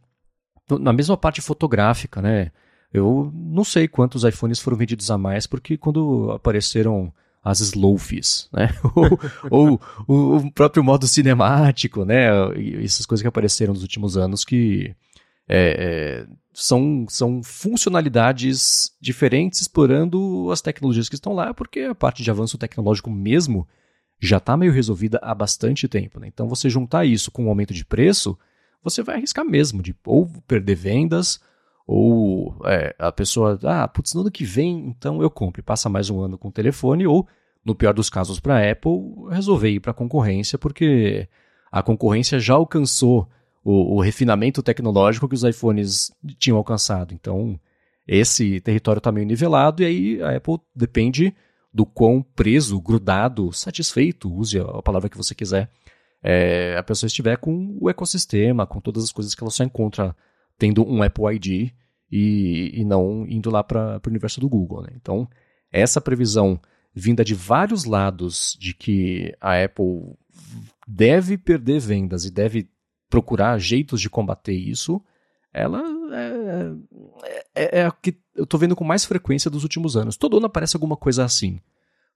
[0.76, 2.51] na mesma parte fotográfica, né?
[2.93, 7.12] Eu não sei quantos iPhones foram vendidos a mais, porque quando apareceram
[7.48, 8.68] as slowfis, né?
[9.50, 12.26] ou, ou, o próprio modo cinemático, né?
[12.82, 14.94] Essas coisas que apareceram nos últimos anos que
[15.48, 22.22] é, é, são, são funcionalidades diferentes explorando as tecnologias que estão lá, porque a parte
[22.22, 23.66] de avanço tecnológico mesmo
[24.20, 26.20] já está meio resolvida há bastante tempo.
[26.20, 26.26] Né?
[26.28, 28.38] Então você juntar isso com o um aumento de preço
[28.82, 31.40] você vai arriscar mesmo de ou perder vendas,
[31.86, 36.10] ou é, a pessoa, ah, putz, no ano que vem, então eu compro, passa mais
[36.10, 37.26] um ano com o telefone, ou,
[37.69, 41.28] no pior dos casos para a Apple, resolver ir para a concorrência, porque
[41.70, 43.28] a concorrência já alcançou
[43.62, 47.12] o, o, refinamento tecnológico que os iPhones tinham alcançado.
[47.12, 47.61] Então,
[48.07, 51.35] esse território está meio nivelado, e aí a Apple depende
[51.73, 55.70] do quão preso, grudado, satisfeito, use a palavra que você quiser,
[56.23, 60.16] é, a pessoa estiver com o ecossistema, com todas as coisas que ela só encontra
[60.57, 61.70] tendo um Apple ID
[62.11, 64.82] e, e não indo lá para o universo do Google.
[64.82, 64.89] Né?
[64.97, 65.28] Então,
[65.70, 66.59] essa previsão
[66.94, 70.16] vinda de vários lados de que a Apple
[70.86, 72.70] deve perder vendas e deve
[73.09, 75.02] procurar jeitos de combater isso,
[75.52, 75.82] ela
[76.12, 76.73] é,
[77.55, 80.16] é, é a que eu estou vendo com mais frequência dos últimos anos.
[80.16, 81.60] Todo ano aparece alguma coisa assim.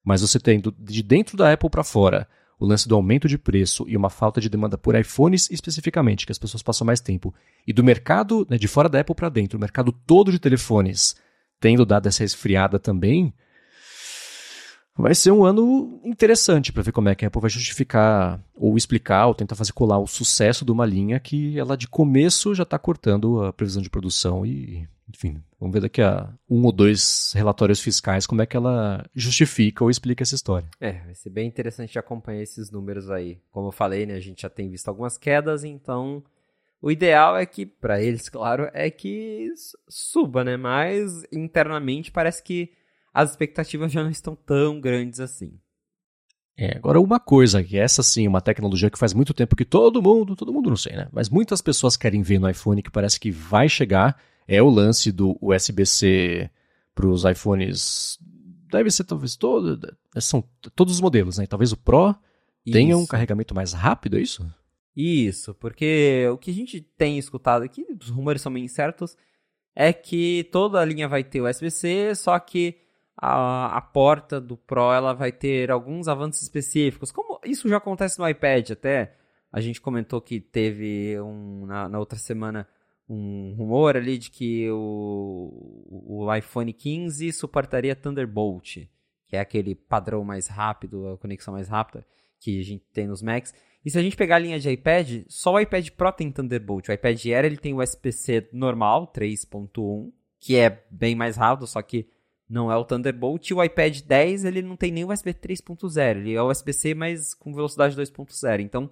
[0.04, 2.28] Mas você tem de dentro da Apple para fora
[2.58, 6.30] o lance do aumento de preço e uma falta de demanda por iPhones especificamente, que
[6.30, 7.34] as pessoas passam mais tempo,
[7.66, 11.16] e do mercado, né, de fora da Apple para dentro, o mercado todo de telefones
[11.58, 13.34] tendo dado essa esfriada também,
[14.96, 18.76] vai ser um ano interessante para ver como é que a Apple vai justificar ou
[18.76, 22.62] explicar ou tentar fazer colar o sucesso de uma linha que ela de começo já
[22.62, 27.32] está cortando a previsão de produção e enfim, vamos ver daqui a um ou dois
[27.34, 30.68] relatórios fiscais como é que ela justifica ou explica essa história.
[30.80, 33.38] É, vai ser bem interessante acompanhar esses números aí.
[33.50, 36.22] Como eu falei, né, a gente já tem visto algumas quedas, então
[36.80, 39.52] o ideal é que, para eles, claro, é que
[39.88, 40.56] suba, né?
[40.56, 42.72] Mas internamente parece que
[43.12, 45.58] as expectativas já não estão tão grandes assim.
[46.56, 50.02] É, agora uma coisa, que essa sim, uma tecnologia que faz muito tempo que todo
[50.02, 51.08] mundo, todo mundo não sei, né?
[51.10, 55.10] Mas muitas pessoas querem ver no iPhone que parece que vai chegar é o lance
[55.10, 56.50] do USB-C
[56.94, 58.18] para os iPhones.
[58.70, 59.78] Deve ser talvez todo,
[60.18, 60.44] são
[60.74, 61.46] todos os modelos, né?
[61.46, 62.14] Talvez o Pro
[62.64, 62.72] isso.
[62.72, 64.46] tenha um carregamento mais rápido, é isso?
[64.94, 69.16] Isso, porque o que a gente tem escutado aqui, os rumores são bem certos,
[69.74, 72.81] é que toda a linha vai ter USB-C, só que
[73.16, 77.10] a, a porta do Pro ela vai ter alguns avanços específicos.
[77.10, 79.14] Como isso já acontece no iPad até,
[79.52, 82.66] a gente comentou que teve um na, na outra semana
[83.08, 88.88] um rumor ali de que o, o iPhone 15 suportaria Thunderbolt,
[89.26, 92.06] que é aquele padrão mais rápido, a conexão mais rápida
[92.40, 93.54] que a gente tem nos Macs.
[93.84, 96.88] E se a gente pegar a linha de iPad, só o iPad Pro tem Thunderbolt.
[96.88, 100.10] O iPad Air ele tem o USB-C normal, 3.1,
[100.40, 102.08] que é bem mais rápido, só que
[102.52, 103.48] não é o Thunderbolt.
[103.48, 107.32] E o iPad 10 ele não tem nem USB 3.0, ele é o USB-C, mas
[107.32, 108.60] com velocidade 2.0.
[108.60, 108.90] Então,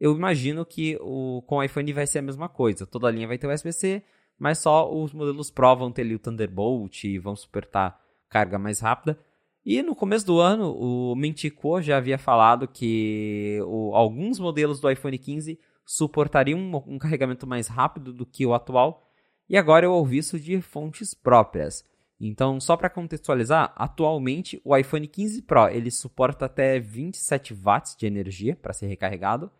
[0.00, 2.86] eu imagino que o, com o iPhone vai ser a mesma coisa.
[2.86, 4.02] Toda a linha vai ter USB-C,
[4.36, 8.80] mas só os modelos Pro vão ter ali o Thunderbolt e vão suportar carga mais
[8.80, 9.18] rápida.
[9.64, 14.90] E no começo do ano, o Mintico já havia falado que o, alguns modelos do
[14.90, 19.08] iPhone 15 suportariam um, um, carregamento mais rápido do que o atual.
[19.48, 21.84] E agora eu ouvi isso de fontes próprias.
[22.20, 28.06] Então, só para contextualizar, atualmente o iPhone 15 Pro ele suporta até 27 watts de
[28.06, 29.50] energia para ser recarregado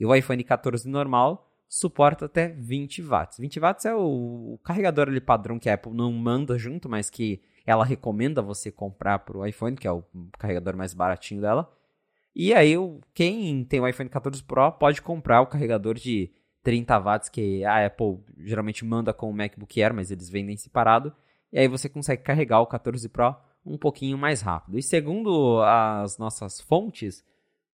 [0.00, 3.38] e o iPhone 14 normal suporta até 20 watts.
[3.38, 7.42] 20 watts é o, carregador ali padrão que a Apple não manda junto, mas que
[7.66, 10.02] ela recomenda você comprar para o iPhone, que é o
[10.38, 11.70] carregador mais baratinho dela.
[12.34, 12.74] E aí,
[13.12, 16.30] quem tem o iPhone 14 Pro pode comprar o carregador de
[16.62, 21.12] 30 watts que a Apple geralmente manda com o MacBook Air, mas eles vendem separado
[21.56, 23.34] e aí você consegue carregar o 14 Pro
[23.64, 24.78] um pouquinho mais rápido.
[24.78, 27.24] E segundo as nossas fontes,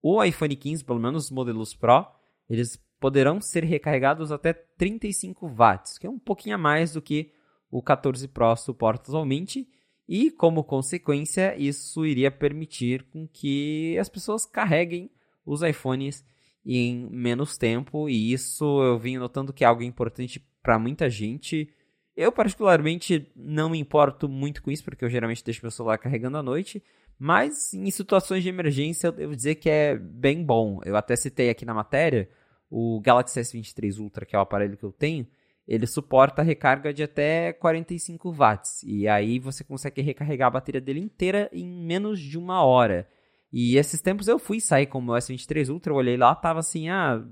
[0.01, 2.07] o iPhone 15, pelo menos os modelos Pro,
[2.49, 7.31] eles poderão ser recarregados até 35 watts, que é um pouquinho a mais do que
[7.69, 9.69] o 14 Pro suporta atualmente.
[10.09, 15.11] E como consequência, isso iria permitir com que as pessoas carreguem
[15.45, 16.25] os iPhones
[16.65, 18.09] em menos tempo.
[18.09, 21.71] E isso eu vim notando que é algo importante para muita gente
[22.18, 26.35] eu, particularmente, não me importo muito com isso, porque eu geralmente deixo meu celular carregando
[26.38, 26.84] à noite.
[27.19, 30.80] Mas em situações de emergência, eu devo dizer que é bem bom.
[30.84, 32.27] Eu até citei aqui na matéria
[32.72, 35.27] o Galaxy S23 Ultra, que é o aparelho que eu tenho.
[35.68, 38.81] Ele suporta recarga de até 45 watts.
[38.81, 43.07] E aí você consegue recarregar a bateria dele inteira em menos de uma hora.
[43.53, 46.60] E esses tempos eu fui sair com o meu S23 Ultra, eu olhei lá, tava
[46.60, 47.23] assim, ah,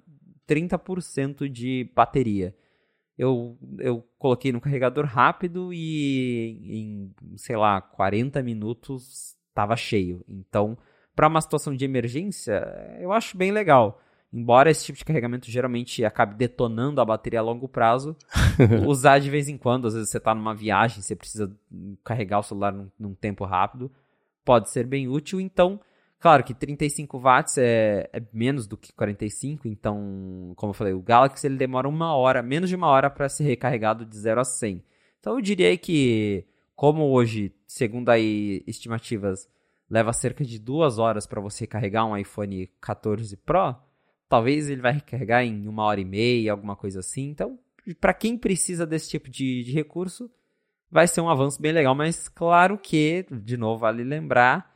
[0.48, 2.56] 30% de bateria
[3.18, 10.24] eu, eu coloquei no carregador rápido e em, sei lá, 40 minutos estava cheio.
[10.28, 10.78] Então,
[11.16, 12.62] para uma situação de emergência,
[13.00, 14.02] eu acho bem legal.
[14.34, 18.18] Embora esse tipo de carregamento geralmente acabe detonando a bateria a longo prazo,
[18.86, 21.50] usar de vez em quando, às vezes você está numa viagem, você precisa
[22.04, 23.90] carregar o celular num, num tempo rápido,
[24.44, 25.40] pode ser bem útil.
[25.40, 25.80] Então,
[26.20, 31.02] Claro que 35 watts é, é, menos do que 45, então, como eu falei, o
[31.02, 34.44] Galaxy ele demora uma hora, menos de uma hora para ser recarregado de 0 a
[34.44, 34.84] 100.
[35.20, 39.48] Então eu diria que, como hoje, segundo aí estimativas,
[39.90, 43.76] leva cerca de duas horas para você carregar um iPhone 14 Pro,
[44.28, 47.30] talvez ele vai recarregar em uma hora e meia, alguma coisa assim.
[47.30, 47.60] Então,
[48.00, 50.32] para quem precisa desse tipo de, de recurso,
[50.90, 54.75] vai ser um avanço bem legal, mas claro que, de novo, vale lembrar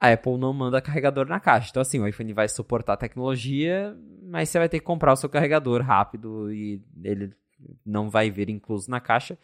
[0.00, 1.68] a Apple não manda carregador na caixa.
[1.70, 5.16] Então, assim, o iPhone vai suportar a tecnologia, mas você vai ter que comprar o
[5.16, 7.32] seu carregador rápido e ele
[7.84, 9.38] não vai vir incluso na caixa.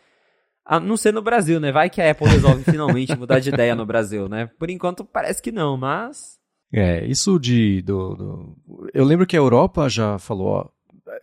[0.64, 1.70] A não ser no Brasil, né?
[1.70, 4.46] Vai que a Apple resolve finalmente mudar de ideia no Brasil, né?
[4.58, 6.38] Por enquanto parece que não, mas.
[6.72, 7.82] É, isso de.
[7.82, 8.56] Do, do...
[8.94, 10.68] Eu lembro que a Europa já falou, ó,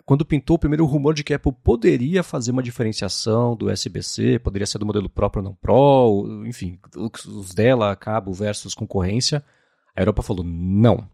[0.05, 4.39] quando pintou o primeiro rumor de que a Apple poderia fazer uma diferenciação do USB-C,
[4.39, 9.43] poderia ser do modelo próprio ou não Pro, enfim, os dela, cabo versus concorrência,
[9.95, 11.07] a Europa falou: não,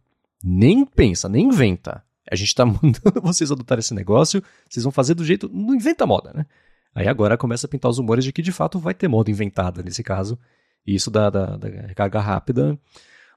[0.43, 2.03] nem pensa, nem inventa.
[2.29, 5.49] A gente está mandando vocês adotar esse negócio, vocês vão fazer do jeito.
[5.51, 6.45] Não inventa moda, né?
[6.93, 9.83] Aí agora começa a pintar os rumores de que de fato vai ter moda inventada
[9.83, 10.37] nesse caso.
[10.85, 12.79] E isso da, da, da recarga rápida.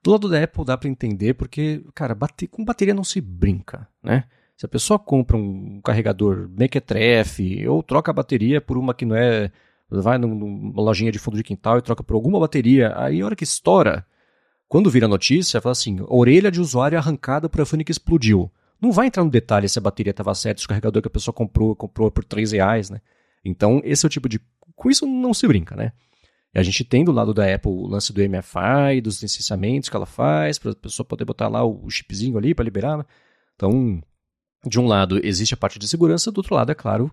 [0.02, 3.86] Do lado da Apple dá para entender, porque, cara, bater, com bateria não se brinca,
[4.02, 4.24] né?
[4.62, 9.16] Se a pessoa compra um carregador mequetrefe ou troca a bateria por uma que não
[9.16, 9.50] é.
[9.90, 13.34] Vai numa lojinha de fundo de quintal e troca por alguma bateria, aí a hora
[13.34, 14.06] que estoura,
[14.68, 18.48] quando vira notícia, fala assim: orelha de usuário arrancada por iPhone que explodiu.
[18.80, 21.10] Não vai entrar no detalhe se a bateria estava certa, se o carregador que a
[21.10, 23.00] pessoa comprou, comprou por 3 reais, né?
[23.44, 24.40] Então, esse é o tipo de.
[24.76, 25.90] Com isso não se brinca, né?
[26.54, 30.06] A gente tem do lado da Apple o lance do MFI, dos licenciamentos que ela
[30.06, 32.98] faz, para a pessoa poder botar lá o chipzinho ali para liberar.
[32.98, 33.04] Né?
[33.56, 34.00] Então,
[34.66, 37.10] de um lado existe a parte de segurança, do outro lado, é claro,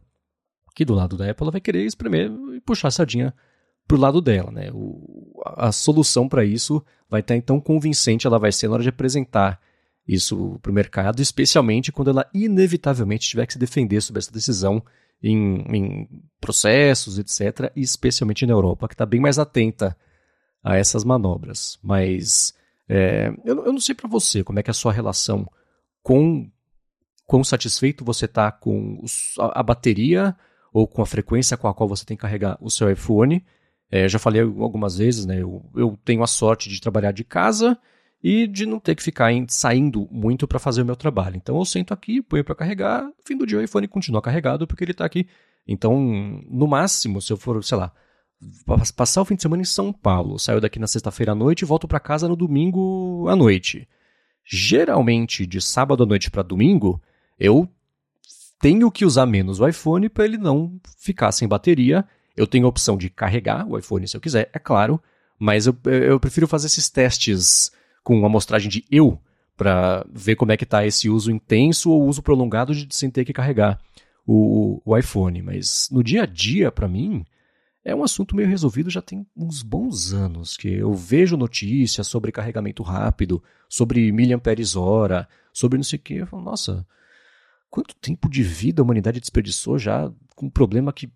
[0.76, 3.34] que do lado da Apple ela vai querer espremer e puxar a sardinha
[3.88, 4.70] pro lado dela, né?
[4.72, 8.90] O, a solução para isso vai estar então convincente, ela vai ser na hora de
[8.90, 9.60] apresentar
[10.08, 14.84] isso para o mercado, especialmente quando ela inevitavelmente tiver que se defender sobre essa decisão
[15.22, 16.10] em, em
[16.40, 19.98] processos, etc., e especialmente na Europa, que está bem mais atenta
[20.64, 21.78] a essas manobras.
[21.84, 22.54] Mas
[22.88, 25.48] é, eu, eu não sei para você como é que é a sua relação
[26.02, 26.50] com
[27.30, 29.00] quão satisfeito você está com
[29.38, 30.36] a, bateria
[30.74, 33.46] ou com a frequência com a qual você tem que carregar o seu iPhone.
[33.92, 35.40] É, já falei algumas vezes, né?
[35.40, 37.78] Eu, eu, tenho a sorte de trabalhar de casa
[38.24, 41.36] e de não ter que ficar em, saindo muito para fazer o meu trabalho.
[41.36, 44.84] Então eu sento aqui, ponho para carregar, fim do dia o iPhone continua carregado porque
[44.84, 45.28] ele está aqui.
[45.68, 46.02] Então,
[46.50, 47.94] no máximo, se eu for, sei lá,
[48.96, 51.66] passar o fim de semana em São Paulo, saio daqui na sexta-feira à noite e
[51.66, 53.88] volto para casa no domingo à noite.
[54.44, 57.00] Geralmente, de sábado à noite para domingo,
[57.40, 57.68] eu
[58.60, 62.06] tenho que usar menos o iPhone para ele não ficar sem bateria.
[62.36, 65.02] Eu tenho a opção de carregar o iPhone se eu quiser, é claro,
[65.38, 67.72] mas eu, eu prefiro fazer esses testes
[68.04, 69.20] com amostragem de eu
[69.56, 73.26] para ver como é que está esse uso intenso ou uso prolongado de sem ter
[73.26, 73.80] que carregar
[74.26, 75.42] o, o iPhone.
[75.42, 77.26] Mas no dia a dia, para mim,
[77.84, 82.32] é um assunto meio resolvido já tem uns bons anos, que eu vejo notícias sobre
[82.32, 86.86] carregamento rápido, sobre miliamperes hora, sobre não sei o que, eu falo, nossa,
[87.70, 91.10] quanto tempo de vida a humanidade desperdiçou já com um problema que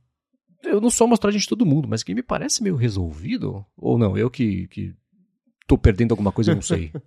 [0.63, 4.17] eu não sou amostragem de todo mundo, mas que me parece meio resolvido, ou não,
[4.17, 4.95] eu que, que
[5.67, 6.91] tô perdendo alguma coisa, eu não sei.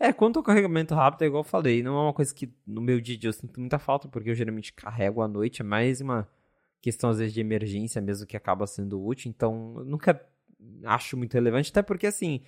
[0.00, 2.80] É, quanto ao carregamento rápido, é igual eu falei, não é uma coisa que no
[2.80, 5.64] meu dia a dia eu sinto muita falta, porque eu geralmente carrego à noite, é
[5.64, 6.28] mais uma
[6.80, 10.24] questão às vezes de emergência mesmo que acaba sendo útil, então eu nunca
[10.84, 12.42] acho muito relevante, até porque assim,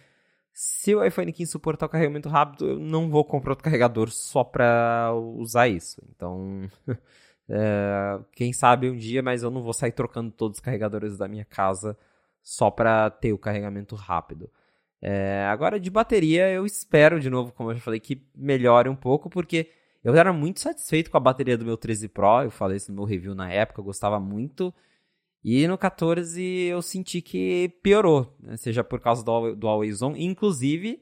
[0.52, 4.44] se o iPhone 15 suportar o carregamento rápido, eu não vou comprar outro carregador só
[4.44, 6.02] para usar isso.
[6.14, 6.68] Então,
[7.48, 11.28] é, quem sabe um dia, mas eu não vou sair trocando todos os carregadores da
[11.28, 11.96] minha casa
[12.42, 14.50] só para ter o carregamento rápido.
[15.02, 18.96] É, agora, de bateria, eu espero, de novo, como eu já falei, que melhore um
[18.96, 19.70] pouco, porque
[20.04, 22.42] eu era muito satisfeito com a bateria do meu 13 Pro.
[22.42, 24.74] Eu falei isso no meu review na época, eu gostava muito.
[25.42, 28.56] E no 14 eu senti que piorou, né?
[28.56, 30.14] seja por causa do, do Always On.
[30.14, 31.00] Inclusive,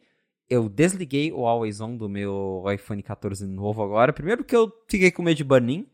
[0.48, 4.12] eu desliguei o Always On do meu iPhone 14 novo agora.
[4.12, 5.86] Primeiro, porque eu fiquei com medo de burn-in.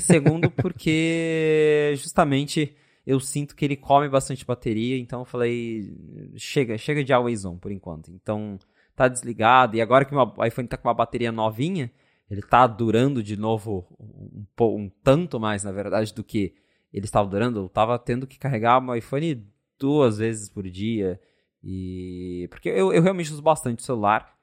[0.00, 2.76] Segundo, porque justamente
[3.06, 5.96] eu sinto que ele come bastante bateria, então eu falei,
[6.36, 8.10] chega, chega de Always On por enquanto.
[8.10, 8.58] Então,
[8.94, 11.90] tá desligado, e agora que o iPhone tá com uma bateria novinha,
[12.30, 16.54] ele tá durando de novo um, um, um tanto mais, na verdade, do que
[16.92, 17.60] ele estava durando.
[17.60, 19.46] Eu tava tendo que carregar o iPhone
[19.78, 21.20] duas vezes por dia,
[21.62, 22.46] e...
[22.50, 24.34] Porque eu, eu realmente uso bastante o celular,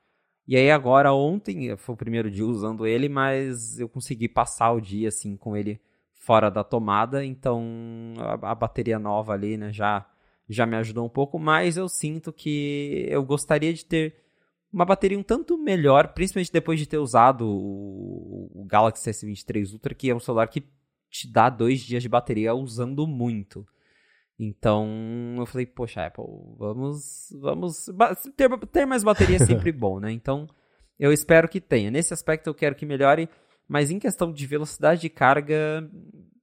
[0.47, 4.79] e aí agora, ontem, foi o primeiro dia usando ele, mas eu consegui passar o
[4.79, 5.79] dia, assim, com ele
[6.13, 10.05] fora da tomada, então a, a, bateria nova ali, né, já,
[10.47, 14.15] já me ajudou um pouco, mas eu sinto que eu gostaria de ter
[14.71, 19.95] uma bateria um tanto melhor, principalmente depois de ter usado o, o Galaxy S23 Ultra,
[19.95, 20.63] que é um celular que
[21.19, 23.65] te dá dois dias de bateria usando muito.
[24.39, 26.25] Então eu falei, poxa, Apple,
[26.57, 27.85] vamos, vamos
[28.35, 30.11] ter, ter mais bateria é sempre bom, né?
[30.11, 30.47] Então
[30.99, 31.89] eu espero que tenha.
[31.89, 33.27] Nesse aspecto eu quero que melhore
[33.67, 35.89] mas em questão de velocidade de carga,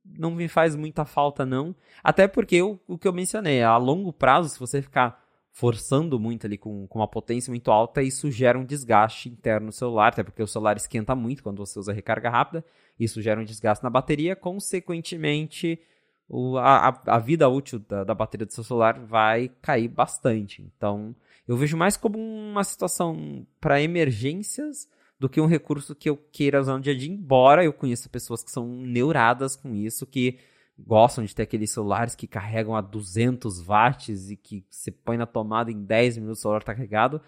[0.05, 1.75] não me faz muita falta, não.
[2.03, 5.24] Até porque eu, o que eu mencionei, a longo prazo, se você ficar
[5.55, 9.73] forçando muito ali com, com uma potência muito alta, isso gera um desgaste interno no
[9.73, 12.65] celular, até porque o celular esquenta muito quando você usa recarga rápida,
[12.99, 15.81] isso gera um desgaste na bateria, consequentemente
[16.29, 20.61] o, a, a vida útil da, da bateria do seu celular vai cair bastante.
[20.77, 21.15] Então,
[21.47, 24.89] eu vejo mais como uma situação para emergências
[25.21, 28.09] do que um recurso que eu queira usar no dia a dia, embora eu conheça
[28.09, 30.37] pessoas que são neuradas com isso, que
[30.79, 35.27] gostam de ter aqueles celulares que carregam a 200 watts e que você põe na
[35.27, 37.21] tomada em 10 minutos o celular está carregado.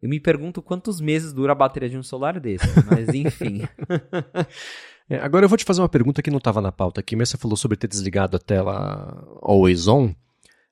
[0.00, 3.62] Eu me pergunto quantos meses dura a bateria de um celular desse, mas enfim.
[5.08, 7.30] é, agora eu vou te fazer uma pergunta que não estava na pauta aqui, mas
[7.30, 10.14] você falou sobre ter desligado a tela Always On.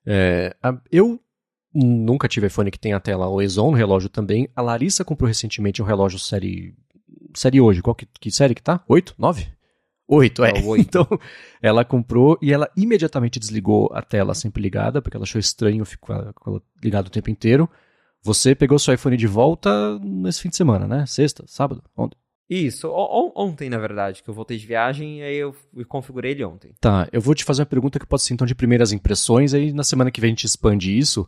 [0.05, 0.55] É,
[0.91, 1.19] eu
[1.77, 4.47] Nunca tive iPhone que tem a tela Always On, relógio também.
[4.55, 6.73] A Larissa comprou recentemente um relógio série.
[7.33, 7.81] Série hoje.
[7.81, 8.81] Qual que, que série que tá?
[8.87, 9.13] Oito?
[9.17, 9.49] Nove?
[10.07, 10.53] Oito, é.
[10.63, 11.07] Oh, então,
[11.61, 16.33] ela comprou e ela imediatamente desligou a tela sempre ligada, porque ela achou estranho ficar
[16.83, 17.69] ligado o tempo inteiro.
[18.21, 21.05] Você pegou seu iPhone de volta nesse fim de semana, né?
[21.05, 22.17] Sexta, sábado, ontem.
[22.47, 25.55] Isso, o, ontem, na verdade, que eu voltei de viagem e aí eu
[25.87, 26.73] configurei ele ontem.
[26.79, 29.73] Tá, eu vou te fazer uma pergunta que pode ser então de primeiras impressões, aí
[29.73, 31.27] na semana que vem a gente expande isso.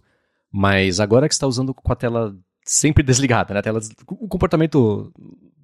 [0.52, 3.60] Mas agora que está usando com a tela sempre desligada, né?
[3.60, 5.12] A tela, o comportamento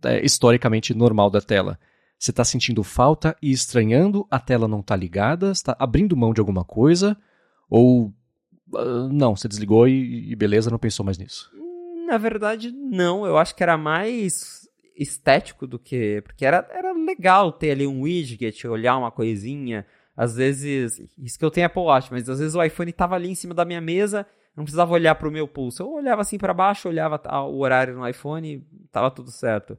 [0.03, 1.80] é, historicamente normal da tela.
[2.24, 6.40] Você está sentindo falta e estranhando, a tela não está ligada, está abrindo mão de
[6.40, 7.18] alguma coisa,
[7.70, 8.14] ou
[8.72, 11.52] uh, não, você desligou e, e, beleza, não pensou mais nisso?
[12.08, 13.26] Na verdade, não.
[13.26, 16.22] Eu acho que era mais estético do que.
[16.22, 19.86] Porque era, era legal ter ali um widget, olhar uma coisinha.
[20.16, 21.02] Às vezes.
[21.18, 23.54] Isso que eu tenho Apple Watch, mas às vezes o iPhone estava ali em cima
[23.54, 24.26] da minha mesa
[24.56, 25.84] não precisava olhar para o meu pulso.
[25.84, 29.78] Eu olhava assim para baixo, olhava o horário no iPhone, tava tudo certo.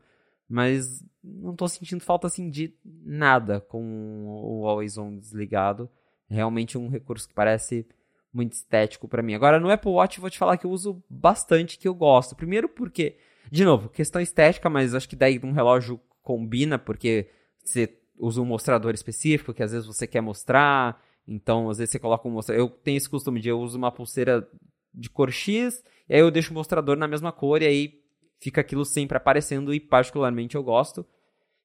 [0.48, 5.88] Mas não estou sentindo falta assim de nada com o Always On desligado.
[6.28, 7.86] Realmente um recurso que parece
[8.32, 9.34] muito estético para mim.
[9.34, 12.36] Agora no Apple Watch vou te falar que eu uso bastante, que eu gosto.
[12.36, 13.16] Primeiro porque,
[13.50, 17.30] de novo, questão estética, mas acho que daí um relógio combina porque
[17.62, 21.98] você usa um mostrador específico que às vezes você quer mostrar então, às vezes você
[21.98, 22.64] coloca um mostrador.
[22.64, 24.46] Eu tenho esse costume de eu uso uma pulseira
[24.92, 28.00] de cor X, e aí eu deixo o mostrador na mesma cor, e aí
[28.38, 31.04] fica aquilo sempre aparecendo, e particularmente eu gosto.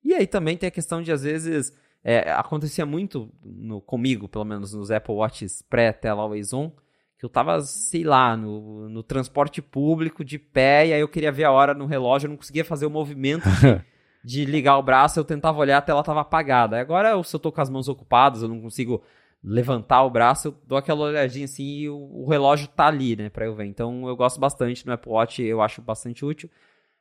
[0.03, 1.73] E aí também tem a questão de, às vezes,
[2.03, 6.71] é, acontecia muito no, comigo, pelo menos nos Apple Watches pré-tela Always On,
[7.17, 11.31] que eu tava, sei lá, no, no transporte público, de pé, e aí eu queria
[11.31, 13.83] ver a hora no relógio, eu não conseguia fazer o movimento de,
[14.23, 16.79] de ligar o braço, eu tentava olhar, a tela tava apagada.
[16.79, 19.03] Agora, se eu tô com as mãos ocupadas, eu não consigo
[19.43, 23.29] levantar o braço, eu dou aquela olhadinha assim e o, o relógio tá ali, né,
[23.29, 23.65] pra eu ver.
[23.65, 26.49] Então eu gosto bastante no Apple Watch, eu acho bastante útil.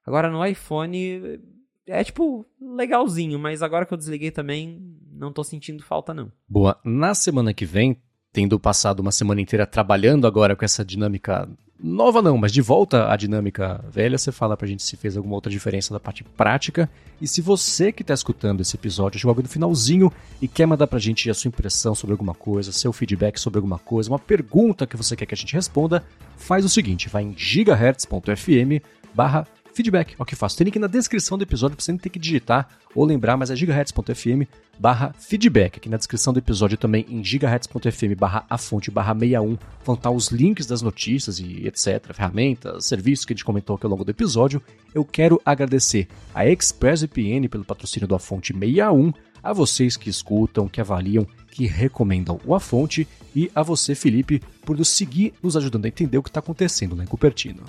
[0.05, 1.41] Agora no iPhone
[1.89, 4.81] é tipo legalzinho, mas agora que eu desliguei também
[5.13, 6.31] não tô sentindo falta não.
[6.49, 6.79] Boa.
[6.85, 8.01] Na semana que vem,
[8.33, 11.49] tendo passado uma semana inteira trabalhando agora com essa dinâmica
[11.81, 15.37] nova não, mas de volta à dinâmica velha, você fala pra gente se fez alguma
[15.37, 16.91] outra diferença da parte prática.
[17.21, 20.13] E se você que tá escutando esse episódio chegou no finalzinho
[20.43, 23.79] e quer mandar pra gente a sua impressão sobre alguma coisa, seu feedback sobre alguma
[23.79, 26.05] coisa, uma pergunta que você quer que a gente responda,
[26.37, 28.83] faz o seguinte, vai em gigahertz.fm
[29.15, 29.47] barra
[29.79, 30.17] feedback.
[30.19, 30.57] Ó que faço.
[30.57, 33.49] Tem link na descrição do episódio pra você não ter que digitar ou lembrar, mas
[33.51, 34.43] é gigahertz.fm
[34.77, 35.77] barra feedback.
[35.77, 40.11] Aqui na descrição do episódio também em gigahertz.fm barra a fonte barra 61 vão estar
[40.11, 44.05] os links das notícias e etc, ferramentas, serviços que a gente comentou aqui ao longo
[44.05, 44.61] do episódio.
[44.93, 50.69] Eu quero agradecer a ExpressVPN pelo patrocínio do A Fonte 61, a vocês que escutam,
[50.69, 55.57] que avaliam, que recomendam o A Fonte e a você, Felipe, por nos seguir, nos
[55.57, 57.63] ajudando a entender o que está acontecendo lá em Cupertino.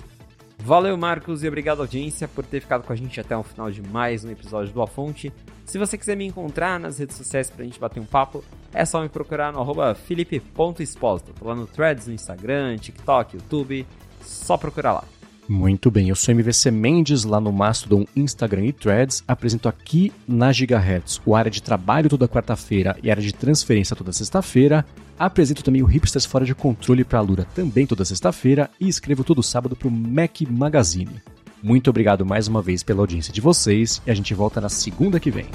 [0.62, 3.82] Valeu, Marcos, e obrigado, audiência, por ter ficado com a gente até o final de
[3.82, 5.32] mais um episódio do A Fonte.
[5.64, 9.00] Se você quiser me encontrar nas redes sociais pra gente bater um papo, é só
[9.00, 11.32] me procurar no felipe.exposto.
[11.32, 13.86] Tô lá no Threads, no Instagram, TikTok, YouTube,
[14.20, 15.04] só procurar lá.
[15.50, 19.24] Muito bem, eu sou MVC Mendes lá no Mastodon, Instagram e Threads.
[19.26, 24.12] Apresento aqui na Gigahertz o área de trabalho toda quarta-feira e área de transferência toda
[24.12, 24.86] sexta-feira.
[25.18, 29.24] Apresento também o Hipsters Fora de Controle para a Lura também toda sexta-feira e escrevo
[29.24, 31.20] todo sábado para o Mac Magazine.
[31.60, 35.18] Muito obrigado mais uma vez pela audiência de vocês e a gente volta na segunda
[35.18, 35.46] que vem.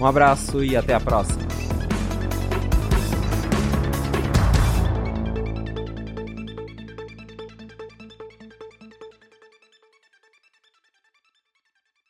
[0.00, 1.83] Um abraço e até a próxima.